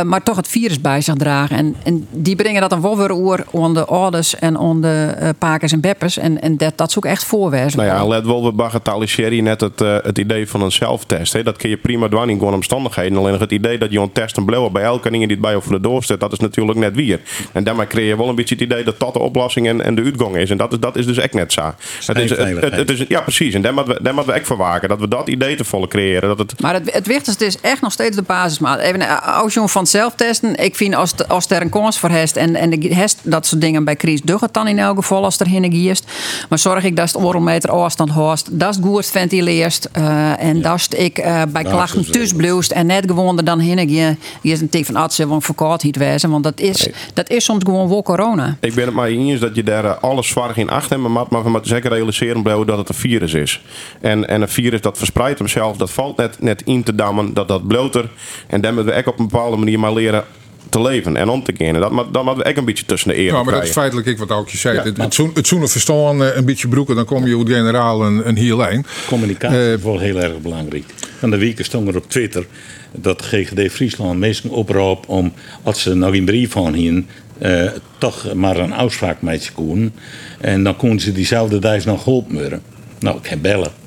maar 0.07 0.23
toch 0.23 0.35
het 0.35 0.47
virus 0.47 0.81
bij 0.81 1.01
zich 1.01 1.15
dragen. 1.15 1.57
En, 1.57 1.75
en 1.83 2.07
die 2.09 2.35
brengen 2.35 2.61
dat 2.61 2.69
dan 2.69 2.81
wel 2.81 2.97
weer 2.97 3.45
onder 3.51 3.73
de 3.73 3.85
ouders 3.85 4.35
en 4.35 4.57
onder 4.57 5.15
pakers 5.37 5.71
en 5.71 5.79
beppers. 5.79 6.17
En, 6.17 6.41
en 6.41 6.57
dat, 6.57 6.77
dat 6.77 6.91
zoek 6.91 7.05
echt 7.05 7.23
voorwijzen. 7.23 7.79
Nou 7.79 7.91
ja, 7.91 8.07
let 8.07 8.25
wel, 8.25 8.43
we 8.43 8.51
bagatelliseren 8.51 9.43
net 9.43 9.61
het, 9.61 9.79
het 9.79 10.17
idee 10.17 10.47
van 10.47 10.61
een 10.61 10.71
zelftest. 10.71 11.33
Hè. 11.33 11.43
Dat 11.43 11.57
kun 11.57 11.69
je 11.69 11.77
prima 11.77 12.07
doen 12.07 12.29
in 12.29 12.37
gewoon 12.37 12.53
omstandigheden. 12.53 13.17
Alleen 13.17 13.39
het 13.39 13.51
idee 13.51 13.77
dat 13.77 13.91
je 13.91 13.99
een 13.99 14.11
test 14.11 14.30
en 14.37 14.71
bij 14.71 14.83
elke 14.83 15.09
ding 15.09 15.21
die 15.21 15.31
het 15.31 15.41
bij 15.41 15.55
of 15.55 15.65
de 15.65 15.79
doorstelt, 15.79 16.19
dat 16.19 16.31
is 16.31 16.39
natuurlijk 16.39 16.77
net 16.77 16.95
weer. 16.95 17.19
En 17.51 17.63
daarmee 17.63 17.87
creëer 17.87 18.07
je 18.07 18.17
wel 18.17 18.29
een 18.29 18.35
beetje 18.35 18.55
het 18.55 18.63
idee 18.63 18.83
dat 18.83 18.99
dat 18.99 19.13
de 19.13 19.19
oplossing 19.19 19.67
en, 19.67 19.81
en 19.81 19.95
de 19.95 20.03
uitgang 20.03 20.35
is. 20.35 20.49
En 20.49 20.57
dat 20.57 20.71
is, 20.71 20.79
dat 20.79 20.95
is 20.95 21.05
dus 21.05 21.17
echt 21.17 21.33
net 21.33 21.53
zo. 21.53 21.73
Het 22.05 22.17
is, 22.17 22.29
het, 22.29 22.75
het, 22.75 22.89
is, 22.89 23.05
ja, 23.07 23.21
precies. 23.21 23.53
En 23.53 23.61
daar 23.61 23.73
moeten 23.73 23.93
we, 23.93 24.03
daar 24.03 24.13
moeten 24.13 24.33
we 24.33 24.39
echt 24.39 24.47
voor 24.47 24.57
waken. 24.57 24.89
Dat 24.89 24.99
we 24.99 25.07
dat 25.07 25.27
idee 25.27 25.55
te 25.55 25.63
volle 25.63 25.87
creëren. 25.87 26.29
Dat 26.29 26.37
het... 26.37 26.61
Maar 26.61 26.73
het, 26.73 26.93
het 26.93 27.07
wichtigste 27.07 27.45
is 27.45 27.59
echt 27.61 27.81
nog 27.81 27.91
steeds 27.91 28.15
de 28.15 28.21
basismaat. 28.21 28.79
Even 28.79 29.01
eh, 29.01 29.39
als 29.39 29.53
je 29.53 29.67
van 29.67 29.87
zelf 29.87 30.13
testen. 30.15 30.55
Ik 30.55 30.75
vind 30.75 30.95
als, 30.95 31.27
als 31.27 31.49
er 31.49 31.61
een 31.61 31.69
kans 31.69 31.99
voor 31.99 32.09
heeft 32.09 32.35
en, 32.35 32.55
en 32.55 32.69
de 32.69 32.95
hest 32.95 33.19
dat 33.23 33.45
soort 33.45 33.61
dingen 33.61 33.83
bij 33.83 33.95
Chris 33.97 34.21
duggen 34.21 34.49
dan 34.51 34.67
in 34.67 34.79
elk 34.79 34.95
geval 34.95 35.23
als 35.23 35.39
er 35.39 35.47
heen 35.47 35.71
giest. 35.71 36.11
Maar 36.49 36.59
zorg 36.59 36.83
ik 36.83 36.95
dat 36.95 37.07
het 37.07 37.23
oorlmeter 37.23 37.69
afstand 37.71 38.09
hoort. 38.09 38.59
Dat 38.59 38.75
het 38.75 38.83
goed 38.85 39.05
ventileert. 39.05 39.89
Uh, 39.97 40.43
en 40.43 40.55
ja. 40.55 40.61
dat 40.61 40.87
ik 40.97 41.19
uh, 41.19 41.41
bij 41.49 41.63
klachten 41.63 42.11
tussenbloest 42.11 42.71
en 42.71 42.85
net 42.85 43.03
gewoon 43.07 43.37
er 43.37 43.43
dan 43.43 43.59
heen 43.59 43.89
je 43.89 44.15
is 44.41 44.61
een 44.61 44.69
teken 44.69 44.93
van 44.93 44.95
artsen 44.95 45.27
van 45.27 45.41
verkoudheid 45.41 45.97
wezen. 45.97 46.29
Want 46.29 46.43
dat 46.43 46.59
is, 46.59 46.89
dat 47.13 47.29
is 47.29 47.43
soms 47.43 47.63
gewoon 47.63 47.89
wel 47.89 48.03
corona. 48.03 48.57
Ik 48.59 48.73
ben 48.73 48.85
het 48.85 48.93
maar 48.93 49.07
eens 49.07 49.39
dat 49.39 49.55
je 49.55 49.63
daar 49.63 49.85
eh, 49.85 49.97
alles 50.01 50.27
zwaar 50.27 50.57
in 50.57 50.69
acht 50.69 50.89
hebt. 50.89 51.01
Maar, 51.01 51.25
maar 51.29 51.43
we 51.43 51.49
moeten 51.49 51.69
zeker 51.69 51.91
realiseren 51.91 52.43
dat 52.43 52.77
het 52.77 52.89
een 52.89 52.95
virus 52.95 53.33
is. 53.33 53.61
En, 54.01 54.27
en 54.27 54.41
een 54.41 54.49
virus 54.49 54.81
dat 54.81 54.97
verspreidt 54.97 55.39
hemzelf. 55.39 55.77
Dat 55.77 55.91
valt 55.91 56.17
net, 56.17 56.41
net 56.41 56.61
in 56.65 56.83
te 56.83 56.95
dammen. 56.95 57.33
Dat 57.33 57.47
dat 57.47 57.67
bloter. 57.67 58.09
En 58.47 58.61
dan 58.61 58.73
moeten 58.73 58.93
we 58.93 58.99
ook 58.99 59.07
op 59.07 59.19
een 59.19 59.27
bepaalde 59.27 59.57
manier 59.57 59.79
maar 59.79 59.93
leren 59.93 60.23
te 60.71 60.81
leven 60.81 61.17
en 61.17 61.29
om 61.29 61.43
te 61.43 61.51
kennen. 61.51 61.81
Dat, 61.81 62.13
dan 62.13 62.25
moeten 62.25 62.43
we 62.43 62.49
echt 62.49 62.57
een 62.57 62.65
beetje 62.65 62.85
tussen 62.85 63.09
de 63.09 63.15
eren 63.15 63.37
Ja, 63.37 63.43
maar 63.43 63.53
dat 63.53 63.63
is 63.63 63.71
feitelijk 63.71 64.07
ik 64.07 64.17
wat 64.17 64.31
ook 64.31 64.49
je 64.49 64.57
zei. 64.57 64.77
het, 64.77 64.97
het, 64.97 65.17
het 65.33 65.47
zoenen 65.47 65.69
verstaan, 65.69 66.23
eh, 66.23 66.35
een 66.35 66.45
beetje 66.45 66.67
broeken, 66.67 66.95
dan 66.95 67.05
kom 67.05 67.27
je 67.27 67.33
hoe 67.33 67.47
generaal 67.47 68.05
een, 68.05 68.27
een 68.27 68.37
heel 68.37 68.57
lijn. 68.57 68.85
Communicatie 69.07 69.57
uh, 69.57 69.73
is 69.73 69.81
wel 69.81 69.99
heel 69.99 70.19
erg 70.19 70.39
belangrijk. 70.41 70.83
Van 71.19 71.29
de 71.29 71.37
week 71.37 71.65
stond 71.65 71.87
er 71.87 71.95
op 71.95 72.09
Twitter 72.09 72.45
dat 72.91 73.21
GGD 73.21 73.71
Friesland 73.71 74.19
meesten 74.19 74.49
oproep 74.49 75.09
om, 75.09 75.33
als 75.63 75.81
ze 75.81 75.93
nog 75.93 76.13
een 76.13 76.25
brief 76.25 76.51
van 76.51 76.73
hier, 76.73 77.03
uh, 77.41 77.69
toch 77.97 78.33
maar 78.33 78.57
een 78.57 78.75
uitspraak 78.75 79.21
mee 79.21 79.39
te 79.39 79.51
doen. 79.55 79.93
En 80.39 80.63
dan 80.63 80.75
konden 80.75 80.99
ze 80.99 81.11
diezelfde 81.11 81.59
dag 81.59 81.85
nog 81.85 82.03
geholpen 82.03 82.61
Nou, 82.99 83.17
ik 83.17 83.27
heb 83.27 83.41
bellen. 83.41 83.80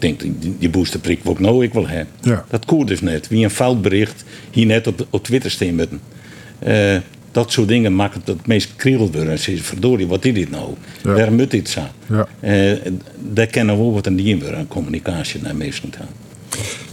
Denk, 0.00 0.20
die 0.58 0.68
boosterprik 0.68 1.20
wat 1.22 1.34
ik 1.34 1.40
nou 1.40 1.64
ik 1.64 1.72
wil 1.72 1.88
hebben. 1.88 2.14
Ja. 2.20 2.44
Dat 2.50 2.64
kon 2.64 2.86
dus 2.86 3.00
net. 3.00 3.28
Wie 3.28 3.44
een 3.44 3.50
fout 3.50 3.82
bericht 3.82 4.24
hier 4.50 4.66
net 4.66 4.86
op, 4.86 5.06
op 5.10 5.24
Twitter 5.24 5.50
stemmen. 5.50 6.00
Uh, 6.66 6.96
dat 7.32 7.52
soort 7.52 7.68
dingen 7.68 7.94
maakt 7.94 8.14
het 8.14 8.26
het 8.26 8.46
meest 8.46 8.76
kriebel 8.76 9.10
worden. 9.12 9.38
Ze 9.38 9.56
verdorie, 9.56 10.06
wat 10.06 10.24
is 10.24 10.34
dit 10.34 10.50
nou? 10.50 10.74
Ja. 11.02 11.12
Waarom 11.12 11.34
moet 11.34 11.50
dit 11.50 11.68
zo? 11.68 11.80
Ja. 12.06 12.28
Uh, 12.40 12.78
daar 13.18 13.46
kennen 13.46 13.76
we 13.76 13.90
wat 13.90 14.06
een 14.06 14.16
dien 14.16 14.40
worden, 14.40 14.68
communicatie 14.68 15.42
naar 15.42 15.56
mensen 15.56 15.92
gaan. 15.96 16.08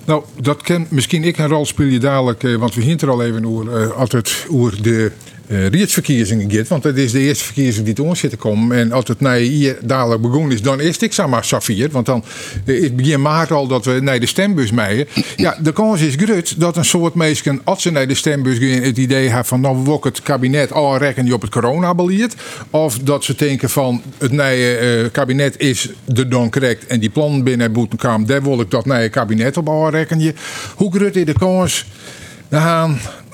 Nou, 0.06 0.24
dat 0.42 0.62
kan 0.62 0.88
misschien 0.90 1.24
ik 1.24 1.38
een 1.38 1.48
rol 1.48 1.66
spelen 1.66 2.02
dadelijk, 2.02 2.44
eh, 2.44 2.56
want 2.56 2.76
we 2.76 2.82
hinten 2.82 3.10
al 3.10 3.24
even 3.24 3.46
over, 3.46 3.82
uh, 3.82 3.92
altijd 3.92 4.46
over 4.50 4.82
de 4.82 5.12
uh. 5.48 6.68
Want 6.68 6.84
het 6.84 6.98
is 6.98 7.12
de 7.12 7.20
eerste 7.20 7.44
verkiezing 7.44 7.86
die 7.86 8.04
ons 8.04 8.20
zitten 8.20 8.40
komen. 8.40 8.78
En 8.78 8.92
als 8.92 9.08
het 9.08 9.20
naar 9.20 9.36
hier 9.36 9.78
dadelijk 9.82 10.22
begonnen 10.22 10.52
is, 10.52 10.62
dan 10.62 10.80
is 10.80 11.02
het 11.02 11.14
zeg 11.14 11.28
maar 11.28 11.46
Safir. 11.46 11.90
Want 11.92 12.06
dan 12.06 12.24
is 12.66 12.96
begin 12.96 13.22
maart 13.22 13.52
al 13.52 13.68
dat 13.68 13.86
we 13.86 14.00
naar 14.02 14.20
de 14.20 14.26
stembus 14.26 14.72
meien. 14.72 15.08
Ja, 15.36 15.58
de 15.62 15.72
kans 15.72 16.02
is 16.02 16.16
groot 16.16 16.60
dat 16.60 16.78
een 16.78 16.86
soort 16.86 17.14
mensen, 17.14 17.62
als 17.64 17.82
ze 17.82 17.92
naar 17.92 18.08
de 18.08 18.16
stembus 18.16 18.58
gaan, 18.58 18.82
het 18.82 18.98
idee 18.98 19.28
hebben 19.28 19.46
van 19.46 19.62
nou 19.62 19.84
we 19.84 20.04
het 20.04 20.22
kabinet 20.22 20.72
al 20.72 20.98
rekken 20.98 21.26
die 21.26 21.34
op 21.34 21.42
het 21.42 21.52
coronabeleid. 21.52 22.36
Of 22.70 23.00
dat 23.00 23.24
ze 23.24 23.36
denken 23.36 23.70
van 23.70 24.02
het 24.18 24.32
nieuwe 24.32 25.02
uh, 25.04 25.12
kabinet 25.12 25.60
is 25.60 25.90
de 26.06 26.28
dan 26.28 26.50
en 26.88 27.00
die 27.00 27.10
plannen 27.10 27.44
binnen 27.44 27.72
Boetenkam, 27.72 28.26
daar 28.26 28.44
wil 28.44 28.60
ik 28.60 28.72
dat 28.72 28.86
nieuwe 28.86 29.10
kabinet 29.10 29.58
op 29.58 29.70
al 29.70 29.90
rekken. 29.90 30.36
Hoe 30.76 30.94
groot 30.94 31.16
is 31.16 31.26
de 31.26 31.34
kans 31.34 31.86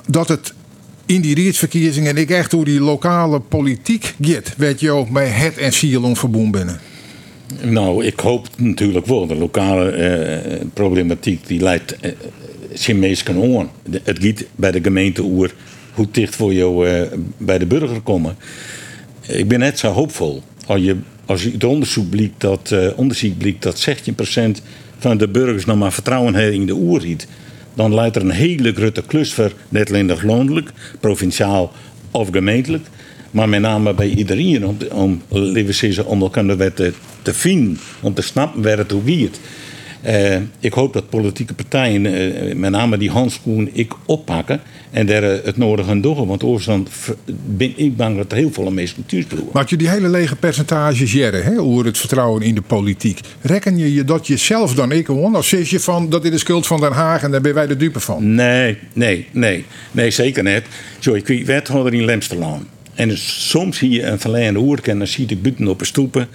dat 0.08 0.28
het 0.28 0.54
in 1.14 1.22
die 1.22 1.36
riedsverkiezingen 1.36 2.18
ik 2.18 2.30
echt 2.30 2.52
hoe 2.52 2.66
die 2.66 2.80
lokale 2.80 3.40
politiek 3.40 4.14
gaat, 4.20 4.54
weet 4.58 4.80
je 4.80 4.92
ook, 4.92 5.10
bij 5.10 5.28
het 5.28 5.58
en 5.58 5.74
Sielon 5.74 6.16
verbonden 6.16 6.52
binnen? 6.52 6.80
Nou, 7.62 8.06
ik 8.06 8.20
hoop 8.20 8.48
natuurlijk 8.58 9.06
wel. 9.06 9.28
De 9.28 9.36
lokale 9.36 9.90
eh, 9.90 10.62
problematiek 10.74 11.48
die 11.48 11.62
leidt 11.62 11.96
meestal 12.96 13.60
aan. 13.60 13.70
Het 14.04 14.24
gaat 14.24 14.44
bij 14.56 14.72
de 14.72 14.84
gemeente 14.84 15.22
oer 15.22 15.54
hoe 15.94 16.08
dicht 16.12 16.36
voor 16.36 16.54
jou 16.54 16.90
uh, 16.90 17.02
bij 17.38 17.58
de 17.58 17.66
burger 17.66 18.02
komen. 18.02 18.36
Ik 19.28 19.48
ben 19.48 19.60
net 19.60 19.80
zo 19.80 19.92
hoopvol. 19.92 20.42
Als 20.66 20.82
je, 20.82 20.98
als 21.26 21.44
je 21.44 21.52
het 21.52 21.64
onderzoek 21.64 22.10
blijkt 22.10 22.42
dat, 22.42 22.76
blijkt 23.38 23.64
dat 23.64 23.88
16% 24.60 24.64
van 24.98 25.18
de 25.18 25.28
burgers 25.28 25.66
nog 25.66 25.78
maar 25.78 25.94
vertrouwen 25.94 26.36
hebben 26.36 26.54
in 26.54 26.66
de 26.66 26.76
oerriet 26.76 27.28
dan 27.74 27.94
leidt 27.94 28.16
er 28.16 28.22
een 28.22 28.30
hele 28.30 28.74
grote 28.74 29.02
klus 29.02 29.34
voor, 29.34 29.54
net 29.70 29.90
alleen 29.90 30.08
landelijk, 30.24 30.72
provinciaal 31.00 31.72
of 32.12 32.30
gemeentelijk. 32.32 32.88
Maar 33.32 33.50
met 33.50 33.62
name 33.62 33.94
bij 33.94 34.10
iedereen 34.10 34.66
om, 34.66 34.78
om, 34.92 35.22
zeggen, 35.72 36.06
om 36.06 36.22
elkaar 36.22 36.74
te, 36.74 36.94
vinden, 37.34 37.80
om 38.02 38.14
te 38.14 38.22
snappen 38.22 38.64
waar 38.64 38.78
het 38.78 38.92
hoe 38.92 39.04
gaat. 39.04 39.40
Uh, 40.06 40.36
ik 40.60 40.74
hoop 40.74 40.94
dat 40.94 41.10
politieke 41.10 41.54
partijen, 41.54 42.06
uh, 42.06 42.56
met 42.56 42.72
name 42.72 42.98
die 42.98 43.10
handschoen, 43.10 43.70
ik 43.74 43.94
oppakken 44.06 44.62
en 44.94 45.06
daar 45.06 45.22
het 45.22 45.58
nodige 45.58 45.90
aan 45.90 46.02
doen. 46.02 46.28
Want 46.28 46.44
oorstand 46.44 46.90
ben 47.46 47.74
ik 47.76 47.96
bang 47.96 48.18
dat 48.18 48.32
er 48.32 48.38
heel 48.38 48.52
veel 48.52 48.72
mensen 48.72 49.06
thuis 49.06 49.26
blijven. 49.26 49.50
Maar 49.54 49.66
je 49.68 49.78
die 49.78 49.90
hele 49.90 50.10
lege 50.10 50.36
percentages 50.36 51.14
jaren 51.14 51.44
hè, 51.44 51.60
over 51.60 51.86
het 51.86 51.98
vertrouwen 51.98 52.42
in 52.42 52.56
de 52.56 52.62
politiek. 52.62 53.20
Rekken 53.42 53.78
je 53.78 53.94
je 53.94 54.04
dat 54.04 54.28
jezelf 54.28 54.74
dan 54.74 54.92
ik 54.92 55.06
gewoon? 55.06 55.36
Of 55.36 55.46
zeg 55.46 55.70
je 55.70 55.80
van 55.80 56.10
dat 56.10 56.26
is 56.26 56.32
de 56.32 56.38
schuld 56.38 56.68
van 56.68 56.80
Den 56.80 56.92
Haag 56.92 57.24
en 57.24 57.32
daar 57.32 57.42
ben 57.42 57.54
wij 57.54 57.68
de 57.68 57.78
dupe 57.78 58.00
van? 58.00 58.36
Nee, 58.36 58.78
nee, 58.94 59.28
nee. 59.32 59.66
Nee, 59.92 60.12
zeker 60.12 60.44
niet. 60.44 60.64
Zo, 61.00 61.14
ik 61.14 61.28
weet 61.28 61.46
wethouder 61.46 61.94
in 61.94 62.06
Lemsterlaan. 62.06 62.68
En 62.94 63.18
soms 63.18 63.78
zie 63.78 63.90
je 63.90 64.04
een 64.04 64.20
verleende 64.20 64.60
oerken 64.60 64.92
en 64.92 64.98
dan 64.98 65.08
zie 65.08 65.26
ik 65.28 65.42
buiten 65.42 65.68
op 65.68 65.80
een 65.80 65.86
stoepen. 65.86 66.28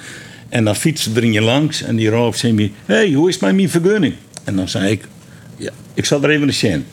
En 0.48 0.64
dan 0.64 0.76
fietsen 0.76 1.16
er 1.16 1.24
in 1.24 1.32
je 1.32 1.40
langs 1.40 1.82
en 1.82 1.96
die 1.96 2.08
roof 2.08 2.36
zei 2.36 2.52
me: 2.52 2.70
Hé, 2.84 2.94
hey, 2.94 3.12
hoe 3.12 3.28
is 3.28 3.34
het 3.34 3.44
met 3.44 3.54
mijn 3.54 3.70
vergunning? 3.70 4.14
En 4.44 4.56
dan 4.56 4.68
zei 4.68 4.90
ik: 4.90 5.04
Ja, 5.56 5.70
ik 5.94 6.04
zal 6.04 6.22
er 6.22 6.30
even 6.30 6.46
eens 6.46 6.58
zien. 6.58 6.84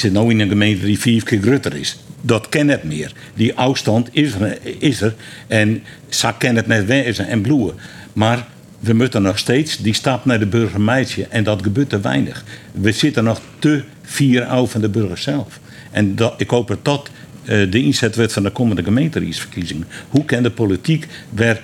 Ik 0.00 0.06
zit 0.06 0.22
nu 0.22 0.30
in 0.30 0.40
een 0.40 0.48
gemeente 0.48 0.84
die 0.84 0.98
vier 0.98 1.24
keer 1.24 1.40
groter 1.42 1.76
is. 1.76 1.98
Dat 2.20 2.48
ken 2.48 2.68
het 2.68 2.84
meer. 2.84 3.12
Die 3.34 3.54
afstand 3.54 4.08
is 4.12 4.32
er, 4.32 4.58
is 4.78 5.00
er 5.00 5.14
en 5.46 5.82
ze 6.08 6.32
ken 6.38 6.56
het 6.56 6.66
net 6.66 6.86
wezen 6.86 7.26
en 7.26 7.40
bloeien. 7.40 7.74
Maar 8.12 8.46
we 8.78 8.92
moeten 8.92 9.22
nog 9.22 9.38
steeds 9.38 9.76
die 9.76 9.94
stap 9.94 10.24
naar 10.24 10.38
de 10.38 10.46
burgemeester 10.46 11.26
en 11.28 11.44
dat 11.44 11.62
gebeurt 11.62 11.88
te 11.88 12.00
weinig. 12.00 12.44
We 12.72 12.92
zitten 12.92 13.24
nog 13.24 13.40
te 13.58 13.82
vier 14.02 14.44
oud 14.44 14.70
van 14.70 14.80
de 14.80 14.88
burger 14.88 15.18
zelf. 15.18 15.60
En 15.90 16.16
dat, 16.16 16.34
ik 16.36 16.50
hoop 16.50 16.68
dat 16.68 16.84
dat 16.84 17.10
uh, 17.44 17.70
de 17.70 17.82
inzet 17.82 18.16
wordt 18.16 18.32
van 18.32 18.42
de 18.42 18.50
komende 18.50 18.82
gemeenteriesverkiezingen. 18.82 19.86
Hoe 20.08 20.24
kan 20.24 20.42
de 20.42 20.50
politiek 20.50 21.06
weer 21.30 21.60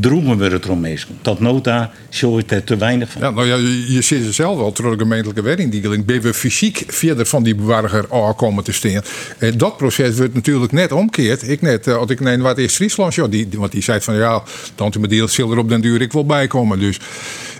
droegen 0.00 0.38
we 0.38 0.44
het 0.44 0.64
erom 0.64 0.80
mee. 0.80 0.98
Tot 1.22 1.40
nota 1.40 1.90
show 2.10 2.38
ik 2.38 2.50
er 2.50 2.64
te 2.64 2.76
weinig 2.76 3.10
van. 3.10 3.22
Ja, 3.22 3.30
nou 3.30 3.46
ja, 3.46 3.56
je, 3.94 4.02
zit 4.02 4.26
er 4.26 4.34
zelf 4.34 4.58
al 4.58 4.72
door 4.72 4.90
de 4.90 4.98
gemeentelijke 4.98 5.42
wetting. 5.42 6.04
Ben 6.04 6.20
we 6.20 6.34
fysiek 6.34 6.84
verder 6.86 7.26
van 7.26 7.42
die 7.42 7.54
bewarger 7.54 8.06
komen 8.36 8.64
te 8.64 8.72
staan. 8.72 9.02
Eh, 9.38 9.52
dat 9.56 9.76
proces 9.76 10.16
wordt 10.16 10.34
natuurlijk 10.34 10.72
net 10.72 10.92
omkeerd. 10.92 11.48
Ik 11.48 11.60
net, 11.60 11.86
eh, 11.86 11.96
als 11.96 12.10
ik 12.10 12.20
neem 12.20 12.40
wat 12.40 12.58
is 12.58 12.74
Friesland, 12.74 13.14
ja, 13.14 13.26
die, 13.26 13.48
want 13.52 13.72
die 13.72 13.82
zei 13.82 14.00
van 14.00 14.14
ja, 14.14 14.42
tante 14.74 14.98
Mediel 14.98 15.28
zal 15.28 15.50
er 15.50 15.58
op 15.58 15.68
den 15.68 15.80
duur 15.80 16.00
ik 16.00 16.12
wil 16.12 16.26
bijkomen. 16.26 16.78
Dus 16.78 17.00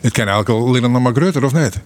het 0.00 0.12
kan 0.12 0.26
eigenlijk 0.28 0.48
al 0.48 0.66
alleen 0.66 0.90
nog 0.90 1.02
maar 1.02 1.42
of 1.44 1.52
net. 1.52 1.80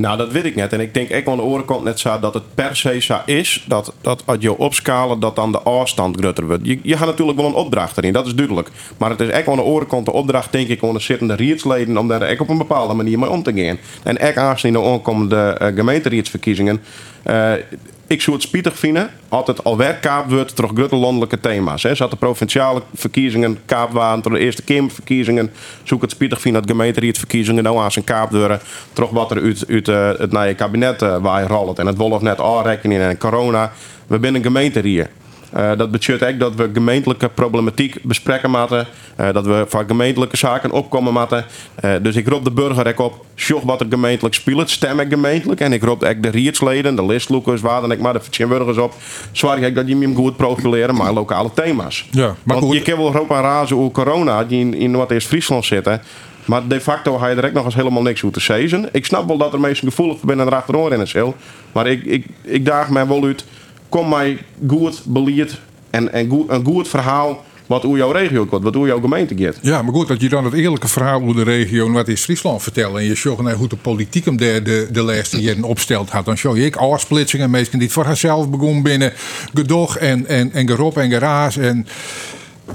Nou, 0.00 0.16
dat 0.16 0.32
weet 0.32 0.44
ik 0.44 0.54
net. 0.54 0.72
En 0.72 0.80
ik 0.80 0.94
denk 0.94 1.14
ook 1.14 1.26
aan 1.26 1.36
de 1.36 1.42
orenkant 1.42 1.84
net 1.84 2.00
zo 2.00 2.18
dat 2.20 2.34
het 2.34 2.42
per 2.54 2.76
se 2.76 3.00
zo 3.00 3.18
is 3.26 3.64
dat, 3.68 3.92
dat 4.00 4.22
als 4.26 4.36
je 4.40 4.58
opschalen, 4.58 5.20
dat 5.20 5.36
dan 5.36 5.52
de 5.52 5.60
afstand 5.60 6.16
groter 6.16 6.46
wordt. 6.46 6.66
Je, 6.66 6.78
je 6.82 6.96
gaat 6.96 7.06
natuurlijk 7.06 7.38
wel 7.38 7.46
een 7.46 7.54
opdracht 7.54 7.98
erin, 7.98 8.12
dat 8.12 8.26
is 8.26 8.34
duidelijk. 8.34 8.70
Maar 8.96 9.10
het 9.10 9.20
is 9.20 9.28
echt 9.28 9.48
aan 9.48 9.56
de 9.56 9.62
orenkant 9.62 10.06
de 10.06 10.12
opdracht, 10.12 10.52
denk 10.52 10.68
ik, 10.68 10.82
aan 10.82 10.92
de 10.92 11.00
zittende 11.00 11.34
rietsleden 11.34 11.98
om 11.98 12.08
daar 12.08 12.22
echt 12.22 12.40
op 12.40 12.48
een 12.48 12.58
bepaalde 12.58 12.94
manier 12.94 13.18
mee 13.18 13.30
om 13.30 13.42
te 13.42 13.52
gaan. 13.54 13.78
En 14.02 14.18
echt 14.18 14.36
aangezien 14.36 14.72
de 14.72 14.82
aankomende 14.82 15.58
uh, 15.62 15.76
gemeenterietsverkiezingen. 15.76 16.80
Uh, 17.26 17.52
ik 18.10 18.20
zou 18.20 18.36
het 18.36 18.44
spietig 18.44 18.78
vinden 18.78 19.10
als 19.28 19.46
het 19.46 19.64
alweer 19.64 19.94
kaapt 19.94 20.32
wordt 20.32 20.56
door 20.56 20.70
grote 20.74 20.96
landelijke 20.96 21.40
thema's. 21.40 21.82
Hè. 21.82 21.94
Zat 21.94 22.10
de 22.10 22.16
provinciale 22.16 22.82
verkiezingen 22.94 23.58
door 24.22 24.32
de 24.32 24.38
Eerste 24.38 24.62
Kamerverkiezingen. 24.62 25.50
Zoek 25.82 26.02
het 26.02 26.10
spietig 26.10 26.40
vinden 26.40 26.62
dat 26.62 26.70
gemeenteraadverkiezingen 26.70 27.62
nou 27.62 27.78
aan 27.78 27.92
zijn 27.92 28.04
kaap. 28.04 28.58
Toch 28.92 29.10
wat 29.10 29.30
er 29.30 29.42
uit, 29.42 29.64
uit 29.68 29.88
uh, 29.88 30.08
het 30.18 30.32
nieuwe 30.32 30.54
kabinet 30.54 31.02
uh, 31.02 31.16
waar 31.16 31.46
rolt. 31.46 31.78
En 31.78 31.86
het 31.86 31.96
wolf 31.96 32.22
net 32.22 32.40
aanrekening 32.40 33.00
en 33.00 33.18
corona. 33.18 33.72
We 34.06 34.18
zijn 34.20 34.34
een 34.34 34.42
gemeente 34.42 34.80
hier. 34.80 35.10
Uh, 35.56 35.76
dat 35.76 35.90
betekent 35.90 36.22
ook 36.22 36.38
dat 36.38 36.54
we 36.54 36.70
gemeentelijke 36.72 37.28
problematiek 37.28 38.02
bespreken 38.02 38.50
moeten. 38.50 38.86
Uh, 39.20 39.32
dat 39.32 39.46
we 39.46 39.64
van 39.68 39.84
gemeentelijke 39.86 40.36
zaken 40.36 40.70
opkomen 40.70 41.12
moeten. 41.12 41.44
Uh, 41.84 41.92
dus 42.02 42.16
ik 42.16 42.28
roep 42.28 42.44
de 42.44 42.50
burger 42.50 42.86
ook 42.86 42.98
op. 42.98 43.24
Zorg 43.34 43.62
wat 43.62 43.80
er 43.80 43.86
gemeentelijk 43.90 44.34
speelt. 44.34 44.70
Stem 44.70 45.00
ik 45.00 45.08
gemeentelijk. 45.08 45.60
En 45.60 45.72
ik 45.72 45.82
roep 45.82 46.02
ook 46.04 46.22
de 46.22 46.28
rietsleden, 46.28 46.96
de 46.96 47.06
listloekers, 47.06 47.60
waar 47.60 47.80
dan 47.80 47.92
ik 47.92 48.00
maar 48.00 48.12
de 48.12 48.20
vertegenwoordigers 48.20 48.78
op. 48.78 48.94
Zorg 49.32 49.60
ik 49.60 49.74
dat 49.74 49.88
je 49.88 49.96
hem 49.96 50.14
goed 50.14 50.36
profileren 50.36 50.96
met 50.96 51.14
lokale 51.14 51.50
thema's. 51.54 52.08
Ja, 52.10 52.26
maar 52.26 52.36
Want 52.44 52.64
goed. 52.64 52.74
je 52.74 52.82
kan 52.82 52.98
wel 52.98 53.36
aan 53.36 53.42
razen 53.42 53.76
over 53.76 53.90
corona, 53.90 54.44
die 54.44 54.60
in, 54.60 54.74
in 54.74 54.96
wat 54.96 55.10
is 55.10 55.24
Friesland 55.24 55.64
zitten. 55.64 56.02
Maar 56.44 56.66
de 56.68 56.80
facto 56.80 57.18
ga 57.18 57.26
je 57.26 57.36
er 57.36 57.52
nog 57.52 57.64
eens 57.64 57.74
helemaal 57.74 58.02
niks 58.02 58.24
over 58.24 58.38
te 58.38 58.44
zeggen. 58.44 58.88
Ik 58.92 59.04
snap 59.04 59.26
wel 59.26 59.36
dat 59.36 59.52
er 59.52 59.60
meestal 59.60 59.88
gevoelig 59.88 60.18
voor 60.18 60.26
binnen 60.26 60.52
achteroor 60.52 60.92
in 60.92 60.98
het 60.98 61.08
zil. 61.08 61.34
Maar 61.72 61.86
ik, 61.86 62.04
ik, 62.04 62.26
ik 62.42 62.64
daag 62.64 62.90
mij 62.90 63.06
wel 63.06 63.24
uit 63.24 63.44
kom 63.90 64.08
mij 64.08 64.38
goed 64.68 65.02
beleid 65.04 65.60
en, 65.90 66.12
en 66.12 66.28
goed, 66.28 66.50
een 66.50 66.64
goed 66.64 66.88
verhaal 66.88 67.44
wat 67.70 67.82
hoe 67.82 67.96
jouw 67.96 68.10
regio 68.10 68.46
gaat, 68.50 68.62
wat 68.62 68.74
hoe 68.74 68.86
jouw 68.86 69.00
gemeente 69.00 69.34
gaat. 69.36 69.58
Ja, 69.62 69.82
maar 69.82 69.94
goed, 69.94 70.08
dat 70.08 70.20
je 70.20 70.28
dan 70.28 70.44
het 70.44 70.54
eerlijke 70.54 70.88
verhaal 70.88 71.22
over 71.22 71.34
de 71.34 71.42
regio 71.42 71.86
en 71.86 71.92
wat 71.92 72.08
is 72.08 72.22
Friesland 72.22 72.62
vertellen 72.62 73.00
en 73.00 73.06
je 73.06 73.14
zorgt 73.14 73.42
naar 73.42 73.54
hoe 73.54 73.68
de 73.68 73.76
politiek 73.76 74.24
hem 74.24 74.36
de, 74.36 74.60
de, 74.62 74.88
de 74.92 75.02
laatste 75.02 75.40
jaren 75.40 75.64
opstelt 75.64 76.10
had, 76.10 76.24
dan 76.24 76.36
show 76.36 76.56
je 76.56 76.64
ik 76.64 76.76
afsplitsingen, 76.76 77.50
mensen 77.50 77.72
die 77.72 77.82
het 77.82 77.92
voor 77.92 78.04
haarzelf 78.04 78.50
begon 78.50 78.82
binnen 78.82 79.12
gedoog 79.54 79.96
en, 79.96 80.26
en, 80.26 80.52
en 80.52 80.68
gerop 80.68 80.98
en 80.98 81.10
geraas 81.10 81.56
en 81.56 81.86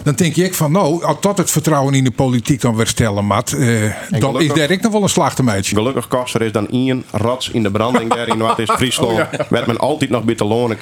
dan 0.04 0.14
denk 0.16 0.36
ik 0.36 0.54
van 0.54 0.72
nou, 0.72 1.04
als 1.04 1.18
dat 1.20 1.38
het 1.38 1.52
vertrouwen 1.52 1.94
in 1.94 2.04
de 2.04 2.12
politiek 2.12 2.62
dan 2.62 2.76
weer 2.76 2.88
stellen 2.88 3.26
mat, 3.26 3.52
eh, 3.52 3.92
dan 4.20 4.42
is 4.42 4.54
daar 4.54 4.72
ik 4.72 4.82
nog 4.82 4.92
wel 4.92 5.04
een 5.04 5.10
slachtermeidje. 5.10 5.76
Gelukkig 5.76 6.08
kost 6.08 6.36
er 6.36 6.42
is 6.42 6.52
dan 6.52 6.70
één 6.70 7.04
rats 7.12 7.50
in 7.50 7.64
de 7.64 7.72
branding 7.72 8.14
daar 8.14 8.28
in 8.28 8.38
wat 8.38 8.60
is 8.60 8.70
Friesland. 8.78 9.12
Oh, 9.12 9.18
ja. 9.18 9.46
Werd 9.50 9.68
men 9.68 9.78
altijd 9.78 10.10
nog 10.10 10.24
bitter 10.24 10.46
lonen. 10.46 10.78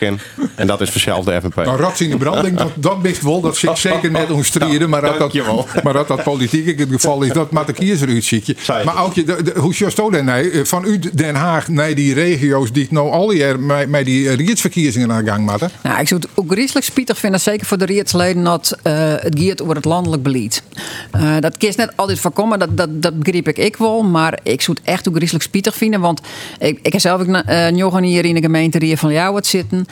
En 0.56 0.68
dat 0.68 0.82
is 0.82 0.90
vanzelf 0.90 1.26
de 1.26 1.42
FNP. 1.42 1.56
Nou, 1.56 1.80
rats 1.80 2.02
in 2.02 2.10
de 2.10 2.18
branding, 2.18 2.58
dat, 2.58 2.72
dat 2.76 2.98
wist 3.02 3.22
wel. 3.22 3.42
Dat 3.42 3.58
zit 3.58 3.78
zeker 3.78 4.12
net 4.12 4.32
omstreden. 4.40 4.90
Maar 4.90 5.02
dat, 5.02 5.18
dat, 5.18 5.84
maar 5.84 5.94
dat 5.94 6.08
dat 6.08 6.24
politiek 6.24 6.66
in 6.66 6.80
het 6.80 6.90
geval 6.90 7.22
is, 7.22 7.32
dat 7.34 7.52
maakt 7.52 7.70
ik 7.70 7.78
hier 7.78 8.02
eruit 8.02 8.24
ziet 8.24 8.68
Maar 8.86 9.04
ook 9.04 9.14
je, 9.14 9.24
de, 9.24 9.44
de, 9.44 9.54
hoe 9.58 9.74
just 9.74 9.96
dan 9.96 10.26
nee, 10.26 10.66
van 10.66 10.86
u 10.86 11.00
Den 11.14 11.36
Haag 11.36 11.68
naar 11.68 11.96
die 11.96 12.14
regio's 12.14 12.72
die 12.72 12.88
nou 12.90 13.12
al 13.12 13.32
jaar 13.32 13.60
met, 13.60 13.90
met 13.90 14.06
die 14.06 14.36
rietsverkiezingen 14.36 15.12
aan 15.12 15.26
gang 15.26 15.46
maken? 15.46 15.70
Nou, 15.84 16.00
ik 16.00 16.08
zou 16.08 16.22
het 16.22 16.30
ook 16.36 16.52
griezelig 16.52 16.84
spietig 16.84 17.20
vinden, 17.20 17.40
zeker 17.40 17.66
voor 17.66 17.78
de 17.78 17.86
rietsleden, 17.86 18.44
dat 18.44 18.78
uh, 18.84 19.03
het 19.04 19.40
gaat 19.40 19.62
over 19.62 19.76
het 19.76 19.86
landelijk 19.86 20.24
beleid. 20.24 20.64
Uh, 21.16 21.36
dat 21.40 21.58
kiest 21.58 21.78
net 21.78 21.94
altijd 21.96 22.20
voorkomen, 22.20 22.60
dat, 22.60 22.78
dat, 22.78 23.02
dat 23.02 23.14
ik 23.48 23.58
ik 23.58 23.76
wel. 23.76 24.04
Maar 24.04 24.40
ik 24.44 24.62
zou 24.62 24.78
het 24.80 24.88
echt 24.88 25.08
ook 25.08 25.16
griezelig 25.16 25.44
spietig 25.44 25.76
vinden. 25.76 26.00
Want 26.00 26.22
ik, 26.60 26.80
ik 26.82 26.92
heb 26.92 27.02
zelf 27.02 27.22
ook 27.22 27.28
uh, 27.28 27.68
hier 28.04 28.26
in 28.26 28.36
de 28.36 28.42
gemeente 28.42 28.86
hier 28.86 28.98
van 28.98 29.12
jou 29.12 29.34
wat 29.34 29.46
zitten. 29.46 29.86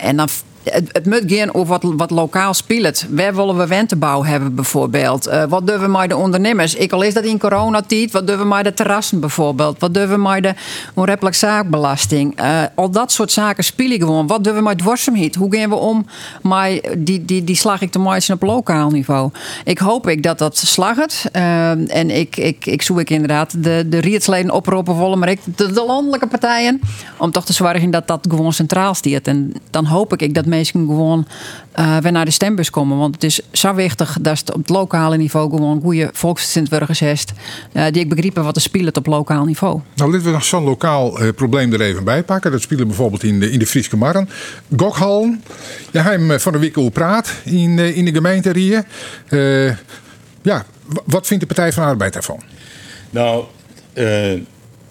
En 0.00 0.16
dan 0.16 0.28
het, 0.70 0.88
het 0.92 1.06
moet 1.06 1.22
gaan 1.26 1.54
over 1.54 1.78
wat, 1.80 1.92
wat 1.96 2.10
lokaal 2.10 2.54
speelt. 2.54 3.04
Waar 3.10 3.34
willen 3.34 3.56
we 3.56 3.66
wentenbouw 3.66 4.24
hebben 4.24 4.54
bijvoorbeeld? 4.54 5.28
Uh, 5.28 5.44
wat 5.44 5.66
durven 5.66 5.92
we 5.92 6.08
de 6.08 6.16
ondernemers? 6.16 6.74
Ik 6.74 6.92
al 6.92 7.02
is 7.02 7.14
dat 7.14 7.24
in 7.24 7.38
coronatijd. 7.38 8.12
Wat 8.12 8.26
durven 8.26 8.48
we 8.48 8.62
de 8.62 8.74
terrassen 8.74 9.20
bijvoorbeeld? 9.20 9.80
Wat 9.80 9.94
durven 9.94 10.22
we 10.22 10.40
de 10.40 10.54
onreppelijke 10.94 11.38
zaakbelasting? 11.38 12.40
Uh, 12.40 12.62
al 12.74 12.90
dat 12.90 13.12
soort 13.12 13.32
zaken 13.32 13.64
spelen 13.64 13.98
gewoon. 13.98 14.26
Wat 14.26 14.44
durven 14.44 14.62
we 14.62 14.68
met 14.68 14.78
dwarsomheid? 14.78 15.34
Hoe 15.34 15.56
gaan 15.56 15.68
we 15.68 15.74
om 15.74 16.06
met 16.42 16.96
die, 16.98 17.24
die, 17.24 17.44
die 17.44 17.56
slag 17.56 17.80
ik 17.80 17.90
te 17.90 17.98
maken 17.98 18.34
op 18.34 18.42
lokaal 18.42 18.90
niveau? 18.90 19.30
Ik 19.64 19.78
hoop 19.78 20.08
ik 20.08 20.22
dat 20.22 20.38
dat 20.38 20.56
slaget. 20.58 21.24
Uh, 21.32 21.70
en 21.70 22.10
ik, 22.10 22.36
ik, 22.36 22.66
ik 22.66 22.82
zoek 22.82 23.00
ik 23.00 23.10
inderdaad 23.10 23.62
de, 23.62 23.84
de 23.88 23.98
rietsleden 23.98 24.50
oproepen 24.50 24.96
volgen, 24.96 25.18
maar 25.18 25.28
ik 25.28 25.40
de, 25.56 25.72
de, 25.72 25.84
landelijke 25.84 26.26
partijen. 26.26 26.80
Om 27.16 27.30
toch 27.30 27.44
te 27.44 27.52
zorgen 27.52 27.90
dat 27.90 28.06
dat 28.06 28.26
gewoon 28.30 28.52
centraal 28.52 28.94
staat. 28.94 29.26
En 29.26 29.52
dan 29.70 29.84
hoop 29.84 30.16
ik 30.16 30.34
dat 30.34 30.46
mensen 30.46 30.55
gewoon 30.64 31.26
uh, 31.78 31.96
weer 31.96 32.12
naar 32.12 32.24
de 32.24 32.30
stembus 32.30 32.70
komen. 32.70 32.98
Want 32.98 33.14
het 33.14 33.24
is 33.24 33.40
zo 33.52 33.74
wichtig 33.74 34.18
dat 34.20 34.38
het 34.38 34.52
op 34.52 34.58
het 34.58 34.68
lokale 34.68 35.16
niveau 35.16 35.50
gewoon 35.50 35.80
goede 35.80 36.10
volksvertegenwoordigers 36.12 37.00
heeft. 37.00 37.32
Uh, 37.72 37.84
die 37.90 38.02
ik 38.02 38.08
begrijpen 38.08 38.44
wat 38.44 38.56
er 38.56 38.62
speelt 38.62 38.96
op 38.96 39.06
lokaal 39.06 39.44
niveau. 39.44 39.80
Nou, 39.94 40.10
laten 40.10 40.26
we 40.26 40.32
nog 40.32 40.44
zo'n 40.44 40.64
lokaal 40.64 41.22
uh, 41.22 41.28
probleem 41.34 41.72
er 41.72 41.80
even 41.80 42.04
bij 42.04 42.22
pakken. 42.22 42.50
Dat 42.50 42.62
spelen 42.62 42.86
bijvoorbeeld 42.86 43.22
in 43.22 43.40
de, 43.40 43.52
in 43.52 43.58
de 43.58 43.66
Frieske 43.66 43.96
Marren. 43.96 44.28
Gokhallen. 44.76 45.42
Ja, 45.90 46.02
hij 46.02 46.12
hem 46.12 46.40
van 46.40 46.52
de 46.52 46.58
week 46.58 46.92
praat 46.92 47.32
in, 47.44 47.78
in 47.78 48.04
de 48.04 48.12
gemeente 48.12 48.50
hier. 48.54 48.84
ja, 50.42 50.64
wat 51.04 51.26
vindt 51.26 51.42
de 51.42 51.54
Partij 51.54 51.72
van 51.72 51.82
de 51.82 51.88
Arbeid 51.88 52.12
daarvan? 52.12 52.42
Nou, 53.10 53.44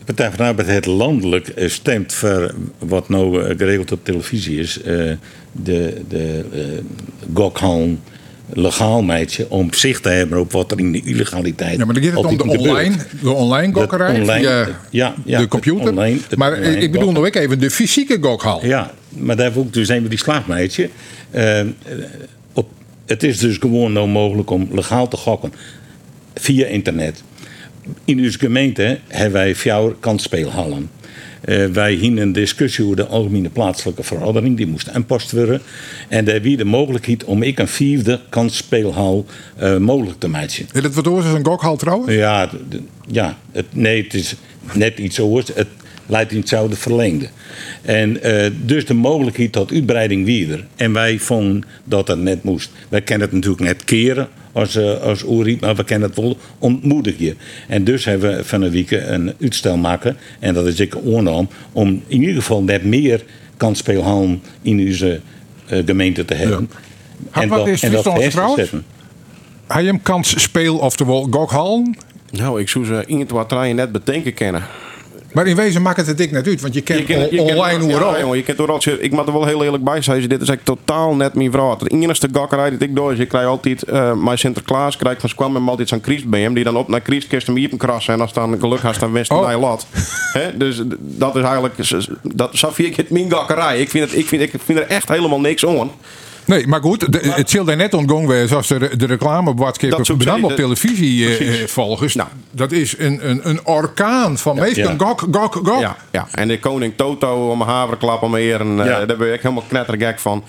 Partij 0.06 0.28
van 0.28 0.38
de 0.38 0.44
Arbeid 0.44 0.68
het 0.68 0.86
landelijk 0.86 1.52
stemt 1.56 2.14
voor 2.14 2.56
wat 2.80 3.10
nou 3.10 3.56
geregeld 3.56 3.92
op 3.92 4.06
televisie 4.06 4.60
is 4.60 4.80
de, 5.52 6.02
de 6.08 6.46
uh, 6.54 7.88
legaal 8.54 9.04
meidje 9.04 9.50
om 9.50 9.74
zicht 9.74 10.04
te 10.04 10.10
hebben 10.10 10.40
op 10.40 10.52
wat 10.52 10.72
er 10.72 10.80
in 10.80 10.92
de 10.92 11.02
illegaliteit. 11.02 11.78
Ja, 11.78 11.86
maar 11.86 11.94
dan 11.94 12.04
gaat 12.04 12.32
het 12.32 12.42
om 12.42 12.50
de 12.50 12.58
online, 12.58 12.96
de 13.22 13.32
online 13.32 13.74
gokkerij 13.74 14.20
online, 14.20 14.74
ja, 14.90 15.16
ja, 15.26 15.40
de 15.40 15.48
computer. 15.48 15.90
Online, 15.90 16.20
maar 16.36 16.58
ik 16.58 16.92
bedoel 16.92 17.12
nog 17.12 17.30
even 17.30 17.60
de 17.60 17.72
fysieke 17.72 18.18
gokhal. 18.22 18.66
Ja, 18.66 18.92
maar 19.10 19.36
daar 19.36 19.52
ook 19.56 19.74
dus 19.74 19.90
even 19.90 20.10
die 20.10 20.20
slaagmeidje. 20.20 20.90
Uh, 21.36 21.62
op, 22.54 22.70
het 23.06 23.24
is 23.24 23.38
dus 23.38 23.58
gewoon 23.58 23.94
nou 23.94 24.08
mogelijk 24.08 24.50
om 24.50 24.68
legaal 24.72 25.08
te 25.08 25.18
gokken 25.18 25.54
via 26.34 26.66
internet. 26.66 27.24
In 28.06 28.20
onze 28.20 28.40
gemeente 28.40 29.00
hebben 29.08 29.34
wij 29.34 29.56
vier 29.56 29.96
kansspeelhallen. 30.00 30.90
Uh, 31.46 31.66
wij 31.66 31.94
hingen 31.94 32.22
een 32.22 32.32
discussie 32.32 32.84
over 32.84 32.96
de 32.96 33.06
algemene 33.06 33.50
plaatselijke 33.50 34.04
verordening. 34.04 34.58
Die 34.58 34.68
moest 34.68 34.90
aanpast 34.90 35.32
worden. 35.32 35.62
En 36.08 36.26
daar 36.26 36.42
wie 36.42 36.58
de 36.58 36.66
mogelijkheid 36.66 37.24
om 37.24 37.42
ik 37.44 37.60
een 37.60 37.68
vierde 37.68 38.20
kansspeelhal 38.30 39.26
uh, 39.62 39.78
mogelijk 39.78 40.20
te 40.20 40.28
maken. 40.28 40.68
En 40.74 40.82
dat 40.82 40.94
wordt 40.94 41.10
oors 41.10 41.26
een 41.26 41.46
gokhal 41.46 41.78
trouwens? 41.78 42.14
Ja, 42.14 42.50
ja 43.08 43.38
het, 43.52 43.66
nee, 43.70 44.04
het 44.04 44.14
is 44.14 44.36
net 44.74 44.98
iets 44.98 45.20
oors. 45.20 45.48
Het 45.54 45.68
leidt 46.06 46.32
in 46.32 46.40
hetzelfde 46.40 46.76
verlengde. 46.76 47.28
En 47.82 48.28
uh, 48.28 48.46
dus 48.66 48.86
de 48.86 48.94
mogelijkheid 48.94 49.52
tot 49.52 49.72
uitbreiding 49.72 50.26
weer. 50.26 50.66
En 50.76 50.94
wij 50.94 51.20
vonden 51.20 51.64
dat 51.84 52.08
dat 52.08 52.18
net 52.18 52.44
moest. 52.44 52.72
Wij 52.90 53.02
kennen 53.02 53.28
het 53.28 53.36
natuurlijk 53.36 53.64
net 53.64 53.84
keren 53.84 54.28
als, 54.56 54.76
uh, 54.76 55.02
als 55.02 55.24
Uri, 55.24 55.58
maar 55.60 55.76
we 55.76 55.84
kennen 55.84 56.10
het 56.10 56.18
wel 56.18 56.38
ontmoedigen. 56.60 57.38
En 57.68 57.84
dus 57.84 58.06
hebben 58.06 58.38
we 58.38 58.44
van 58.44 58.62
een 58.62 58.72
week 58.72 58.92
een 58.92 59.34
uitstel 59.42 59.78
maken. 59.78 60.18
En 60.40 60.54
dat 60.54 60.68
is 60.68 60.80
ik 60.80 60.96
oornaam 61.04 61.48
om 61.72 62.04
in 62.08 62.20
ieder 62.20 62.36
geval 62.36 62.64
net 62.64 62.84
meer 62.84 63.24
kansspelhallen 63.58 64.42
in 64.62 64.88
onze 64.88 65.22
uh, 65.72 65.80
gemeente 65.86 66.26
te 66.26 66.34
hebben. 66.34 66.70
Ja. 67.34 67.42
En, 67.42 67.50
dat, 67.50 67.68
en 67.68 67.92
dat 67.92 68.22
zetten. 68.56 68.86
Hij 69.68 69.84
hem 69.84 70.02
kans 70.02 70.42
speel, 70.42 70.78
oftewel 70.78 71.28
gokhallen? 71.30 71.98
Nou, 72.32 72.62
ik 72.62 72.70
zou 72.70 72.86
ze 72.86 73.04
in 73.06 73.20
het 73.20 73.32
wat 73.32 73.52
net 73.74 73.92
bedenken 73.92 74.34
kennen. 74.34 74.64
Maar 75.36 75.48
in 75.48 75.56
wezen 75.56 75.82
maakt 75.82 75.98
het 75.98 76.08
het 76.08 76.18
dik 76.18 76.32
net 76.32 76.48
uit, 76.48 76.62
want 76.62 76.74
je 76.74 76.82
kent 76.82 77.08
je 77.08 77.28
je 77.32 77.42
online 77.42 77.80
hoe 77.80 77.92
ja, 77.92 78.20
jongen, 78.20 78.38
je 78.38 78.44
kent 78.44 78.58
door 78.58 78.84
Ik 79.00 79.12
moet 79.12 79.28
er 79.28 79.34
wel 79.34 79.46
heel 79.46 79.64
eerlijk 79.64 79.84
bij 79.84 80.02
zeggen, 80.02 80.30
dit 80.30 80.42
is 80.42 80.50
echt 80.50 80.66
totaal 80.66 81.16
net 81.16 81.34
mijn 81.34 81.52
vrouw. 81.52 81.76
De 81.76 81.90
enige 81.90 82.28
gakkerij 82.32 82.70
die 82.70 82.80
ik 82.80 82.96
doe 82.96 83.12
is, 83.12 83.18
je 83.18 83.26
krijg 83.26 83.46
altijd, 83.46 83.84
uh, 83.90 84.14
mijn 84.14 84.38
Sinterklaas 84.38 84.98
krijg 84.98 85.20
van 85.20 85.30
kwam 85.36 85.52
met 85.52 85.68
altijd 85.68 85.90
zo'n 85.90 86.02
hem, 86.32 86.54
die 86.54 86.64
dan 86.64 86.76
op 86.76 86.88
naar 86.88 87.02
kriest 87.02 87.28
kist 87.28 87.48
hem 87.48 87.56
hier 87.56 87.78
krassen 87.78 88.14
en 88.14 88.22
als 88.22 88.34
dan 88.34 88.60
geluk 88.60 88.82
has, 88.82 89.00
dan 89.00 89.12
wist 89.12 89.30
hij 89.30 89.56
oh. 89.56 89.62
lat. 89.62 89.88
dus 90.56 90.82
dat 91.00 91.36
is 91.36 91.44
eigenlijk, 91.44 91.76
dat, 92.22 92.56
zo 92.56 92.70
vind 92.72 92.88
ik 92.88 92.96
het 92.96 93.10
mijn 93.10 93.32
gakkerij. 93.32 93.80
Ik 93.80 93.90
vind, 93.90 94.10
het, 94.10 94.20
ik, 94.20 94.28
vind, 94.28 94.42
ik 94.42 94.54
vind 94.66 94.80
er 94.80 94.88
echt 94.88 95.10
helemaal 95.10 95.40
niks 95.40 95.66
aan. 95.66 95.92
Nee, 96.46 96.68
maar 96.68 96.82
goed, 96.82 97.12
de, 97.12 97.32
het 97.32 97.50
zal 97.50 97.64
daar 97.64 97.76
net 97.76 97.94
ontgong 97.94 98.30
zijn 98.30 98.48
zoals 98.48 98.68
de, 98.68 98.98
de 98.98 99.06
reclame 99.06 99.50
op 99.50 99.60
op 100.44 100.56
televisie 100.56 101.40
uh, 101.40 101.68
volgens. 101.68 102.16
Nou, 102.16 102.30
dat 102.52 102.72
is 102.72 102.98
een, 102.98 103.30
een, 103.30 103.50
een 103.50 103.60
orkaan 103.66 104.38
van 104.38 104.56
ja, 104.56 104.62
meestal 104.62 104.92
ja. 104.92 104.96
gok, 104.98 105.28
gok, 105.32 105.54
gok. 105.54 105.80
Ja, 105.80 105.98
ja, 106.12 106.28
en 106.32 106.48
de 106.48 106.60
koning 106.60 106.94
Toto 106.96 107.52
om 107.52 107.62
een 107.62 107.68
haverklap 107.68 108.22
om 108.22 108.36
eer. 108.36 108.60
En, 108.60 108.78
uh, 108.78 108.86
daar 108.86 109.18
ben 109.18 109.34
ik 109.34 109.42
helemaal 109.42 109.64
knettergek 109.68 110.20
van. 110.20 110.44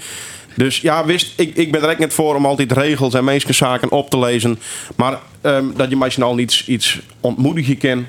Dus 0.55 0.81
ja, 0.81 1.05
wist, 1.05 1.33
ik, 1.37 1.57
ik 1.57 1.73
ben 1.73 1.83
er 1.83 1.89
echt 1.89 1.99
niet 1.99 2.13
voor 2.13 2.35
om 2.35 2.47
altijd 2.47 2.73
regels 2.73 3.15
en 3.15 3.25
mensenzaken 3.25 3.91
op 3.91 4.11
te 4.11 4.19
lezen. 4.19 4.59
Maar 4.95 5.19
um, 5.43 5.73
dat 5.77 5.91
je 5.91 5.97
misschien 5.97 6.25
al 6.25 6.35
niet 6.35 6.63
iets 6.67 7.01
ontmoedigen 7.21 7.79
kan 7.79 8.07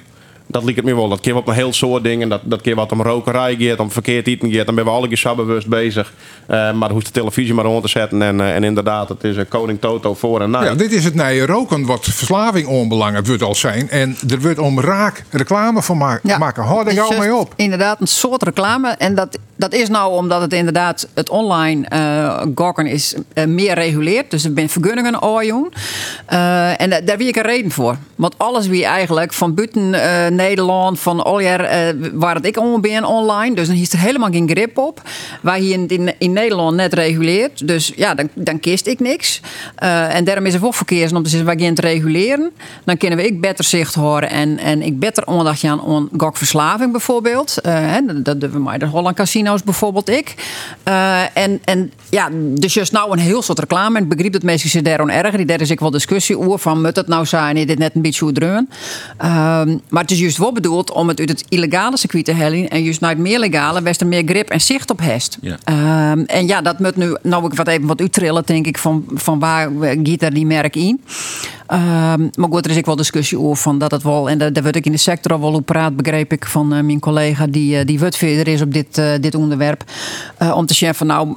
dat 0.47 0.63
lijkt 0.63 0.79
het 0.79 0.89
me 0.89 0.95
wel. 0.95 1.09
Dat 1.09 1.19
keer 1.19 1.33
wat 1.33 1.47
een 1.47 1.53
heel 1.53 1.73
soort 1.73 2.03
dingen. 2.03 2.29
Dat, 2.29 2.41
dat 2.43 2.61
keer 2.61 2.75
wat 2.75 2.91
om 2.91 3.01
rokerij 3.01 3.55
gaat, 3.59 3.79
om 3.79 3.91
verkeerd 3.91 4.27
eten 4.27 4.51
gaat. 4.51 4.65
Dan 4.65 4.75
ben 4.75 4.85
we 4.85 4.89
alle 4.89 5.07
keer 5.07 5.33
bewust 5.35 5.67
bezig. 5.67 6.13
Uh, 6.49 6.73
maar 6.73 6.91
hoe 6.91 7.03
de 7.03 7.11
televisie 7.11 7.53
maar 7.53 7.65
rond 7.65 7.83
te 7.83 7.89
zetten. 7.89 8.21
En, 8.21 8.39
uh, 8.39 8.55
en 8.55 8.63
inderdaad, 8.63 9.09
het 9.09 9.23
is 9.23 9.37
een 9.37 9.47
koning 9.47 9.81
Toto 9.81 10.13
voor 10.13 10.41
en 10.41 10.49
na. 10.49 10.63
Ja, 10.63 10.75
dit 10.75 10.91
is 10.91 11.03
het 11.03 11.15
nije 11.15 11.45
roken 11.45 11.85
wat 11.85 12.05
verslaving 12.05 12.67
onbelangrijk 12.67 13.27
wordt 13.27 13.43
al 13.43 13.55
zijn. 13.55 13.89
En 13.89 14.17
er 14.29 14.41
wordt 14.41 14.59
om 14.59 14.79
raak 14.79 15.23
reclame 15.29 15.81
van 15.81 15.97
ma 15.97 16.19
ja. 16.23 16.37
maken. 16.37 16.63
Er 16.63 16.93
jou 16.93 17.19
mee 17.19 17.35
op. 17.35 17.53
Inderdaad, 17.55 18.01
een 18.01 18.07
soort 18.07 18.43
reclame. 18.43 18.89
En 18.89 19.15
dat, 19.15 19.39
dat 19.57 19.73
is 19.73 19.89
nou 19.89 20.13
omdat 20.13 20.41
het 20.41 20.53
inderdaad 20.53 21.07
het 21.13 21.29
online 21.29 21.85
uh, 21.93 22.41
gokken 22.55 22.85
is 22.85 23.15
meer 23.47 23.73
reguleert. 23.73 24.31
Dus 24.31 24.43
er 24.43 24.51
zijn 24.55 24.69
vergunningen 24.69 25.21
oorjoen. 25.21 25.73
en 26.77 27.05
daar 27.05 27.17
wie 27.17 27.27
ik 27.27 27.35
een 27.35 27.43
reden 27.43 27.71
voor. 27.71 27.97
Want 28.15 28.37
alles 28.37 28.67
wie 28.67 28.85
eigenlijk 28.85 29.33
van 29.33 29.53
buiten 29.53 29.89
Nederland, 30.35 30.99
van 30.99 31.39
uh, 31.39 32.09
waar 32.13 32.35
het 32.35 32.45
ik 32.45 32.59
om 32.59 32.81
ben 32.81 33.05
online. 33.05 33.55
Dus 33.55 33.67
dan 33.67 33.75
is 33.75 33.93
er 33.93 33.99
helemaal 33.99 34.31
geen 34.31 34.49
grip 34.49 34.77
op. 34.77 35.01
Waar 35.41 35.57
hier 35.57 35.73
in, 35.87 36.15
in, 36.17 36.33
Nederland 36.33 36.75
net 36.75 36.93
reguleert. 36.93 37.67
Dus 37.67 37.93
ja, 37.95 38.13
dan, 38.13 38.29
dan 38.33 38.59
kist 38.59 38.87
ik 38.87 38.99
niks. 38.99 39.41
En 39.75 40.23
daarom 40.23 40.45
is 40.45 40.53
er 40.53 40.65
ook 40.65 40.73
verkeers 40.73 41.13
om 41.13 41.23
te 41.23 41.29
zeggen, 41.29 41.47
wij 41.47 41.65
gaan 41.65 41.73
te 41.73 41.81
reguleren. 41.81 42.51
Dan 42.83 42.97
kunnen 42.97 43.17
we 43.19 43.25
ik 43.25 43.41
beter 43.41 43.63
zicht 43.63 43.95
horen 43.95 44.29
en, 44.29 44.57
en 44.57 44.81
ik 44.81 44.99
beter 44.99 45.25
aandacht 45.25 45.63
aan 45.63 46.09
gokverslaving 46.17 46.91
bijvoorbeeld. 46.91 47.61
Dat 48.13 48.41
doen 48.41 48.51
we 48.51 48.59
maar 48.59 48.79
de 48.79 48.85
Holland 48.85 49.15
Casino's 49.47 49.63
bijvoorbeeld 49.63 50.09
ik. 50.09 50.35
en, 51.33 51.59
en 51.63 51.91
ja, 52.09 52.29
dus 52.33 52.73
juist 52.73 52.91
nou 52.91 53.11
een 53.11 53.19
heel 53.19 53.41
soort 53.41 53.59
reclame. 53.59 53.97
En 53.97 54.03
ik 54.03 54.09
begreep 54.09 54.31
dat 54.31 54.43
mensen 54.43 54.69
zich 54.69 54.81
daarom 54.81 55.09
erger. 55.09 55.45
Daar 55.45 55.61
is 55.61 55.69
ik 55.69 55.79
wel 55.79 55.91
discussie 55.91 56.39
over 56.39 56.59
van 56.59 56.81
moet 56.81 56.95
het 56.95 57.07
nou 57.07 57.25
zijn, 57.25 57.57
is 57.57 57.65
dit 57.65 57.77
net 57.77 57.95
een 57.95 58.01
beetje 58.01 58.23
hoe 58.23 58.33
dreun. 58.33 58.69
Ehm, 59.17 59.77
maar 59.89 60.01
het 60.01 60.11
is 60.11 60.19
juist 60.19 60.37
wel 60.37 60.51
bedoeld 60.51 60.91
om 60.91 61.07
het 61.07 61.19
uit 61.19 61.29
het 61.29 61.45
illegale 61.49 61.97
circuit 61.97 62.25
te 62.25 62.33
halen. 62.33 62.69
En 62.69 62.83
juist 62.83 62.99
naar 62.99 63.09
het 63.09 63.19
meer 63.19 63.39
legale, 63.39 63.81
waar 63.81 63.95
er 63.99 64.07
meer 64.07 64.23
grip 64.25 64.49
en 64.49 64.61
zicht 64.61 64.89
op. 64.89 65.01
Ja. 65.41 66.11
Um, 66.11 66.25
en 66.25 66.47
ja, 66.47 66.61
dat 66.61 66.79
moet 66.79 66.95
nu, 66.95 67.15
nou 67.23 67.45
ik 67.45 67.53
wat 67.53 67.67
even 67.67 67.87
wat 67.87 67.99
uittrillen, 67.99 68.43
denk 68.45 68.65
ik, 68.65 68.77
van, 68.77 69.05
van 69.13 69.39
waar 69.39 69.71
gaat 69.79 70.21
er 70.21 70.33
die 70.33 70.45
merk 70.45 70.75
in. 70.75 71.01
Um, 71.71 72.29
maar 72.35 72.49
goed, 72.49 72.65
er 72.65 72.71
is 72.71 72.77
ook 72.77 72.85
wel 72.85 72.95
discussie 72.95 73.39
over 73.39 73.55
van 73.55 73.77
dat 73.77 73.91
het 73.91 74.03
wel, 74.03 74.29
en 74.29 74.37
daar, 74.37 74.53
daar 74.53 74.63
word 74.63 74.75
ik 74.75 74.85
in 74.85 74.91
de 74.91 74.97
sector 74.97 75.31
al 75.31 75.39
wel 75.39 75.53
op 75.53 75.65
praat, 75.65 75.95
begreep 75.95 76.31
ik 76.31 76.45
van 76.45 76.73
uh, 76.73 76.81
mijn 76.81 76.99
collega 76.99 77.47
die, 77.47 77.79
uh, 77.79 77.85
die 77.85 77.99
wat 77.99 78.17
verder 78.17 78.47
is 78.47 78.61
op 78.61 78.73
dit, 78.73 78.97
uh, 78.97 79.11
dit 79.21 79.35
onderwerp. 79.35 79.83
om 80.53 80.65
te 80.65 80.73
zeggen 80.73 80.97
van 80.97 81.07
nou, 81.07 81.33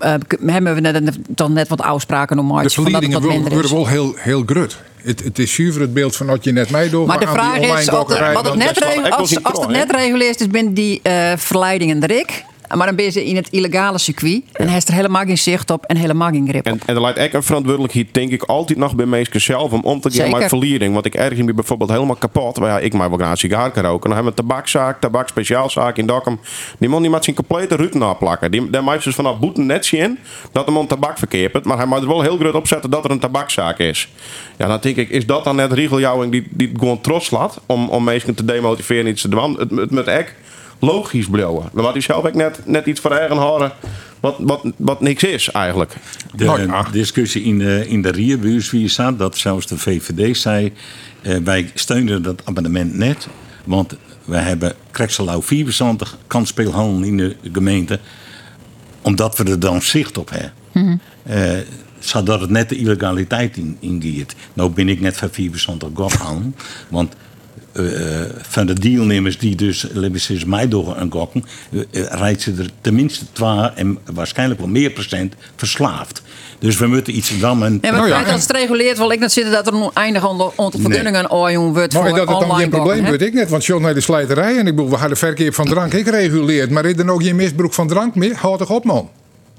hebben 0.53 0.75
we 0.75 0.81
net, 0.81 1.19
dan 1.29 1.53
net 1.53 1.69
wat 1.69 1.81
afspraken 1.81 2.39
om 2.39 2.63
De 2.63 2.71
verliedingen 2.71 3.23
worden 3.23 3.75
wel 3.75 3.87
heel, 3.87 4.13
heel 4.17 4.43
grut. 4.47 4.79
Het, 5.03 5.25
het 5.25 5.39
is 5.39 5.55
zuiver 5.55 5.81
het 5.81 5.93
beeld 5.93 6.17
van 6.17 6.27
wat 6.27 6.45
je 6.45 6.53
net 6.53 6.71
meedoet. 6.71 7.07
Maar 7.07 7.21
de 7.21 7.27
vraag 7.27 7.59
is, 7.59 7.89
wat 7.89 8.09
het 8.45 8.55
net, 8.55 9.11
als, 9.11 9.43
als 9.43 9.61
het 9.61 9.69
net 9.69 9.91
reguleert 9.91 10.41
is, 10.41 10.47
binnen 10.47 10.75
die 10.75 11.01
uh, 11.03 11.33
verleidingen 11.37 12.03
erik. 12.03 12.45
Maar 12.77 12.87
dan 12.87 12.97
ben 12.97 13.05
je 13.05 13.25
in 13.25 13.37
het 13.37 13.49
illegale 13.51 13.99
circuit. 13.99 14.43
En 14.53 14.65
hij 14.65 14.73
heeft 14.73 14.89
er 14.89 14.95
helemaal 14.95 15.25
geen 15.25 15.39
zicht 15.39 15.71
op 15.71 15.85
en 15.85 15.97
helemaal 15.97 16.31
geen 16.31 16.49
grip 16.49 16.67
op. 16.67 16.73
En, 16.73 16.81
en 16.87 16.95
er 16.95 17.01
lijkt 17.01 17.19
echt 17.19 17.35
een 17.35 17.43
verantwoordelijkheid, 17.43 18.15
denk 18.15 18.31
ik, 18.31 18.43
altijd 18.43 18.79
nog 18.79 18.95
bij 18.95 19.07
mensen 19.07 19.41
zelf 19.41 19.73
om 19.73 19.81
om 19.83 20.01
te 20.01 20.11
gaan 20.11 20.31
met 20.31 20.49
verliering. 20.49 20.93
Want 20.93 21.07
ik 21.07 21.15
erg 21.15 21.37
me 21.37 21.55
bijvoorbeeld 21.55 21.91
helemaal 21.91 22.17
kapot. 22.17 22.57
Ja, 22.57 22.79
ik 22.79 22.93
maak 22.93 23.09
wel 23.09 23.19
graag 23.19 23.39
sigaar 23.39 23.75
roken. 23.75 24.11
Dan 24.11 24.19
hebben 24.19 24.35
we 24.35 24.43
een 24.43 24.49
tabakzaak, 24.49 25.01
tabak 25.01 25.29
speciaalzaak 25.29 25.97
in 25.97 26.07
Dokkum. 26.07 26.41
Die 26.79 26.89
man 26.89 27.03
die 27.03 27.11
moet 27.11 27.25
zijn 27.25 27.37
complete 27.37 27.77
ruiten 27.77 28.03
afplakken. 28.03 28.51
Die, 28.51 28.71
daar 28.71 28.85
maakt 28.85 29.05
dus 29.05 29.15
vanaf 29.15 29.39
boeten 29.39 29.67
net 29.67 29.87
zien 29.87 30.19
dat 30.53 30.67
de 30.67 30.73
man 30.73 30.87
tabak 30.87 31.19
verkeert. 31.19 31.65
Maar 31.65 31.77
hij 31.77 31.87
moet 31.87 32.01
er 32.01 32.09
wel 32.09 32.23
heel 32.23 32.37
groot 32.37 32.55
opzetten 32.55 32.91
dat 32.91 33.05
er 33.05 33.11
een 33.11 33.19
tabakzaak 33.19 33.79
is. 33.79 34.09
Ja, 34.57 34.67
dan 34.67 34.79
denk 34.81 34.97
ik, 34.97 35.09
is 35.09 35.27
dat 35.27 35.45
dan 35.45 35.57
net 35.57 35.73
regeljouwing 35.73 36.33
die, 36.33 36.47
die 36.51 36.71
gewoon 36.79 37.01
trots 37.01 37.31
laat 37.31 37.61
om, 37.67 37.89
om 37.89 38.05
mensen 38.05 38.35
te 38.35 38.45
demotiveren 38.45 39.07
iets 39.07 39.23
te 39.23 39.29
doen? 39.29 39.59
Het, 39.59 39.71
het, 39.71 39.91
het 39.91 40.07
echt 40.07 40.35
logisch 40.81 41.27
blijven. 41.27 41.71
Dan 41.73 41.85
had 41.85 41.93
hij 41.93 42.03
zelf 42.03 42.25
ook 42.25 42.35
net, 42.35 42.61
net 42.65 42.87
iets 42.87 43.01
voor 43.01 43.11
eigen 43.11 43.37
horen 43.37 43.73
wat, 44.21 44.37
wat, 44.39 44.65
wat 44.77 45.01
niks 45.01 45.23
is 45.23 45.51
eigenlijk. 45.51 45.97
De 46.35 46.45
nou 46.45 46.91
discussie 46.93 47.43
in 47.43 47.59
de, 47.59 47.89
in 47.89 48.03
de 48.03 48.11
Rierbuurs, 48.11 48.71
wie 48.71 48.89
staat, 48.89 49.19
dat 49.19 49.39
zelfs 49.39 49.67
de 49.67 49.79
VVD 49.79 50.37
zei, 50.37 50.73
eh, 51.23 51.37
wij 51.37 51.71
steunen 51.75 52.23
dat 52.23 52.43
abonnement 52.45 52.95
net, 52.95 53.29
want 53.65 53.97
we 54.25 54.37
hebben 54.37 54.75
Krekselau 54.91 55.43
74 55.43 56.19
kanspeelhandel 56.27 57.03
in 57.03 57.17
de 57.17 57.37
gemeente, 57.53 58.01
omdat 59.03 59.37
we 59.37 59.45
er 59.45 59.61
dan 59.61 59.83
zicht 59.83 60.19
op 60.19 60.31
hebben. 60.31 60.53
Mm 60.73 61.01
zodat 62.01 62.41
het 62.41 62.51
net 62.51 62.69
de 62.69 62.77
illegaliteit 62.77 63.57
in, 63.57 63.77
ingeert. 63.81 64.35
Nou 64.53 64.71
ben 64.71 64.89
ik 64.89 65.01
net 65.01 65.17
van 65.17 65.31
74 65.31 65.89
godhouden, 65.95 66.55
want 66.89 67.15
van 68.43 68.67
de 68.67 68.73
deelnemers 68.73 69.39
die 69.39 69.57
dus 69.57 69.87
is 70.29 70.45
mij 70.45 70.69
door 70.69 70.97
een 70.97 71.13
gokken, 71.13 71.45
uh, 71.71 71.83
rijdt 71.93 72.43
ze 72.43 72.55
er 72.59 72.71
tenminste 72.81 73.25
twee 73.33 73.71
en 73.75 73.99
waarschijnlijk 74.13 74.61
wel 74.61 74.69
meer 74.69 74.91
procent 74.91 75.35
verslaafd. 75.57 76.23
Dus 76.59 76.79
we 76.79 76.87
moeten 76.87 77.17
iets 77.17 77.39
dan. 77.39 77.65
En, 77.65 77.79
ja, 77.83 77.91
maar 77.91 78.09
nou 78.09 78.25
ja. 78.25 78.33
als 78.33 78.43
het 78.43 78.51
reguleert, 78.51 78.99
wil 78.99 79.11
ik 79.11 79.19
net 79.19 79.33
zitten 79.33 79.53
dat 79.53 79.67
er 79.67 79.75
een 79.75 79.91
eindig 79.95 80.29
onder 80.29 80.81
vergunningen 80.81 81.13
nee. 81.13 81.59
wordt 81.59 81.93
maar 81.93 82.11
dat 82.11 82.29
het 82.29 82.49
dan 82.49 82.55
geen 82.55 82.71
probleem 82.71 83.05
wordt 83.05 83.23
ik 83.23 83.33
net, 83.33 83.51
want 83.51 83.65
John 83.65 83.83
naar 83.83 83.95
de 83.95 84.01
slijterij 84.01 84.59
en 84.59 84.67
ik 84.67 84.77
bedoel, 84.77 84.91
we 84.91 84.97
hadden 84.97 85.17
verkeer 85.17 85.53
van 85.53 85.67
drank 85.67 85.93
ik 85.93 86.09
reguleerd, 86.09 86.71
maar 86.71 86.85
is 86.85 86.97
er 86.97 87.05
nog 87.05 87.23
geen 87.23 87.37
misbruik 87.37 87.73
van 87.73 87.89
drank 87.89 88.15
meer? 88.15 88.37
Houd 88.37 88.59
toch 88.59 88.71
op 88.71 88.85
man. 88.85 89.09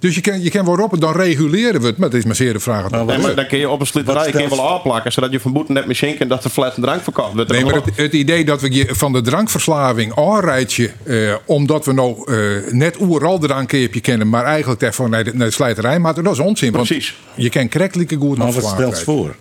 Dus 0.01 0.15
je 0.15 0.21
kan, 0.21 0.41
je 0.41 0.49
kan 0.49 0.65
wel 0.65 0.89
dan 0.99 1.15
reguleren 1.15 1.81
we 1.81 1.87
het. 1.87 1.97
Maar 1.97 2.09
het 2.09 2.17
is 2.17 2.25
maar 2.25 2.35
zeer 2.35 2.53
de 2.53 2.59
vraag. 2.59 2.89
Nee, 2.89 3.17
maar 3.17 3.35
dan 3.35 3.47
kun 3.47 3.57
je 3.57 3.69
op 3.69 3.79
een 3.79 3.85
slitterij 3.85 4.31
kun 4.31 4.41
je 4.41 4.49
wel 4.49 4.69
aanplakken. 4.69 5.11
Zodat 5.11 5.31
je 5.31 5.39
van 5.39 5.53
boeten 5.53 5.73
net 5.73 5.85
misschien 5.85 6.19
en 6.19 6.27
dat 6.27 6.43
de 6.43 6.49
fles 6.49 6.77
een 6.77 6.83
drank 6.83 7.03
verkoopt. 7.03 7.49
Nee, 7.49 7.65
maar 7.65 7.73
het, 7.73 7.97
het, 7.97 8.13
idee 8.13 8.45
dat 8.45 8.61
we 8.61 8.71
je 8.71 8.95
van 8.95 9.13
de 9.13 9.21
drankverslaving 9.21 10.15
aanrijden. 10.15 10.91
Uh, 11.03 11.35
omdat 11.45 11.85
we 11.85 11.93
nou 11.93 12.31
uh, 12.31 12.71
net 12.71 12.99
overal 12.99 13.39
drankkeepje 13.39 14.01
kennen. 14.01 14.29
Maar 14.29 14.45
eigenlijk 14.45 14.79
daarvoor 14.79 15.09
naar 15.09 15.23
de, 15.23 15.31
naar 15.33 15.47
de 15.47 15.53
slijterij. 15.53 15.99
Maar 15.99 16.23
dat 16.23 16.33
is 16.33 16.39
onzin. 16.39 16.71
Precies. 16.71 17.15
je 17.35 17.49
kan 17.49 17.67
krekelijke 17.67 18.15
goed 18.15 18.37
Maar 18.37 18.51
wat 18.51 18.65
stelt 18.65 18.99
voor? 18.99 19.35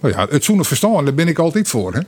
Nou 0.00 0.14
ja, 0.14 0.26
het 0.30 0.44
zoenen 0.44 0.64
verstaan, 0.64 1.04
daar 1.04 1.14
ben 1.14 1.28
ik 1.28 1.38
altijd 1.38 1.68
voor. 1.68 1.94
Hè? 1.94 2.00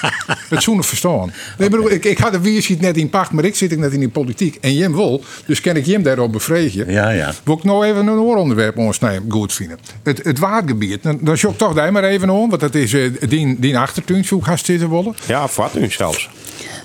het 0.54 0.62
zoenen 0.62 0.84
verstaan. 0.84 1.32
Nee, 1.58 1.70
maar 1.70 1.90
ik, 1.90 2.04
ik 2.04 2.18
had 2.18 2.32
de 2.32 2.40
wie 2.40 2.60
zit 2.60 2.80
net 2.80 2.96
in 2.96 3.10
pacht, 3.10 3.30
maar 3.30 3.44
ik 3.44 3.54
zit 3.54 3.78
net 3.78 3.92
in 3.92 4.00
de 4.00 4.08
politiek. 4.08 4.58
En 4.60 4.74
Jim 4.74 4.96
wel, 4.96 5.24
dus 5.46 5.60
kan 5.60 5.76
ik 5.76 5.86
Jim 5.86 6.02
daarop 6.02 6.32
bevredigen. 6.32 6.92
Ja, 6.92 7.10
ja. 7.10 7.32
Wil 7.44 7.56
ik 7.56 7.64
nou 7.64 7.86
even 7.86 8.06
een 8.06 8.18
onderwerp 8.18 8.76
onsnijden 8.76 9.24
goed 9.28 9.52
vinden. 9.52 9.78
Het, 10.02 10.24
het 10.24 10.38
waardgebied, 10.38 11.02
dan, 11.02 11.18
dan 11.20 11.36
zoek 11.36 11.58
toch 11.58 11.74
daar 11.74 11.92
maar 11.92 12.04
even 12.04 12.30
om, 12.30 12.48
want 12.48 12.60
dat 12.60 12.74
is 12.74 12.92
uh, 12.92 13.12
die, 13.28 13.56
die 13.58 13.78
achtertuin, 13.78 14.24
zo 14.24 14.40
gaat 14.40 14.64
zitten 14.64 14.90
willen. 14.90 15.14
Ja, 15.26 15.48
u 15.78 15.90
zelfs. 15.90 16.28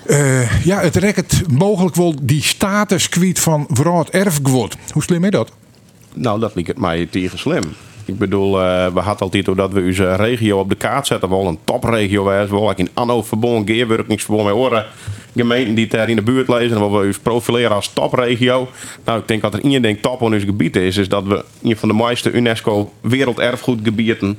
Uh, 0.06 0.64
ja, 0.64 0.80
het 0.80 0.96
rekt 0.96 1.48
mogelijk 1.50 1.94
wel 1.94 2.14
die 2.22 2.42
status 2.42 3.08
kwijt 3.08 3.38
van 3.38 3.66
vrouw 3.70 4.04
erfgoed. 4.10 4.76
Hoe 4.92 5.02
slim 5.02 5.24
is 5.24 5.30
dat? 5.30 5.50
Nou, 6.14 6.40
dat 6.40 6.54
lijkt 6.54 6.68
het 6.68 6.78
mij 6.78 7.06
tegen 7.10 7.38
slim. 7.38 7.62
Ik 8.08 8.18
bedoel, 8.18 8.60
uh, 8.60 8.86
we 8.86 9.00
hadden 9.00 9.18
altijd 9.18 9.44
dat 9.44 9.72
we 9.72 9.80
onze 9.80 10.14
regio 10.14 10.58
op 10.58 10.68
de 10.68 10.74
kaart 10.74 11.06
zetten. 11.06 11.28
We 11.28 11.34
willen 11.34 11.50
een 11.50 11.58
topregio 11.64 12.24
wijzen. 12.24 12.54
We 12.54 12.60
willen 12.60 12.76
in 12.76 12.88
Anno 12.94 13.22
verbonden, 13.22 13.74
Geerwerkingsverbond 13.74 14.46
met 14.46 14.56
horen. 14.56 14.86
Gemeenten 15.34 15.74
die 15.74 15.86
daar 15.86 16.08
in 16.08 16.16
de 16.16 16.22
buurt 16.22 16.48
lezen. 16.48 16.76
En 16.76 16.90
we 16.90 17.06
ons 17.06 17.18
profileren 17.18 17.70
als 17.70 17.92
topregio. 17.92 18.68
Nou, 19.04 19.18
ik 19.18 19.28
denk 19.28 19.42
dat 19.42 19.54
er 19.54 19.64
één 19.64 19.82
ding 19.82 20.00
top 20.00 20.20
in 20.20 20.34
ons 20.34 20.44
gebied 20.44 20.76
is. 20.76 20.96
Is 20.96 21.08
dat 21.08 21.24
we 21.24 21.44
een 21.62 21.76
van 21.76 21.88
de 21.88 21.94
mooiste 21.94 22.30
UNESCO 22.30 22.92
werelderfgoedgebieden 23.00 24.38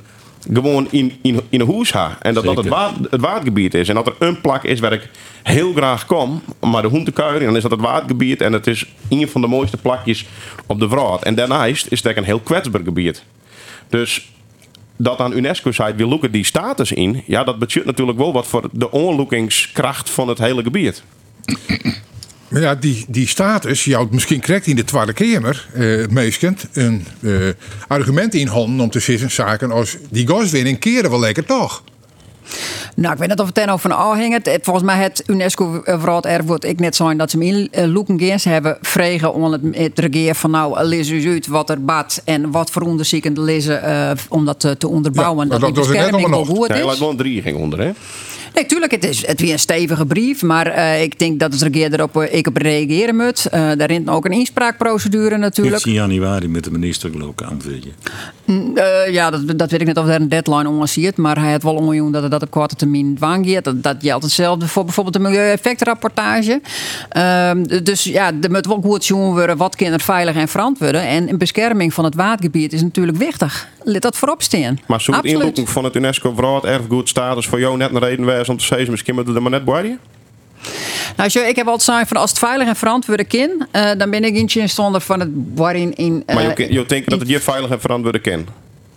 gewoon 0.54 0.88
in, 0.92 1.18
in, 1.22 1.42
in 1.50 1.60
een 1.60 1.66
hoes 1.66 1.92
ha. 1.92 2.18
En 2.22 2.34
dat 2.34 2.44
dat 2.44 2.58
het, 2.58 2.68
waard, 2.68 2.96
het 3.10 3.22
waardgebied 3.22 3.74
is. 3.74 3.90
En 3.90 3.96
dat 3.96 4.08
er 4.08 4.16
een 4.20 4.42
plak 4.42 4.64
is 4.64 4.80
waar 4.80 4.94
ik 4.94 5.10
heel 5.44 5.74
graag 5.74 6.06
kom, 6.06 6.42
maar 6.60 6.82
de 6.82 6.88
hoentekuier, 6.88 7.40
dan 7.40 7.56
is 7.56 7.62
dat 7.62 7.72
het 7.72 7.82
waardgebied. 7.82 8.42
En 8.42 8.54
het 8.54 8.68
is 8.68 8.86
een 9.10 9.28
van 9.28 9.42
de 9.42 9.48
mooiste 9.48 9.78
plakjes 9.78 10.26
op 10.66 10.80
de 10.80 10.90
Vraat. 10.90 11.24
En 11.24 11.36
daarnaast 11.36 11.88
is 11.90 12.04
het 12.04 12.18
een 12.18 12.24
heel 12.24 12.40
kwetsbaar 12.40 12.82
gebied. 12.84 13.24
Dus 13.90 14.32
dat 14.98 15.20
aan 15.20 15.38
UNESCO 15.38 15.72
zei, 15.72 15.94
we 15.94 16.06
loeken 16.06 16.32
die 16.32 16.46
status 16.46 16.92
in. 16.92 17.24
Ja, 17.26 17.44
dat 17.44 17.60
betekent 17.60 17.86
natuurlijk 17.86 18.18
wel 18.18 18.34
wat 18.34 18.48
voor 18.48 18.70
de 18.72 18.92
onloekingskracht 18.92 20.10
van 20.10 20.28
het 20.28 20.38
hele 20.38 20.64
gebied. 20.64 21.04
Maar 22.50 22.62
ja, 22.62 22.76
die, 22.76 23.06
die 23.08 23.28
status, 23.28 23.86
houdt 23.86 24.12
misschien 24.12 24.42
correct 24.42 24.68
in 24.68 24.76
de 24.76 24.84
Tweede 24.84 25.14
Kamer, 25.14 25.68
uh, 25.76 26.06
een 26.74 27.06
uh, 27.20 27.50
argument 27.88 28.34
in 28.34 28.48
handen 28.48 28.80
om 28.80 28.90
te 28.90 29.00
zeggen 29.00 29.32
zaken 29.32 29.72
als 29.72 29.98
die 30.10 30.28
gaswinning 30.28 30.80
keren 30.80 31.10
wel 31.10 31.20
lekker 31.20 31.46
toch. 31.46 31.84
Nou, 33.00 33.14
ik 33.14 33.20
weet 33.20 33.30
niet 33.30 33.40
of 33.40 33.46
het 33.46 33.56
ten 33.56 33.70
over 33.70 33.90
van 33.90 34.00
Volgens 34.62 34.86
mij 34.86 34.96
het 34.96 35.24
UNESCO 35.28 35.82
vooral 35.86 36.24
erfgoed 36.24 36.64
ik 36.64 36.80
net 36.80 36.96
zijn 36.96 37.18
dat 37.18 37.32
ze 37.32 37.38
hem 37.38 37.48
in 37.48 37.70
uh, 37.78 37.88
hebben 38.44 38.78
vregen 38.82 39.34
om 39.34 39.52
het, 39.52 39.62
het 39.72 40.00
regeren 40.00 40.36
van 40.36 40.52
nou 40.52 40.84
lees 40.84 41.10
u 41.10 41.34
uit 41.34 41.48
wat 41.48 41.70
er 41.70 41.84
bad 41.84 42.22
en 42.26 42.52
wat 42.52 42.72
voor 42.72 42.82
onderzoeken 42.82 43.42
lezen 43.42 43.82
uh, 43.86 44.12
om 44.30 44.46
dat 44.46 44.60
te, 44.60 44.88
onderbouwen. 44.88 45.46
Ja, 45.46 45.52
dat, 45.52 45.62
dat 45.62 45.76
die 45.76 45.84
bescherming 45.84 46.30
wel 46.30 46.46
goed 46.46 46.70
is. 46.70 46.78
Ja, 46.78 46.98
wel 47.00 47.16
drie 47.16 47.42
ging 47.42 47.58
onder 47.58 47.80
hè. 47.80 47.92
Nee, 48.54 48.66
tuurlijk, 48.66 48.92
het 48.92 49.04
is 49.04 49.28
het 49.28 49.42
weer 49.42 49.52
een 49.52 49.60
stevige 49.60 50.06
brief. 50.06 50.42
Maar 50.42 50.68
uh, 50.68 51.02
ik 51.02 51.20
denk 51.20 51.40
dat 51.40 51.52
het 51.52 51.62
regeer 51.62 51.94
erop 51.94 52.16
uh, 52.16 52.34
ik 52.34 52.48
op 52.48 52.58
reageren 52.58 53.16
moet. 53.16 53.48
Uh, 53.54 53.72
daarin 53.78 54.10
ook 54.10 54.26
een 54.26 54.32
inspraakprocedure 54.32 55.38
natuurlijk. 55.38 55.86
in 55.86 55.94
januari 55.94 56.48
met 56.48 56.64
de 56.64 56.72
minister 56.72 57.10
geloof 57.12 57.32
ik 57.32 57.44
aanvullen. 57.44 57.94
Mm, 58.46 58.78
ja, 59.12 59.30
dat, 59.30 59.58
dat 59.58 59.72
weet 59.72 59.82
ik 59.82 59.88
net 59.88 59.98
of 59.98 60.08
er 60.08 60.16
een 60.16 60.30
deadline 60.30 60.70
onder 60.70 60.88
ziet. 60.88 61.18
Maar 61.18 61.40
hij 61.40 61.52
had 61.52 61.64
wel 61.64 61.76
onjoen 61.76 62.12
dat 62.12 62.22
het 62.22 62.32
dat 62.32 62.42
op 62.42 62.52
korte 62.52 62.76
termijn 62.76 63.16
dwang. 63.16 63.60
Dat, 63.60 63.84
dat 63.84 63.96
geldt 64.00 64.24
hetzelfde 64.24 64.68
voor 64.68 64.84
bijvoorbeeld 64.84 65.16
de 65.16 65.22
milieueffectrapportage. 65.22 66.62
Ehm, 67.10 67.64
dus 67.84 68.04
ja, 68.04 68.32
er 68.42 68.52
moet 68.52 68.66
wel 68.66 68.82
goed 68.82 69.04
zien 69.04 69.18
worden 69.18 69.58
wat 69.58 69.76
kinderen 69.76 70.06
veilig 70.06 70.36
en 70.36 70.48
verantwoorden. 70.48 71.02
En 71.02 71.30
een 71.30 71.38
bescherming 71.38 71.94
van 71.94 72.04
het 72.04 72.16
watergebied 72.16 72.74
is 72.74 72.82
natuurlijk 72.82 73.18
wichtig. 73.18 73.68
Let 73.84 74.02
dat 74.02 74.18
voorop 74.18 74.42
staan. 74.42 74.80
Maar 74.88 75.02
zo'n 75.02 75.24
inlooping 75.24 75.70
van 75.70 75.84
het 75.84 75.96
UNESCO 75.96 76.36
Wereld 76.36 76.64
Erfgoed 76.64 77.10
status 77.10 77.48
voor 77.48 77.60
jou 77.60 77.78
net 77.78 77.92
een 77.92 78.00
reden 78.00 78.26
om 78.48 78.58
te 78.58 78.66
zeggen, 78.66 78.92
misschien 78.92 79.16
moeten 79.16 79.34
we 79.34 79.40
er 79.40 79.50
maar 79.50 79.60
net 79.60 79.66
bij 79.66 79.98
nou, 81.16 81.48
ik 81.48 81.56
heb 81.56 81.68
altijd 81.68 81.90
gezegd 81.90 82.08
van 82.08 82.18
als 82.18 82.30
het 82.30 82.40
veilig 82.40 82.68
en 82.68 82.76
verantwoord 82.76 83.28
kind, 83.28 83.52
uh, 83.72 83.92
dan 83.98 84.10
ben 84.10 84.24
ik 84.24 84.36
in 84.36 84.70
zonder 84.70 85.02
van 85.02 85.20
het 85.20 85.30
waarin 85.56 85.96
in. 85.96 86.24
Uh, 86.28 86.36
maar 86.36 86.62
je, 86.62 86.74
je 86.74 86.86
denkt 86.86 87.10
dat 87.10 87.20
het 87.20 87.30
je 87.30 87.40
veilig 87.40 87.70
en 87.70 87.82
verantwoord 87.82 88.22
kind? 88.22 88.50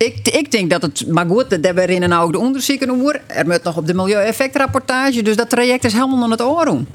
Ik, 0.02 0.28
ik 0.28 0.50
denk 0.50 0.70
dat 0.70 0.82
het, 0.82 1.04
maar 1.08 1.26
goed, 1.26 1.62
dat 1.62 1.74
we 1.74 1.86
in 1.86 2.12
ook 2.12 2.32
de 2.32 2.38
onderzoeken 2.38 2.90
over. 2.90 3.20
Er 3.26 3.46
moet 3.46 3.62
nog 3.62 3.76
op 3.76 3.86
de 3.86 3.94
milieueffectrapportage, 3.94 5.22
dus 5.22 5.36
dat 5.36 5.50
traject 5.50 5.84
is 5.84 5.92
helemaal 5.92 6.18
nog 6.18 6.30
het 6.30 6.42
oren. 6.42 6.88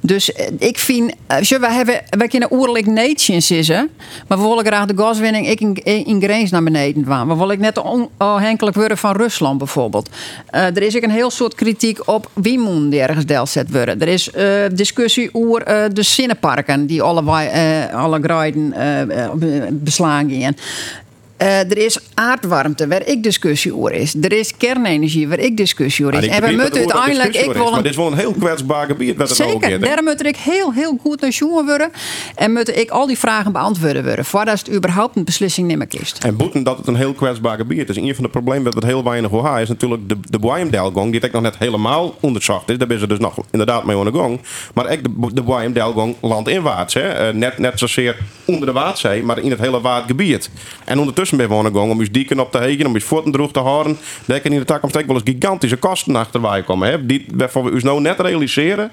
Dus 0.00 0.32
eh, 0.32 0.46
ik 0.58 0.78
vind, 0.78 1.14
we 1.26 1.58
hebben, 1.60 2.00
wij 2.10 2.28
kunnen 2.28 2.52
oerlijk 2.52 2.86
nations 2.86 3.50
is, 3.50 3.68
hè, 3.68 3.82
maar 4.28 4.38
we 4.38 4.48
willen 4.48 4.66
graag 4.66 4.86
de 4.86 5.02
gaswinning 5.02 5.48
ik 5.48 5.60
in, 5.60 6.04
in 6.04 6.48
naar 6.50 6.62
beneden 6.62 7.06
gaan. 7.06 7.28
We 7.28 7.36
willen 7.36 7.60
net 7.60 7.82
onafhankelijk 7.82 8.76
worden 8.76 8.98
van 8.98 9.16
Rusland 9.16 9.58
bijvoorbeeld. 9.58 10.08
Uh, 10.54 10.64
er 10.64 10.82
is 10.82 10.96
ook 10.96 11.02
een 11.02 11.10
heel 11.10 11.30
soort 11.30 11.54
kritiek 11.54 12.08
op 12.08 12.30
wie 12.34 12.58
moet 12.58 12.94
ergens 12.94 13.26
deelzet 13.26 13.70
worden. 13.70 14.00
Er 14.00 14.08
is 14.08 14.30
discussie 14.72 15.28
over 15.32 15.64
de 15.94 16.02
zinnenparken 16.02 16.86
die 16.86 17.02
alle, 17.02 17.22
alle 17.92 18.20
grijden 18.22 18.74
beslaan 19.82 20.30
gaan. 20.30 20.54
Uh, 21.42 21.58
er 21.58 21.78
is 21.78 21.98
aardwarmte 22.14 22.88
waar 22.88 23.06
ik 23.06 23.22
discussie 23.22 23.76
over 23.76 23.92
is. 23.92 24.14
Er 24.20 24.32
is 24.32 24.56
kernenergie 24.56 25.28
waar 25.28 25.38
ik 25.38 25.56
discussie 25.56 26.06
over 26.06 26.22
is. 26.22 26.28
En 26.28 26.42
we 26.42 26.52
moeten 26.62 26.78
uiteindelijk. 26.78 27.34
Ik 27.34 27.52
wil 27.52 27.66
een... 27.66 27.72
Maar 27.72 27.82
dit 27.82 27.90
is 27.90 27.96
wel 27.96 28.06
een 28.06 28.18
heel 28.18 28.32
kwetsbaar 28.32 28.86
gebied. 28.86 29.16
Wat 29.16 29.30
Zeker, 29.30 29.80
daarom 29.80 30.04
moet 30.04 30.26
ik 30.26 30.36
heel, 30.36 30.72
heel 30.72 30.98
goed 31.00 31.20
naar 31.20 31.30
jongen 31.30 31.66
worden. 31.66 31.90
En 32.34 32.52
moet 32.52 32.76
ik 32.76 32.90
al 32.90 33.06
die 33.06 33.18
vragen 33.18 33.52
beantwoorden 33.52 34.04
worden. 34.04 34.24
Voordat 34.24 34.58
het 34.58 34.70
überhaupt 34.70 35.16
een 35.16 35.24
beslissing 35.24 35.66
nemen 35.66 35.88
kiest. 35.88 36.24
En 36.24 36.36
boeten 36.36 36.62
dat 36.62 36.78
het 36.78 36.86
een 36.86 36.96
heel 36.96 37.12
kwetsbaar 37.12 37.56
gebied 37.56 37.88
is. 37.88 37.96
Een 37.96 38.14
van 38.14 38.24
de 38.24 38.30
problemen 38.30 38.64
dat 38.64 38.74
het 38.74 38.84
heel 38.84 39.04
weinig 39.04 39.30
OH 39.30 39.60
is 39.60 39.68
natuurlijk 39.68 40.08
de, 40.08 40.16
de 40.30 40.38
Boyam-Delgong. 40.38 41.12
Die 41.12 41.20
ik 41.20 41.32
nog 41.32 41.42
net 41.42 41.58
helemaal 41.58 42.14
onderzocht 42.20 42.70
is. 42.70 42.78
Daar 42.78 42.90
is 42.90 43.00
ze 43.00 43.06
dus 43.06 43.18
nog 43.18 43.36
inderdaad 43.50 43.84
mee 43.84 43.96
aan 43.96 44.04
de 44.04 44.18
gang. 44.18 44.40
Maar 44.74 44.92
ik 44.92 45.02
de, 45.04 45.42
de 45.42 46.14
landinwaarts. 46.20 46.94
Hè. 46.94 47.28
Uh, 47.28 47.34
net, 47.34 47.58
net 47.58 47.78
zozeer 47.78 48.16
onder 48.44 48.66
de 48.66 48.72
Waadzee, 48.72 49.22
maar 49.22 49.38
in 49.38 49.50
het 49.50 49.60
hele 49.60 49.80
waardgebied. 49.80 50.50
En 50.84 50.98
ondertussen 50.98 51.29
bij 51.36 51.48
wonen 51.48 51.74
gaan 51.74 51.90
om 51.90 52.00
je 52.00 52.10
dieken 52.10 52.40
op 52.40 52.52
te 52.52 52.58
hegen, 52.58 52.86
om 52.86 52.94
je 52.94 53.00
voeten 53.00 53.32
droog 53.32 53.52
te 53.52 53.60
houden. 53.60 53.98
Daar 54.26 54.40
kan 54.40 54.52
in 54.52 54.58
de 54.58 54.64
toekomst 54.64 54.94
wel 55.06 55.14
eens 55.14 55.22
gigantische 55.24 55.76
kosten 55.76 56.16
achter 56.16 56.40
komen. 56.64 56.88
Hè? 56.88 57.06
Die 57.06 57.26
waarvan 57.34 57.64
we 57.64 57.70
ons 57.70 57.82
nou 57.82 58.00
net 58.00 58.20
realiseren 58.20 58.90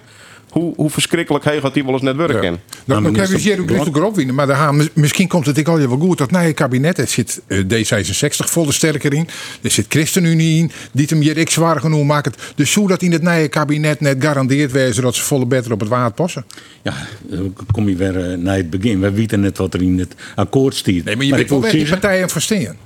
hoe, 0.50 0.74
hoe 0.76 0.90
verschrikkelijk 0.90 1.46
heet 1.46 1.62
gaat 1.62 1.74
die 1.74 1.84
wel 1.84 1.94
eens 1.94 2.02
net 2.02 2.16
werken. 2.16 2.52
Ja. 2.52 2.58
Nou, 2.86 3.04
dan 3.04 3.14
krijg 3.14 3.44
je 3.44 3.60
ook 3.60 3.70
rustig 3.70 3.96
erop 3.96 4.16
winnen. 4.16 4.36
Maar 4.36 4.48
gaan, 4.48 4.90
misschien 4.94 5.28
komt 5.28 5.46
het 5.46 5.58
ik 5.58 5.68
al 5.68 5.80
je 5.80 5.88
wel 5.88 5.98
goed. 5.98 6.18
Dat 6.18 6.32
nieuwe 6.32 6.54
kabinet, 6.54 6.98
er 6.98 7.08
zit 7.08 7.42
uh, 7.48 7.60
D66 7.60 8.28
volle 8.30 8.72
sterker 8.72 9.14
in. 9.14 9.28
Er 9.62 9.72
zit 9.72 9.86
ChristenUnie 9.90 10.60
in. 10.60 10.72
Die 10.92 11.06
hem 11.10 11.20
hier 11.20 11.38
ik 11.38 11.50
zwaar 11.50 11.80
genoeg 11.80 12.06
maakt. 12.06 12.54
Dus 12.56 12.76
hoe 12.76 12.88
dat 12.88 13.02
in 13.02 13.12
het 13.12 13.22
nieuwe 13.22 13.48
kabinet 13.48 14.00
net 14.00 14.16
garandeerd 14.20 14.72
wezen 14.72 15.04
dat 15.04 15.16
ze 15.16 15.22
volle 15.22 15.46
beter 15.46 15.72
op 15.72 15.80
het 15.80 15.90
water 15.90 16.14
passen? 16.14 16.46
Ja, 16.82 16.94
dan 17.22 17.56
kom 17.72 17.90
je 17.90 17.96
weer 17.96 18.32
uh, 18.32 18.38
naar 18.38 18.56
het 18.56 18.70
begin. 18.70 19.00
We 19.00 19.12
weten 19.12 19.40
net 19.40 19.58
wat 19.58 19.74
er 19.74 19.82
in 19.82 20.00
het 20.00 20.16
akkoord 20.36 20.76
staat. 20.76 21.04
Nee, 21.04 21.16
maar 21.16 21.26
je 21.26 21.36
weet 21.36 21.50
wel 21.50 21.62
die 21.62 21.90
partijen 21.90 22.30
verstaan. 22.30 22.78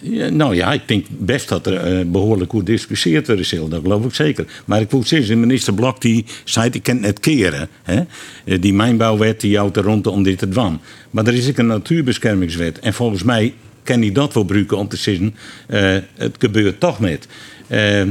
Ja, 0.00 0.28
nou 0.28 0.54
ja, 0.54 0.72
ik 0.72 0.82
denk 0.86 1.06
best 1.08 1.48
dat 1.48 1.66
er 1.66 1.98
uh, 1.98 2.04
behoorlijk 2.06 2.50
goed 2.50 2.60
gediscussieerd 2.60 3.26
wordt 3.26 3.42
is. 3.42 3.50
Dat 3.50 3.80
geloof 3.82 4.04
ik 4.04 4.14
zeker. 4.14 4.46
Maar 4.64 4.80
ik 4.80 4.88
zeggen, 5.02 5.28
de 5.28 5.36
minister 5.36 5.74
Blok 5.74 6.00
die 6.00 6.24
zei, 6.44 6.70
ik 6.72 6.82
kan 6.82 7.02
het 7.02 7.20
keren. 7.20 7.68
Hè? 7.82 8.02
Eh, 8.44 8.60
die 8.60 8.74
mijnbouwwet 8.74 9.40
die 9.40 9.56
houdt 9.56 9.76
er 9.76 9.82
rond 9.82 10.06
om 10.06 10.22
dit 10.22 10.38
te 10.38 10.48
doen. 10.48 10.78
Maar 11.10 11.26
er 11.26 11.34
is 11.34 11.48
ook 11.48 11.58
een 11.58 11.66
natuurbeschermingswet. 11.66 12.78
En 12.78 12.94
volgens 12.94 13.22
mij 13.22 13.54
kan 13.82 14.00
hij 14.00 14.12
dat 14.12 14.34
wel 14.34 14.42
gebruiken 14.42 14.76
om 14.76 14.88
te 14.88 14.96
zeggen, 14.96 15.34
uh, 15.68 15.96
het 16.14 16.36
gebeurt 16.38 16.80
toch. 16.80 16.98
Uh, 17.00 18.02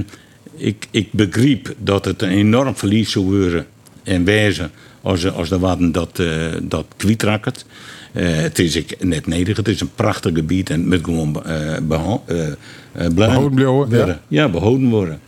ik, 0.56 0.88
ik 0.92 1.12
begreep 1.12 1.76
dat 1.78 2.06
het 2.06 2.22
een 2.22 2.30
enorm 2.30 2.76
verlies 2.76 3.12
zou 3.12 3.26
worden 3.26 3.66
en 4.04 4.24
wijzen 4.24 4.72
als, 5.02 5.32
als 5.32 5.50
de 5.50 5.60
watten 5.60 5.92
dat, 5.92 6.20
uh, 6.20 6.46
dat. 6.62 6.86
Uh, 8.18 8.36
het 8.36 8.60
is 8.60 8.84
net 9.00 9.28
nederig, 9.28 9.58
het 9.58 9.68
is 9.68 9.82
een 9.82 9.92
prachtig 9.96 10.34
gebied 10.34 10.70
en 10.70 10.88
met 10.88 11.04
gewoon 11.04 11.44
uh, 11.48 11.78
beho 11.82 12.24
uh, 12.28 13.08
behouden 13.08 13.66
worden. 13.66 14.08
Ja. 14.08 14.20
ja, 14.28 14.50
behouden 14.50 14.90
worden. 14.90 15.20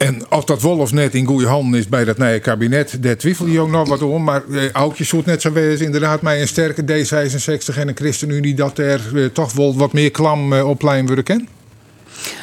En 0.00 0.22
of 0.30 0.44
dat 0.44 0.62
Wolf 0.62 0.92
net 0.92 1.14
in 1.14 1.26
goede 1.26 1.46
handen 1.46 1.80
is 1.80 1.88
bij 1.88 2.04
dat 2.04 2.18
nieuwe 2.18 2.38
kabinet, 2.38 3.02
daar 3.02 3.16
twijfel 3.16 3.46
je 3.46 3.60
ook 3.60 3.70
nog 3.70 3.88
wat 3.88 4.02
om. 4.02 4.24
Maar 4.24 4.42
eh, 4.52 4.70
Aukje 4.70 5.04
zoet 5.04 5.26
net 5.26 5.40
zo 5.40 5.52
wezen 5.52 5.86
inderdaad 5.86 6.22
mij 6.22 6.40
een 6.40 6.48
sterke 6.48 6.82
D66 6.82 7.76
en 7.76 7.88
een 7.88 7.96
ChristenUnie 7.96 8.54
dat 8.54 8.78
er 8.78 9.00
eh, 9.14 9.24
toch 9.24 9.52
wel 9.52 9.76
wat 9.76 9.92
meer 9.92 10.10
klam 10.10 10.52
eh, 10.52 10.68
op 10.68 10.82
lijn 10.82 11.06
worden 11.06 11.24
kennen. 11.24 11.48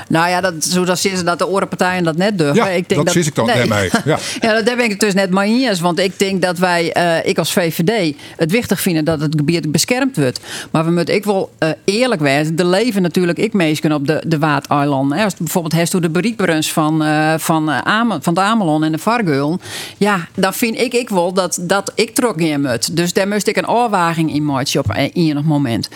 Nou 0.10 0.30
ja, 0.30 0.42
dat, 0.42 0.54
zo 0.64 0.86
dat 0.86 1.00
ze 1.00 1.24
dat 1.24 1.40
de 1.40 1.48
orenpartijen 1.48 2.04
dat 2.04 2.18
net 2.18 2.38
durven. 2.38 2.56
Ja, 2.56 2.68
ik 2.68 2.90
denk 2.90 3.06
dat, 3.06 3.14
dat 3.14 3.26
ik 3.26 3.36
dan 3.36 3.46
nee. 3.46 3.68
mee. 3.68 3.90
Ja. 4.06 4.18
ja, 4.42 4.62
daar 4.62 4.76
ben 4.76 4.86
ik 4.86 4.92
het 4.92 5.00
dus 5.00 5.14
net 5.14 5.30
maar 5.30 5.46
eens. 5.46 5.80
Want 5.80 6.00
ik 6.00 6.20
denk 6.20 6.42
dat 6.42 6.58
wij, 6.58 6.98
uh, 6.98 7.30
ik 7.30 7.38
als 7.38 7.54
VVD, 7.54 8.16
het 8.38 8.52
wichtig 8.52 8.82
vinden 8.82 9.06
dat 9.06 9.22
het 9.22 9.34
gebied 9.38 9.72
beschermd 9.72 10.18
wordt. 10.18 10.40
Maar 10.72 10.86
we 10.86 10.92
moeten 10.92 11.16
ik 11.16 11.24
wel 11.24 11.52
uh, 11.60 11.70
eerlijk 11.84 12.22
zijn. 12.22 12.54
Er 12.58 12.66
leven 12.66 13.02
natuurlijk 13.02 13.38
ik 13.38 13.54
meesken 13.54 13.92
op 13.92 14.08
de, 14.08 14.24
de 14.28 14.40
Waad-eilanden. 14.40 15.24
Als 15.24 15.36
bijvoorbeeld 15.36 15.74
door 15.92 16.02
de 16.02 16.10
bereikbaarens 16.10 16.72
van, 16.72 17.04
uh, 17.04 17.34
van, 17.38 17.72
Amel, 17.72 18.18
van 18.22 18.34
het 18.34 18.44
Amelon 18.44 18.84
en 18.84 18.92
de 18.92 18.98
Vargeul. 18.98 19.60
Ja, 19.98 20.28
dan 20.36 20.54
vind 20.54 20.80
ik 20.80 20.94
ik 20.94 21.10
wel 21.10 21.34
dat, 21.34 21.60
dat 21.62 21.92
ik 21.96 22.16
trok 22.16 22.40
in 22.40 22.62
moet. 22.62 22.96
Dus 22.96 23.14
daar 23.14 23.28
moest 23.28 23.48
ik 23.48 23.58
een 23.58 23.70
oorwaging 23.70 24.34
in 24.34 24.46
maken 24.46 24.80
op 24.80 24.90
een 24.90 25.46
moment. 25.46 25.90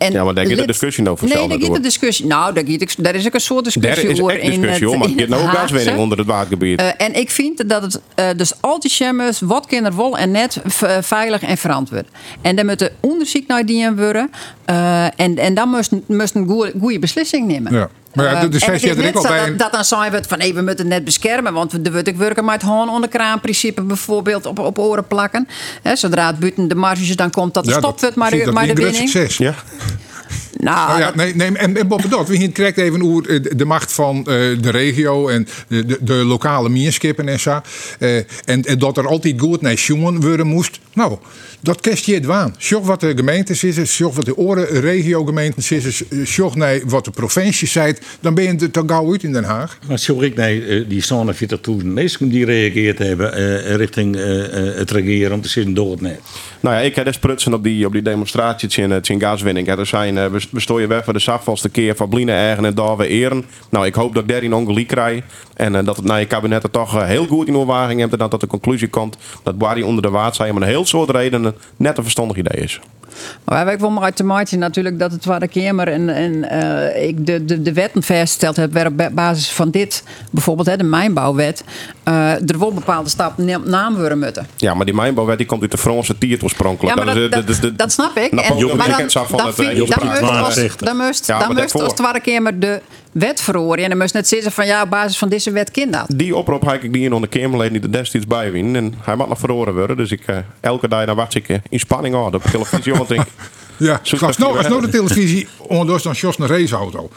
En 0.00 0.12
Ja, 0.12 0.24
maar 0.24 0.34
daar 0.34 0.46
gaat 0.46 0.56
de 0.56 0.66
discussie 0.66 1.02
nou 1.04 1.16
Nee, 1.20 1.48
daar 1.48 1.60
gaat 1.60 1.74
de 1.74 1.80
discussie. 1.80 2.26
Nou, 2.26 2.54
daar, 2.54 2.64
ik- 2.64 2.94
daar 3.04 3.14
is 3.14 3.26
ook 3.26 3.34
een 3.34 3.40
soort 3.40 3.64
Daar 3.64 3.72
discussie 3.82 4.10
is 4.10 4.20
over 4.20 4.34
echt 4.34 4.42
in 4.44 4.50
discussie 4.50 4.88
het, 4.88 4.98
maar 4.98 5.08
in 5.08 5.12
je 5.14 5.18
hebt 5.18 5.30
nou 5.30 5.42
ook 5.42 5.48
het 5.50 5.58
gaswinning 5.58 5.98
onder 5.98 6.18
het 6.18 6.26
watergebied. 6.26 6.80
Eh, 6.80 6.88
en 6.98 7.14
ik 7.14 7.30
vind 7.30 7.68
dat 7.68 7.82
het 7.82 8.00
uh, 8.16 8.26
dus 8.36 8.52
altijd 8.60 8.92
schammers 8.92 9.40
wat 9.40 9.66
kinderen 9.66 9.98
wel 9.98 10.18
en 10.18 10.30
net 10.30 10.58
v- 10.64 11.04
veilig 11.06 11.42
en 11.42 11.56
verantwoord. 11.58 12.08
En 12.42 12.56
dan 12.56 12.66
moet 12.66 12.80
er 12.80 12.92
onderzoek 13.00 13.46
naar 13.46 13.66
die 13.66 13.90
worden. 13.90 14.30
eh, 14.64 15.04
en, 15.20 15.38
en 15.38 15.54
dan 15.54 15.68
moest 15.68 15.92
moest 16.06 16.34
een 16.34 16.46
goede, 16.48 16.72
goede 16.80 16.98
beslissing 16.98 17.46
nemen. 17.46 17.72
Ja. 17.74 17.88
Maar 18.14 18.24
ja, 18.24 18.30
Eh, 18.34 18.40
is 18.54 18.62
steeds 18.62 18.82
het 18.82 18.96
is 18.96 19.04
net 19.04 19.14
zo 19.22 19.22
dat, 19.46 19.58
dat 19.58 19.72
dan 19.72 19.84
zijn 19.84 20.10
we 20.10 20.16
het 20.16 20.26
van 20.26 20.38
nee, 20.38 20.54
we 20.54 20.60
moeten 20.62 20.78
het 20.84 20.94
net 20.94 21.04
beschermen. 21.04 21.52
Want 21.52 21.72
we 21.72 21.90
wordt 21.92 22.08
ik 22.08 22.16
werken 22.16 22.44
met 22.44 22.62
gewoon 22.62 22.88
onder 22.90 23.08
kraanprincipe 23.08 23.82
bijvoorbeeld 23.82 24.46
op, 24.46 24.58
op 24.58 24.78
oren 24.78 25.06
plakken. 25.06 25.48
Hè, 25.82 25.96
zodra 25.96 26.26
het 26.26 26.38
buiten 26.38 26.68
de 26.68 26.74
marges 26.74 27.16
dan 27.16 27.30
komt 27.30 27.54
dat 27.54 27.66
er 27.66 27.72
Ja, 27.72 27.78
stopt 27.78 28.00
dat- 28.00 28.08
het 28.10 28.18
maar 28.18 28.30
de, 28.30 28.44
dat 28.44 28.54
maar 28.54 28.66
de 28.66 28.72
winning. 28.74 29.08
succes. 29.08 29.36
Ja. 29.36 29.54
Nou, 30.60 30.88
Nou 30.88 31.00
ja, 31.00 31.06
dat- 31.06 31.14
nee, 31.14 31.34
nee, 31.34 31.46
en, 31.56 31.76
en 31.76 31.88
dat, 31.88 32.28
we 32.28 32.48
krijgt 32.52 32.78
even 32.78 33.02
over 33.02 33.30
eh, 33.30 33.40
de 33.56 33.64
macht 33.64 33.92
van 33.92 34.16
eh, 34.18 34.24
de 34.60 34.70
regio 34.70 35.28
en 35.28 35.48
de, 35.68 35.84
de, 35.86 35.98
de 36.00 36.14
lokale 36.14 36.68
mierskippen 36.68 37.28
en 37.28 37.40
zo. 37.40 37.60
Eh, 37.98 38.16
en, 38.16 38.24
en 38.44 38.78
dat 38.78 38.96
er 38.96 39.06
altijd 39.06 39.40
goed 39.40 39.60
naar 39.60 39.74
jongen 39.74 40.20
worden 40.20 40.46
moest. 40.46 40.78
Nou, 40.94 41.16
dat 41.60 41.80
kerst 41.80 42.04
je 42.04 42.14
het 42.14 42.24
waan. 42.24 42.54
Zorg 42.58 42.86
wat 42.86 43.00
de 43.00 43.12
gemeentes 43.16 43.64
is, 43.64 43.96
zorg 43.96 44.14
wat 44.14 44.24
de 44.24 44.36
oren 44.36 44.66
regiogemeentes 44.66 45.70
is, 45.70 46.02
zorg 46.24 46.54
naar 46.54 46.80
wat 46.86 47.04
de 47.04 47.10
provincie 47.10 47.68
zei. 47.68 47.94
Dan 48.20 48.34
ben 48.34 48.44
je 48.44 48.56
er 48.58 48.70
toch 48.70 48.84
gauw 48.86 49.12
uit 49.12 49.22
in 49.22 49.32
Den 49.32 49.44
Haag. 49.44 49.78
Maar 49.88 49.98
zo 49.98 50.20
ik 50.22 50.36
nee, 50.36 50.64
eh, 50.66 50.84
die 50.88 51.02
47.000 51.02 51.84
mensen 51.84 52.28
die 52.28 52.44
gereageerd 52.44 52.98
hebben 52.98 53.32
eh, 53.34 53.74
richting 53.74 54.16
eh, 54.16 54.68
eh, 54.68 54.74
het 54.76 54.90
regeren 54.90 55.32
om 55.32 55.40
te 55.40 55.48
zitten 55.48 55.74
door 55.74 55.90
het 55.90 56.00
net. 56.00 56.20
Nou 56.60 56.76
ja, 56.76 56.80
ik 56.82 56.94
heb 56.94 57.04
dus 57.04 57.18
prutsen 57.18 57.54
op 57.54 57.62
die, 57.62 57.86
op 57.86 57.92
die 57.92 58.02
demonstratie 58.02 58.82
in, 58.82 59.00
in 59.02 59.20
gaswinning. 59.20 59.68
Er 59.68 59.86
zijn, 59.86 60.16
eh, 60.24 60.30
we, 60.30 60.40
we 60.50 60.60
stonden 60.60 60.88
weg 60.88 61.04
voor 61.04 61.12
de 61.12 61.18
zachtvaste 61.18 61.68
keer 61.68 61.96
van 61.96 62.08
Bline 62.08 62.32
en 62.32 62.74
daar 62.74 62.96
weer 62.96 63.08
eren. 63.08 63.44
Nou, 63.70 63.86
ik 63.86 63.94
hoop 63.94 64.14
dat 64.14 64.22
ik 64.22 64.28
daar 64.28 64.42
in 64.42 64.86
krijg. 64.86 65.22
En 65.54 65.74
eh, 65.74 65.84
dat 65.84 65.96
het 65.96 66.04
naar 66.04 66.20
je 66.20 66.26
kabinet 66.26 66.62
er 66.62 66.70
toch 66.70 66.96
eh, 66.96 67.04
heel 67.04 67.26
goed 67.26 67.46
in 67.46 67.56
overwaging 67.56 68.00
hebt. 68.00 68.12
En 68.12 68.18
dat 68.18 68.40
de 68.40 68.46
conclusie 68.46 68.88
komt 68.88 69.18
dat 69.42 69.58
Barry 69.58 69.82
onder 69.82 70.02
de 70.02 70.10
waard 70.10 70.34
zijn. 70.34 70.54
Maar 70.54 70.62
een 70.62 70.68
heel 70.68 70.86
soort 70.86 71.10
redenen 71.10 71.54
net 71.76 71.96
een 71.96 72.02
verstandig 72.02 72.36
idee 72.36 72.62
is. 72.62 72.80
Maar 73.44 73.64
wij 73.64 73.76
maar 73.76 74.02
uit 74.02 74.16
te 74.16 74.24
maken 74.24 74.58
natuurlijk 74.58 74.98
dat 74.98 75.12
het 75.12 75.24
waar 75.24 75.40
de 75.40 75.48
Kamer 75.48 75.88
en, 75.88 76.08
en 76.08 76.50
eh, 76.50 77.08
ik 77.08 77.26
de, 77.26 77.44
de, 77.44 77.62
de 77.62 77.72
wetten 77.72 78.02
vastgesteld 78.02 78.56
heb, 78.56 78.72
waar 78.72 78.86
op 78.86 78.96
ba- 78.96 79.10
basis 79.10 79.50
van 79.50 79.70
dit, 79.70 80.02
bijvoorbeeld 80.30 80.66
hè, 80.68 80.76
de 80.76 80.84
mijnbouwwet, 80.84 81.64
eh, 82.02 82.32
er 82.50 82.58
wel 82.58 82.72
bepaalde 82.72 83.08
stappen 83.08 83.44
ne- 83.44 83.58
naam 83.64 83.96
worden 83.96 84.18
moeten. 84.18 84.46
Ja, 84.56 84.74
maar 84.74 84.84
die 84.86 84.94
mijnbouwwet 84.94 85.38
die 85.38 85.46
komt 85.46 85.62
uit 85.62 85.70
de 85.70 85.78
Franse 85.78 86.18
tiert 86.18 86.42
oorspronkelijk. 86.42 86.98
Ja, 86.98 87.04
maar 87.04 87.14
dat, 87.14 87.22
is 87.22 87.30
de- 87.30 87.36
dat, 87.44 87.46
de- 87.46 87.60
de- 87.60 87.76
dat 87.76 87.92
snap 87.92 88.16
ik. 88.16 88.30
En, 88.30 88.36
maar 88.76 88.88
dan, 88.88 89.08
dan, 89.28 89.48
eh, 89.48 89.56
dan 90.78 90.86
dan 90.86 90.96
moest, 90.96 91.26
Ja, 91.26 91.36
als 91.36 91.82
het 91.82 91.98
waar 92.00 92.20
Kamer 92.20 92.58
de 92.60 92.80
wet 93.12 93.40
verhoren. 93.40 93.82
En 93.84 93.88
dan 93.90 93.98
moest 93.98 94.14
net 94.14 94.28
zeggen 94.28 94.52
van 94.52 94.66
ja, 94.66 94.82
op 94.82 94.90
basis 94.90 95.18
van 95.18 95.28
deze 95.28 95.50
wet 95.50 95.70
kind 95.70 95.92
dat. 95.92 96.04
Die 96.08 96.36
oproep 96.36 96.66
heb 96.66 96.82
ik 96.82 96.92
die 96.92 97.02
in 97.04 97.12
onder 97.12 97.28
Kamerleden 97.28 97.72
die 97.72 97.82
er 97.82 97.92
destijds 97.92 98.26
bij 98.26 98.52
winnen. 98.52 98.74
En 98.84 98.94
hij 99.02 99.16
mag 99.16 99.28
nog 99.28 99.38
verhoren 99.38 99.74
worden. 99.74 99.96
Dus 99.96 100.10
ik, 100.10 100.22
eh, 100.26 100.36
elke 100.60 100.88
dag 100.88 101.04
dan 101.04 101.16
wacht 101.16 101.34
ik 101.34 101.60
in 101.68 101.78
spanning 101.78 102.14
aan 102.14 102.34
op 102.34 102.42
de 102.42 102.50
televisie. 102.50 102.94
Want 103.08 103.20
ik, 103.20 103.26
Ja, 103.80 104.00
als 104.20 104.36
nou, 104.36 104.56
als 104.56 104.68
nou 104.68 104.80
de 104.80 104.88
televisie 104.88 105.48
ondertussen 105.58 106.10
dan 106.10 106.20
Jos 106.20 106.38
een 106.38 106.46
raceauto. 106.46 107.10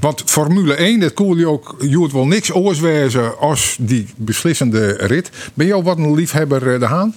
Want 0.00 0.22
Formule 0.26 0.74
1, 0.74 1.00
dat 1.00 1.14
koel 1.14 1.36
je 1.36 1.46
ook, 1.46 1.76
je 1.80 1.96
hoort 1.96 2.12
wel 2.12 2.26
niks 2.26 2.52
oorswezen 2.52 3.38
als 3.38 3.76
die 3.80 4.06
beslissende 4.16 4.92
rit. 4.92 5.30
Ben 5.54 5.72
al 5.72 5.82
wat 5.82 5.98
een 5.98 6.14
liefhebber, 6.14 6.72
eh, 6.72 6.80
De 6.80 6.86
Haan? 6.86 7.14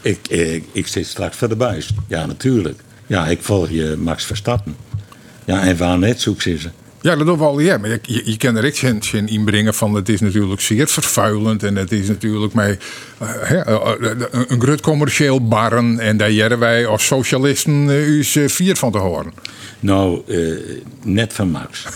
Ik, 0.00 0.28
ik, 0.28 0.64
ik 0.72 0.86
zit 0.86 1.06
straks 1.06 1.36
voor 1.36 1.48
de 1.48 1.56
buis. 1.56 1.94
Ja, 2.06 2.26
natuurlijk. 2.26 2.80
Ja, 3.06 3.26
ik 3.26 3.42
volg 3.42 3.70
je 3.70 3.96
Max 3.98 4.24
Verstappen. 4.24 4.76
Ja, 5.44 5.62
en 5.62 5.76
waar 5.76 5.98
net 5.98 6.20
zoek 6.20 6.42
ze. 6.42 6.58
Ja, 7.00 7.16
dat 7.16 7.26
doen 7.26 7.38
we 7.38 7.44
al. 7.44 7.58
Ja, 7.58 7.78
maar 7.78 7.90
je, 7.90 8.00
je, 8.02 8.22
je 8.24 8.36
kan 8.36 8.56
er 8.56 8.64
echt 8.64 8.78
geen, 8.78 9.02
geen 9.02 9.28
inbrengen 9.28 9.74
van. 9.74 9.94
Het 9.94 10.08
is 10.08 10.20
natuurlijk 10.20 10.60
zeer 10.60 10.88
vervuilend. 10.88 11.62
En 11.62 11.76
het 11.76 11.92
is 11.92 12.08
natuurlijk 12.08 12.54
mij 12.54 12.78
eh, 13.18 13.50
eh, 13.50 13.66
eh, 13.66 13.92
een, 13.98 14.44
een 14.48 14.60
groot 14.60 14.80
commercieel 14.80 15.48
barren. 15.48 15.98
En 15.98 16.16
daar 16.16 16.30
jaren 16.30 16.58
wij 16.58 16.86
als 16.86 17.06
socialisten 17.06 17.88
u 17.88 18.24
vier 18.48 18.76
van 18.76 18.92
te 18.92 18.98
horen. 18.98 19.32
Nou, 19.80 20.22
eh, 20.26 20.38
net 21.02 21.32
van 21.32 21.50
Max. 21.50 21.86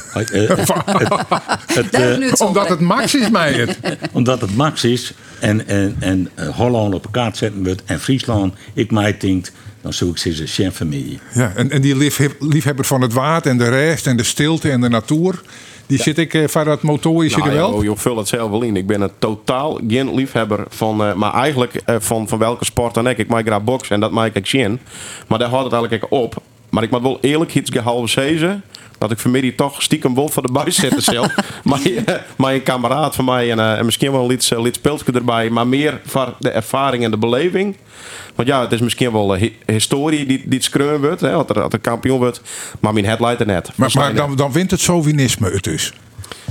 Omdat 2.39 2.69
het 2.75 2.81
Max 2.81 3.15
is 3.15 3.31
mij 3.31 3.53
het. 3.53 3.79
omdat 4.13 4.41
het 4.41 4.57
Max 4.57 4.85
is 4.95 5.13
en, 5.41 5.67
en, 5.67 5.97
en 5.99 6.31
Holland 6.55 6.95
op 6.95 7.05
elkaar 7.05 7.37
zetten 7.37 7.65
wordt 7.65 7.83
en 7.85 8.01
Friesland, 8.01 8.55
ik 8.75 8.91
mij 8.91 9.17
denkt, 9.19 9.53
dan 9.81 9.93
zoek 9.93 10.11
ik 10.11 10.19
ze 10.19 10.41
een 10.41 10.47
chef 10.47 10.75
familie. 10.75 11.19
Ja, 11.35 11.53
en, 11.57 11.71
en 11.71 11.81
die 11.81 11.97
liefheb- 11.97 12.41
liefhebber 12.41 12.85
van 12.85 13.01
het 13.01 13.13
water 13.13 13.51
en 13.51 13.59
de 13.59 13.69
rest 13.69 14.07
en 14.07 14.17
de 14.17 14.23
stilte 14.23 14.71
en 14.71 14.81
de 14.81 14.89
natuur. 14.89 15.43
Die 15.87 16.03
zit 16.03 16.19
ik 16.19 16.35
eh, 16.35 16.49
van 16.49 16.65
dat 16.65 16.83
motorische 16.83 17.39
nou, 17.39 17.51
geweld. 17.51 17.73
joh, 17.75 17.83
je 17.83 17.97
vult 17.97 18.19
het 18.19 18.29
zelf 18.29 18.51
wel 18.51 18.63
in. 18.63 18.77
Ik 18.77 18.87
ben 18.87 19.01
een 19.01 19.11
totaal 19.19 19.81
geen 19.89 20.15
liefhebber 20.15 20.65
van, 20.69 21.05
eh, 21.05 21.15
maar 21.15 21.35
eigenlijk 21.35 21.75
eh, 21.75 21.97
van, 21.99 22.29
van 22.29 22.39
welke 22.39 22.65
sport 22.65 22.95
dan 22.95 23.09
ook. 23.09 23.17
Ik 23.17 23.29
maak 23.29 23.47
graag 23.47 23.65
boksen 23.65 23.95
en 23.95 24.01
dat 24.01 24.11
maak 24.11 24.35
ik 24.35 24.47
zien. 24.47 24.81
Maar 25.27 25.39
daar 25.39 25.49
houdt 25.49 25.65
het 25.65 25.73
eigenlijk 25.73 26.13
op. 26.13 26.43
Maar 26.69 26.83
ik 26.83 26.91
moet 26.91 27.03
wel 27.03 27.19
eerlijk 27.21 27.55
iets 27.55 27.71
gehalve 27.71 28.09
zeggen. 28.09 28.63
Dat 29.01 29.11
ik 29.11 29.19
vanmiddag 29.19 29.53
toch 29.57 29.83
stiekem 29.83 30.15
wel 30.15 30.29
voor 30.29 30.43
de 30.43 30.53
buis 30.53 30.77
zitten 30.77 31.03
zelf. 31.03 31.35
maar, 31.65 31.81
eh, 31.83 32.15
maar 32.37 32.55
een 32.55 32.63
kameraad 32.63 33.15
van 33.15 33.25
mij 33.25 33.51
en, 33.51 33.59
eh, 33.59 33.79
en 33.79 33.85
misschien 33.85 34.13
wel 34.13 34.21
een 34.31 34.63
lied 34.63 34.75
speeltje 34.75 35.13
erbij. 35.13 35.51
Maar 35.51 35.67
meer 35.67 36.01
voor 36.07 36.35
de 36.39 36.51
ervaring 36.51 37.05
en 37.05 37.11
de 37.11 37.17
beleving. 37.19 37.77
Want 38.35 38.49
ja, 38.49 38.61
het 38.61 38.73
is 38.73 38.81
misschien 38.81 39.13
wel 39.13 39.35
eh, 39.35 39.41
hi- 39.41 39.53
historie 39.67 40.27
die, 40.27 40.43
die 40.45 40.55
het 40.55 40.65
skreun 40.65 41.01
wordt. 41.01 41.21
Hè, 41.21 41.31
dat 41.31 41.51
er, 41.51 41.57
er 41.57 41.79
kampioen 41.79 42.19
wordt. 42.19 42.41
Maar 42.81 42.93
mijn 42.93 43.05
headlight 43.05 43.41
er 43.41 43.47
net. 43.47 43.71
Maar, 43.75 43.91
maar 43.95 44.15
dan, 44.15 44.37
dan 44.37 44.53
wint 44.53 44.71
het 44.71 44.83
chauvinisme 44.83 45.51
het 45.51 45.63
dus. 45.65 45.93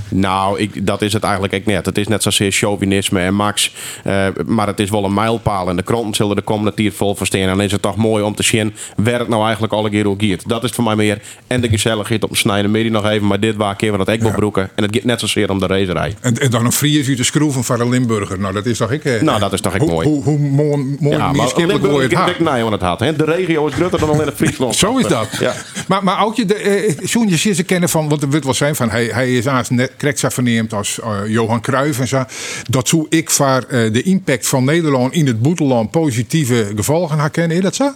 Nou, 0.10 0.60
ik, 0.60 0.86
dat 0.86 1.02
is 1.02 1.14
het 1.14 1.24
eigenlijk 1.24 1.54
ook 1.54 1.66
net. 1.66 1.86
Het 1.86 1.98
is 1.98 2.08
net 2.08 2.24
zozeer 2.24 2.52
chauvinisme 2.52 3.20
en 3.20 3.34
Max. 3.36 3.74
eh, 4.04 4.26
maar 4.46 4.68
het 4.68 4.80
is 4.80 4.90
wel 4.90 5.04
een 5.06 5.14
mijlpaal. 5.14 5.70
En 5.70 5.76
de 5.76 5.84
kranten 5.84 6.16
zullen 6.16 6.36
de 6.36 6.42
komende 6.42 6.74
tijd 6.74 6.94
vol 6.94 7.16
verstaan. 7.16 7.42
En 7.42 7.48
dan 7.48 7.62
is 7.62 7.72
het 7.72 7.82
toch 7.82 7.96
mooi 7.96 8.24
om 8.24 8.36
te 8.36 8.44
zien 8.44 8.74
waar 8.96 9.20
het 9.20 9.28
nou 9.28 9.44
eigenlijk 9.44 9.74
alle 9.74 9.90
keer 9.90 10.08
ook 10.08 10.22
gaat. 10.24 10.48
Dat 10.50 10.64
is 10.64 10.72
voor 10.72 10.84
mij 10.84 10.96
meer. 10.96 11.22
En 11.48 11.62
de 11.62 11.70
gezelligheid 11.70 12.24
op 12.24 12.36
snijden 12.38 12.72
midden 12.72 12.92
nog 12.92 13.06
even. 13.06 13.28
Maar 13.28 13.40
dit 13.40 13.56
waar 13.56 13.76
keer 13.76 13.90
van 13.90 13.98
dat 13.98 14.08
ik 14.10 14.22
wil 14.22 14.32
broeken. 14.32 14.70
En 14.76 14.84
het 14.84 14.96
gaat 14.96 15.04
net 15.04 15.20
zozeer 15.20 15.50
om 15.50 15.60
de 15.60 15.68
racerij. 15.68 16.16
En, 16.20 16.38
en 16.38 16.50
dan 16.50 16.66
een 16.66 16.72
Fries 16.72 17.08
uit 17.08 17.18
de 17.18 17.24
schroeven 17.24 17.64
van 17.64 17.80
een 17.82 17.90
Limburger. 17.90 18.40
Nou, 18.40 18.54
dat 18.54 18.66
is 18.66 18.78
toch 18.78 18.92
ik. 18.92 19.06
eh, 19.06 19.22
Nou, 19.22 19.40
dat 19.40 19.54
is 19.54 19.62
toch 19.62 19.74
ik 19.76 19.82
hoe, 19.82 19.90
mooi. 19.90 20.08
Hoe, 20.08 20.24
hoe 20.24 20.38
mooi, 20.40 20.96
mooi 21.00 21.18
Ja, 21.18 21.32
maar 21.32 21.48
Limburg 21.56 22.04
ik 22.04 22.10
het 22.10 22.20
haar. 22.20 22.36
nee 22.40 22.64
aan 22.66 22.72
het 22.72 22.82
had. 22.82 23.00
Hè. 23.00 23.16
De 23.16 23.24
regio 23.24 23.66
is 23.68 23.74
groter 23.74 24.00
dan 24.00 24.10
alleen 24.10 24.26
het 24.26 24.36
Friesland. 24.36 24.76
Zo 24.76 24.98
is 24.98 25.08
dat. 25.08 25.28
Ja. 25.40 25.54
Maar, 25.88 26.04
maar 26.04 26.26
ook 26.26 26.36
je, 26.36 26.46
de, 26.46 26.54
eh, 26.56 26.98
zo'n 27.04 27.28
je 27.28 27.54
ze 27.54 27.64
kennen 27.64 27.90
van, 27.90 28.10
want 28.10 28.22
er 28.22 28.30
wordt 28.30 28.46
wel 28.46 28.54
zijn 28.54 28.76
van, 28.76 28.90
hij, 28.90 29.06
hij 29.06 29.34
is 29.34 29.48
aan 29.48 29.64
net 29.70 29.92
zo 30.20 30.30
verneemd 30.30 30.74
als 30.74 31.00
eh, 31.00 31.20
Johan 31.28 31.62
Cruijff 31.62 32.00
en 32.00 32.08
zo. 32.08 32.24
Dat 32.70 32.88
zo 32.88 33.06
ik 33.10 33.30
voor 33.30 33.66
eh, 33.70 33.94
de 33.94 34.02
impact 34.02 34.48
van 34.48 34.64
Nederland 34.64 35.14
in 35.14 35.28
het 35.28 35.42
boeteland 35.42 35.92
positieve 35.92 36.72
gevolgen 36.76 37.20
herkennen. 37.20 37.58
Is 37.58 37.64
dat 37.64 37.76
zo? 37.76 37.94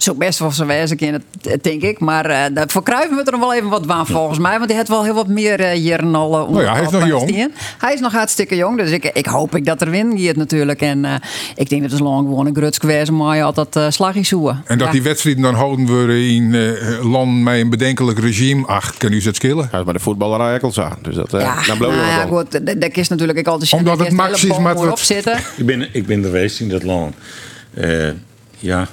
Zo 0.00 0.14
best 0.14 0.38
wel 0.38 0.50
zo 0.50 0.66
wezen 0.66 0.96
kunnen, 0.96 1.22
dat 1.40 1.62
denk 1.62 1.82
ik. 1.82 1.98
Maar 2.00 2.26
eh 2.26 2.38
dat 2.54 2.72
voor 2.72 2.82
Cruijff 2.82 3.10
moet 3.10 3.26
er 3.26 3.32
nog 3.32 3.40
wel 3.40 3.54
even 3.54 3.68
wat 3.68 3.86
waan 3.86 4.06
volgens 4.06 4.38
mij. 4.38 4.56
Want 4.56 4.66
hij 4.68 4.76
heeft 4.76 4.88
wel 4.88 5.04
heel 5.04 5.14
wat 5.14 5.28
meer 5.28 5.60
eh 5.60 5.76
jaren 5.84 6.14
al 6.14 6.34
eh, 6.38 6.46
onder 6.48 6.52
Nou 6.52 6.64
ja, 6.64 6.72
hij 6.72 6.82
is 6.84 6.90
de 6.90 6.98
nog 6.98 7.06
jong. 7.08 7.52
Hij 7.78 7.94
is 7.94 8.00
nog 8.00 8.12
hartstikke 8.12 8.56
jong. 8.56 8.78
Dus 8.78 8.90
ik, 8.90 9.04
ik 9.04 9.26
hoop 9.26 9.54
ik 9.56 9.64
dat 9.64 9.80
er 9.80 9.90
win 9.90 10.18
gaat 10.18 10.36
natuurlijk. 10.36 10.80
En 10.80 11.04
eh, 11.04 11.14
ik 11.54 11.68
denk 11.68 11.82
dat 11.82 11.90
het 11.90 12.00
lang 12.00 12.28
gewoon 12.28 12.46
een 12.46 12.54
gruts 12.56 12.78
geweest. 12.78 13.10
Maar 13.10 13.36
je 13.36 13.42
altijd 13.42 13.76
uh, 13.76 13.84
slagjes 13.88 14.28
zoeken. 14.28 14.62
En 14.66 14.78
dat 14.78 14.86
Ja. 14.86 14.92
die 14.92 15.02
wedstrijden 15.02 15.42
dan 15.42 15.54
houden 15.54 15.86
worden 15.86 16.28
in 16.28 16.54
eh 16.54 17.10
land 17.10 17.42
met 17.42 17.54
een 17.60 17.70
bedenkelijk 17.70 18.18
regime. 18.18 18.66
Ach, 18.66 18.96
kan 18.96 19.12
u 19.12 19.22
het 19.22 19.36
skillen? 19.36 19.68
Hij 19.70 19.78
is 19.78 19.84
bij 19.84 19.94
de 19.94 20.00
voetballerij 20.00 20.54
ook 20.54 20.62
al. 20.76 20.88
Dus 21.02 21.14
dat, 21.14 21.34
eh 21.34 21.40
Ja, 21.40 21.54
daar 21.66 21.78
nou 21.78 21.90
we 21.90 21.96
ja, 21.96 22.26
goed. 22.26 22.52
Dat 22.66 22.80
dat 22.80 22.96
is 22.96 23.08
natuurlijk 23.08 23.38
ik 23.38 23.46
altijd 23.46 23.72
Omdat 23.72 23.92
het 23.92 24.04
eerst 24.06 24.16
Max 24.16 24.32
is, 24.32 24.42
hele 24.42 24.60
maar 24.60 24.74
boom 24.74 24.84
wat- 24.84 24.92
op 24.92 24.98
zitten. 24.98 25.38
Ik 25.56 25.66
ben, 25.66 25.88
ik 25.92 26.06
ben 26.06 26.18
er 26.18 26.24
geweest 26.24 26.60
in 26.60 26.68
dat 26.68 26.82
land. 26.82 27.14
Eh, 27.74 28.08
ja, 28.58 28.88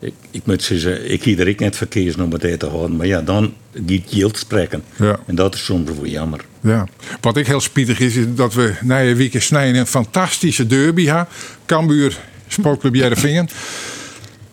ik, 0.00 0.14
ik 0.30 0.46
moet 0.46 0.62
zeggen, 0.62 1.10
ik 1.10 1.22
hier 1.22 1.40
er 1.40 1.48
ik 1.48 1.60
net 1.60 1.76
verkeersnummer 1.76 2.58
te 2.58 2.66
houden. 2.66 2.96
Maar 2.96 3.06
ja, 3.06 3.22
dan 3.22 3.54
die 3.72 4.04
yield 4.08 4.38
spreken. 4.38 4.82
Ja. 4.96 5.18
En 5.26 5.34
dat 5.34 5.54
is 5.54 5.64
soms 5.64 5.90
wel 5.90 6.06
jammer. 6.06 6.40
Ja. 6.60 6.86
Wat 7.20 7.36
ik 7.36 7.46
heel 7.46 7.60
spietig 7.60 8.00
is, 8.00 8.16
is 8.16 8.24
dat 8.34 8.54
we 8.54 8.74
na 8.82 9.02
een 9.02 9.16
week 9.16 9.42
snijden 9.42 9.80
een 9.80 9.86
fantastische 9.86 10.66
derby 10.66 11.04
hebben. 11.06 11.26
Cambuur, 11.66 12.18
Sportclub 12.48 12.94
Jerevingen. 12.94 13.48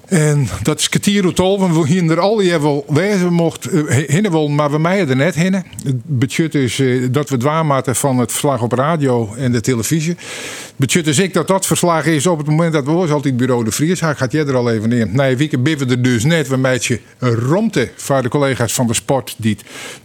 En 0.08 0.47
dat 0.64 0.80
is 0.80 0.89
kwartier 0.89 1.34
tolven. 1.34 1.82
We 1.82 1.88
hier 1.88 2.12
er 2.12 2.20
al 2.20 2.36
die 2.36 2.60
wel 2.60 2.86
wezen 2.88 3.34
mocht 3.34 3.74
uh, 3.74 3.95
hinnen 4.08 4.32
wel, 4.32 4.47
maar 4.47 4.72
we 4.72 4.78
mij 4.78 5.08
er 5.08 5.16
net 5.16 5.36
hinnen. 5.36 5.66
Het 5.84 5.95
budget 6.06 6.56
is 6.56 6.80
eh, 6.80 7.08
dat 7.12 7.30
we 7.30 7.38
dwaamaten 7.38 7.95
van 7.95 8.18
het 8.18 8.32
verslag 8.32 8.62
op 8.62 8.72
radio 8.72 9.34
en 9.36 9.51
de 9.51 9.62
televisie. 9.62 10.10
Het 10.10 10.74
budget 10.76 11.08
is 11.08 11.20
ik 11.20 11.34
dat 11.34 11.47
dat 11.47 11.66
verslag 11.66 12.06
is 12.06 12.28
op 12.28 12.38
het 12.38 12.47
moment 12.47 12.74
dat 12.74 12.86
we 12.86 12.91
ons 12.91 13.12
altijd 13.12 13.38
bureau 13.38 13.64
de 13.64 13.72
Vries. 13.72 13.99
Gaat 13.99 14.32
jij 14.32 14.45
er 14.45 14.56
al 14.56 14.72
even 14.72 14.91
in. 14.91 15.64
Biffen 15.64 15.89
er 15.89 16.01
dus 16.01 16.24
net. 16.24 16.47
We 16.47 16.58
meidje 16.58 16.99
een 17.20 17.36
romte 17.36 17.89
voor 17.95 18.22
de 18.22 18.30
collega's 18.30 18.74
van 18.74 18.88
de 18.88 18.93
sport 18.93 19.36
die 19.38 19.58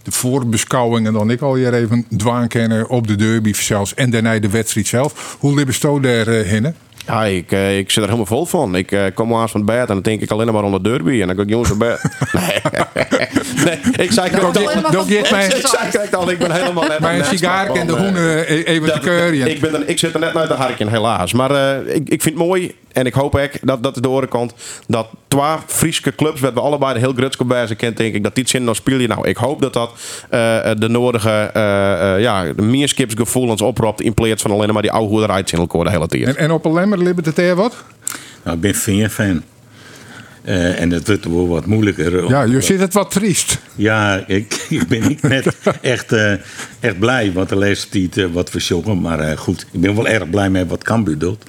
de 0.03 0.11
voorbeschouwing 0.11 1.07
en 1.07 1.13
dan 1.13 1.31
ik 1.31 1.41
al 1.41 1.55
hier 1.55 1.73
even 1.73 2.05
dwaan 2.17 2.47
kennen 2.47 2.89
op 2.89 3.07
de 3.07 3.15
derby 3.15 3.53
zelfs 3.53 3.93
en 3.93 4.09
daarna 4.09 4.39
de 4.39 4.49
wedstrijd 4.49 4.87
zelf. 4.87 5.35
Hoe 5.39 5.55
libben 5.55 5.75
sto 5.75 5.99
daar 5.99 6.27
uh, 6.27 6.47
hinnen? 6.47 6.75
Ja, 7.11 7.25
ik, 7.25 7.51
eh, 7.51 7.77
ik 7.77 7.89
zit 7.89 8.03
er 8.03 8.09
helemaal 8.09 8.25
vol 8.25 8.45
van. 8.45 8.75
Ik 8.75 8.91
eh, 8.91 9.03
kom 9.13 9.35
aan 9.35 9.49
van 9.49 9.61
het 9.61 9.69
bed 9.69 9.79
en 9.79 9.93
dan 9.93 10.01
denk 10.01 10.21
ik 10.21 10.31
alleen 10.31 10.53
maar 10.53 10.63
aan 10.63 10.71
de 10.71 10.81
derby. 10.81 11.21
En 11.21 11.27
dan 11.27 11.35
ga 11.35 11.41
ik 11.41 11.49
jongens 11.49 11.69
naar 11.69 11.77
bed. 11.77 11.99
Nee, 12.31 13.27
nee 13.55 13.79
ik 14.05 14.11
zei 14.11 14.29
ook 14.41 14.53
maar 14.53 15.03
geeft 15.05 15.31
mij- 15.31 15.45
Ik 15.47 15.67
zei 15.67 15.89
kijk 15.91 16.13
al, 16.13 16.29
ik 16.29 16.37
ben 16.37 16.51
helemaal 16.51 16.87
net 16.87 16.99
Mijn 16.99 17.25
sigaar 17.25 17.69
en 17.69 17.87
de 17.87 17.93
hoenen 17.93 18.47
eh, 18.47 18.67
even 18.67 18.93
te 18.93 18.99
keuren. 18.99 19.49
Ik, 19.49 19.61
ben 19.61 19.73
er, 19.73 19.89
ik 19.89 19.99
zit 19.99 20.13
er 20.13 20.19
net 20.19 20.35
uit 20.35 20.47
de 20.49 20.53
harkje, 20.53 20.89
helaas. 20.89 21.33
Maar 21.33 21.51
eh, 21.51 21.95
ik, 21.95 22.09
ik 22.09 22.21
vind 22.21 22.37
het 22.37 22.47
mooi 22.47 22.75
en 22.91 23.05
ik 23.05 23.13
hoop 23.13 23.35
ook, 23.35 23.49
dat, 23.61 23.83
dat 23.83 23.95
is 23.95 24.01
de 24.01 24.07
andere 24.07 24.27
kant, 24.27 24.53
dat 24.87 25.07
twee 25.27 25.55
Friese 25.65 26.15
clubs, 26.15 26.39
waar 26.39 26.53
we 26.53 26.59
allebei 26.59 26.93
de 26.93 26.99
heel 26.99 27.13
grutske 27.13 27.45
bij 27.45 27.65
zijn 27.65 27.77
kent, 27.77 27.97
denk 27.97 28.15
ik, 28.15 28.23
dat 28.23 28.35
die 28.35 28.47
zin 28.47 28.63
nog 28.63 28.75
spelen. 28.75 29.09
Nou, 29.09 29.27
ik 29.27 29.37
hoop 29.37 29.61
dat 29.61 29.73
dat 29.73 29.91
eh, 30.29 30.39
de 30.77 30.87
nodige 30.89 31.51
uh, 31.57 31.61
uh, 31.63 32.21
ja, 32.21 32.45
meerskipsgevoelens 32.55 33.61
oproept 33.61 34.01
in 34.01 34.13
plaats 34.13 34.41
van 34.41 34.51
alleen 34.51 34.73
maar 34.73 34.81
die 34.81 34.91
oude 34.91 35.07
hoederij 35.09 35.43
in 35.51 35.59
elkaar 35.59 35.83
de 35.83 35.89
hele 35.89 36.07
tijd. 36.07 36.23
En, 36.23 36.37
en 36.37 36.51
op 36.51 36.65
een 36.65 36.73
lemmer 36.73 36.97
libbert 37.03 37.25
het 37.25 37.37
er 37.37 37.55
wat? 37.55 37.75
Nou, 38.43 38.55
ik 38.55 38.61
ben 38.61 39.09
fan. 39.09 39.43
Uh, 40.45 40.81
en 40.81 40.91
het 40.91 41.07
wordt 41.07 41.25
wel 41.25 41.47
wat 41.47 41.65
moeilijker. 41.65 42.29
Ja, 42.29 42.43
je 42.43 42.61
zit 42.61 42.79
het 42.79 42.93
wat 42.93 43.11
triest. 43.11 43.59
Ja, 43.75 44.23
ik, 44.27 44.53
ik 44.69 44.87
ben 44.87 45.07
niet 45.07 45.21
net 45.21 45.55
echt, 45.81 46.13
uh, 46.13 46.33
echt 46.79 46.99
blij, 46.99 47.31
want 47.31 47.49
de 47.49 47.55
laatste 47.55 47.89
tijd 47.89 48.17
uh, 48.17 48.33
wat 48.33 48.49
verschokken. 48.49 49.01
Maar 49.01 49.37
goed, 49.37 49.65
ik 49.71 49.81
ben 49.81 49.95
wel 49.95 50.07
erg 50.07 50.29
blij 50.29 50.49
met 50.49 50.69
wat 50.69 50.83
Cambuur 50.83 51.17
doet. 51.17 51.43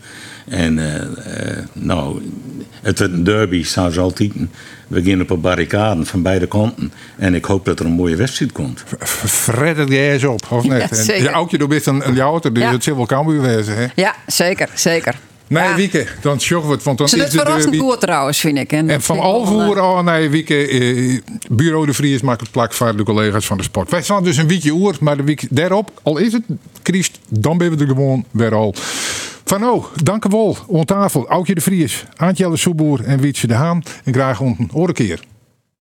En 0.49 0.75
nou, 1.73 2.23
het 2.83 2.99
wordt 2.99 3.13
een 3.13 3.25
derby, 3.25 3.65
ze 3.65 3.81
altijd. 3.81 4.33
We 4.35 5.01
beginnen 5.01 5.23
op 5.23 5.31
een 5.31 5.41
barricade 5.41 6.05
van 6.05 6.23
beide 6.23 6.47
kanten. 6.47 6.93
En 7.17 7.35
ik 7.35 7.45
hoop 7.45 7.65
dat 7.65 7.81
er 7.81 7.87
een 7.87 7.93
mooie 7.93 8.17
wedstrijd 8.17 8.53
komt. 8.53 8.85
Fred 9.27 9.77
het 9.77 9.91
eens 9.91 10.25
op, 10.25 10.47
of 10.51 10.65
net? 10.65 10.89
Ja, 10.91 10.97
zeker. 10.97 11.27
En, 11.27 11.33
Aukje, 11.33 11.59
je 11.59 11.67
bent 11.67 11.87
een, 11.87 12.09
een 12.09 12.15
jouter, 12.15 12.53
dus 12.53 12.63
Ja. 12.63 12.73
het 12.73 12.85
zal 12.85 12.97
wel 12.97 13.07
Cambuur 13.07 13.41
wezen, 13.41 13.77
hè? 13.77 13.87
Ja, 13.95 14.15
zeker, 14.27 14.69
zeker. 14.75 15.15
Nee, 15.53 15.63
Ja. 15.63 15.77
Wieke, 15.77 16.07
dan 16.21 16.39
het, 16.71 16.83
want 16.83 16.99
dan 16.99 17.09
Ze 17.09 17.17
is 17.17 17.23
doet 17.23 17.33
de 17.33 17.39
verrassend 17.39 17.77
goed 17.77 18.01
trouwens, 18.01 18.41
vind 18.41 18.59
ik. 18.59 18.73
En, 18.73 19.03
van 19.03 19.19
Alvoer 19.19 19.77
eh, 19.77 19.83
al 19.83 20.03
naar 20.03 20.31
Wieke, 20.31 20.69
eh, 20.69 21.19
Bureau 21.51 21.87
de 21.87 21.93
Vries 21.93 22.21
maakt 22.21 22.41
het 22.41 22.51
plak 22.51 22.73
voor 22.73 22.97
de 22.97 23.03
collega's 23.03 23.47
van 23.47 23.57
de 23.57 23.63
sport. 23.63 23.91
Wij 23.91 24.03
staan 24.03 24.25
dus 24.25 24.37
een 24.37 24.49
weekje 24.49 24.71
oer, 24.71 24.97
maar 25.01 25.17
de 25.17 25.23
week 25.23 25.47
daarop, 25.51 25.91
al 26.03 26.19
is 26.19 26.33
het 26.33 26.43
Christ, 26.83 27.19
dan 27.29 27.59
ben 27.59 27.77
we 27.77 27.85
er 27.85 27.87
gewoon 27.87 28.25
weer 28.31 28.55
al. 28.55 28.75
Van 29.45 29.65
oh, 29.65 29.85
dank 30.03 30.25
u 30.25 30.29
wel. 30.31 30.57
On 30.67 30.85
tafel, 30.85 31.29
Aukje 31.29 31.55
de 31.55 31.61
Vries, 31.61 32.05
Aantje 32.17 32.57
Soeboer 32.57 33.05
en 33.05 33.21
Wietse 33.21 33.47
de 33.47 33.55
Haan. 33.55 33.83
En 34.05 34.13
graag 34.13 34.41
een 34.41 34.71
andere 34.73 34.93
keer. 34.93 35.21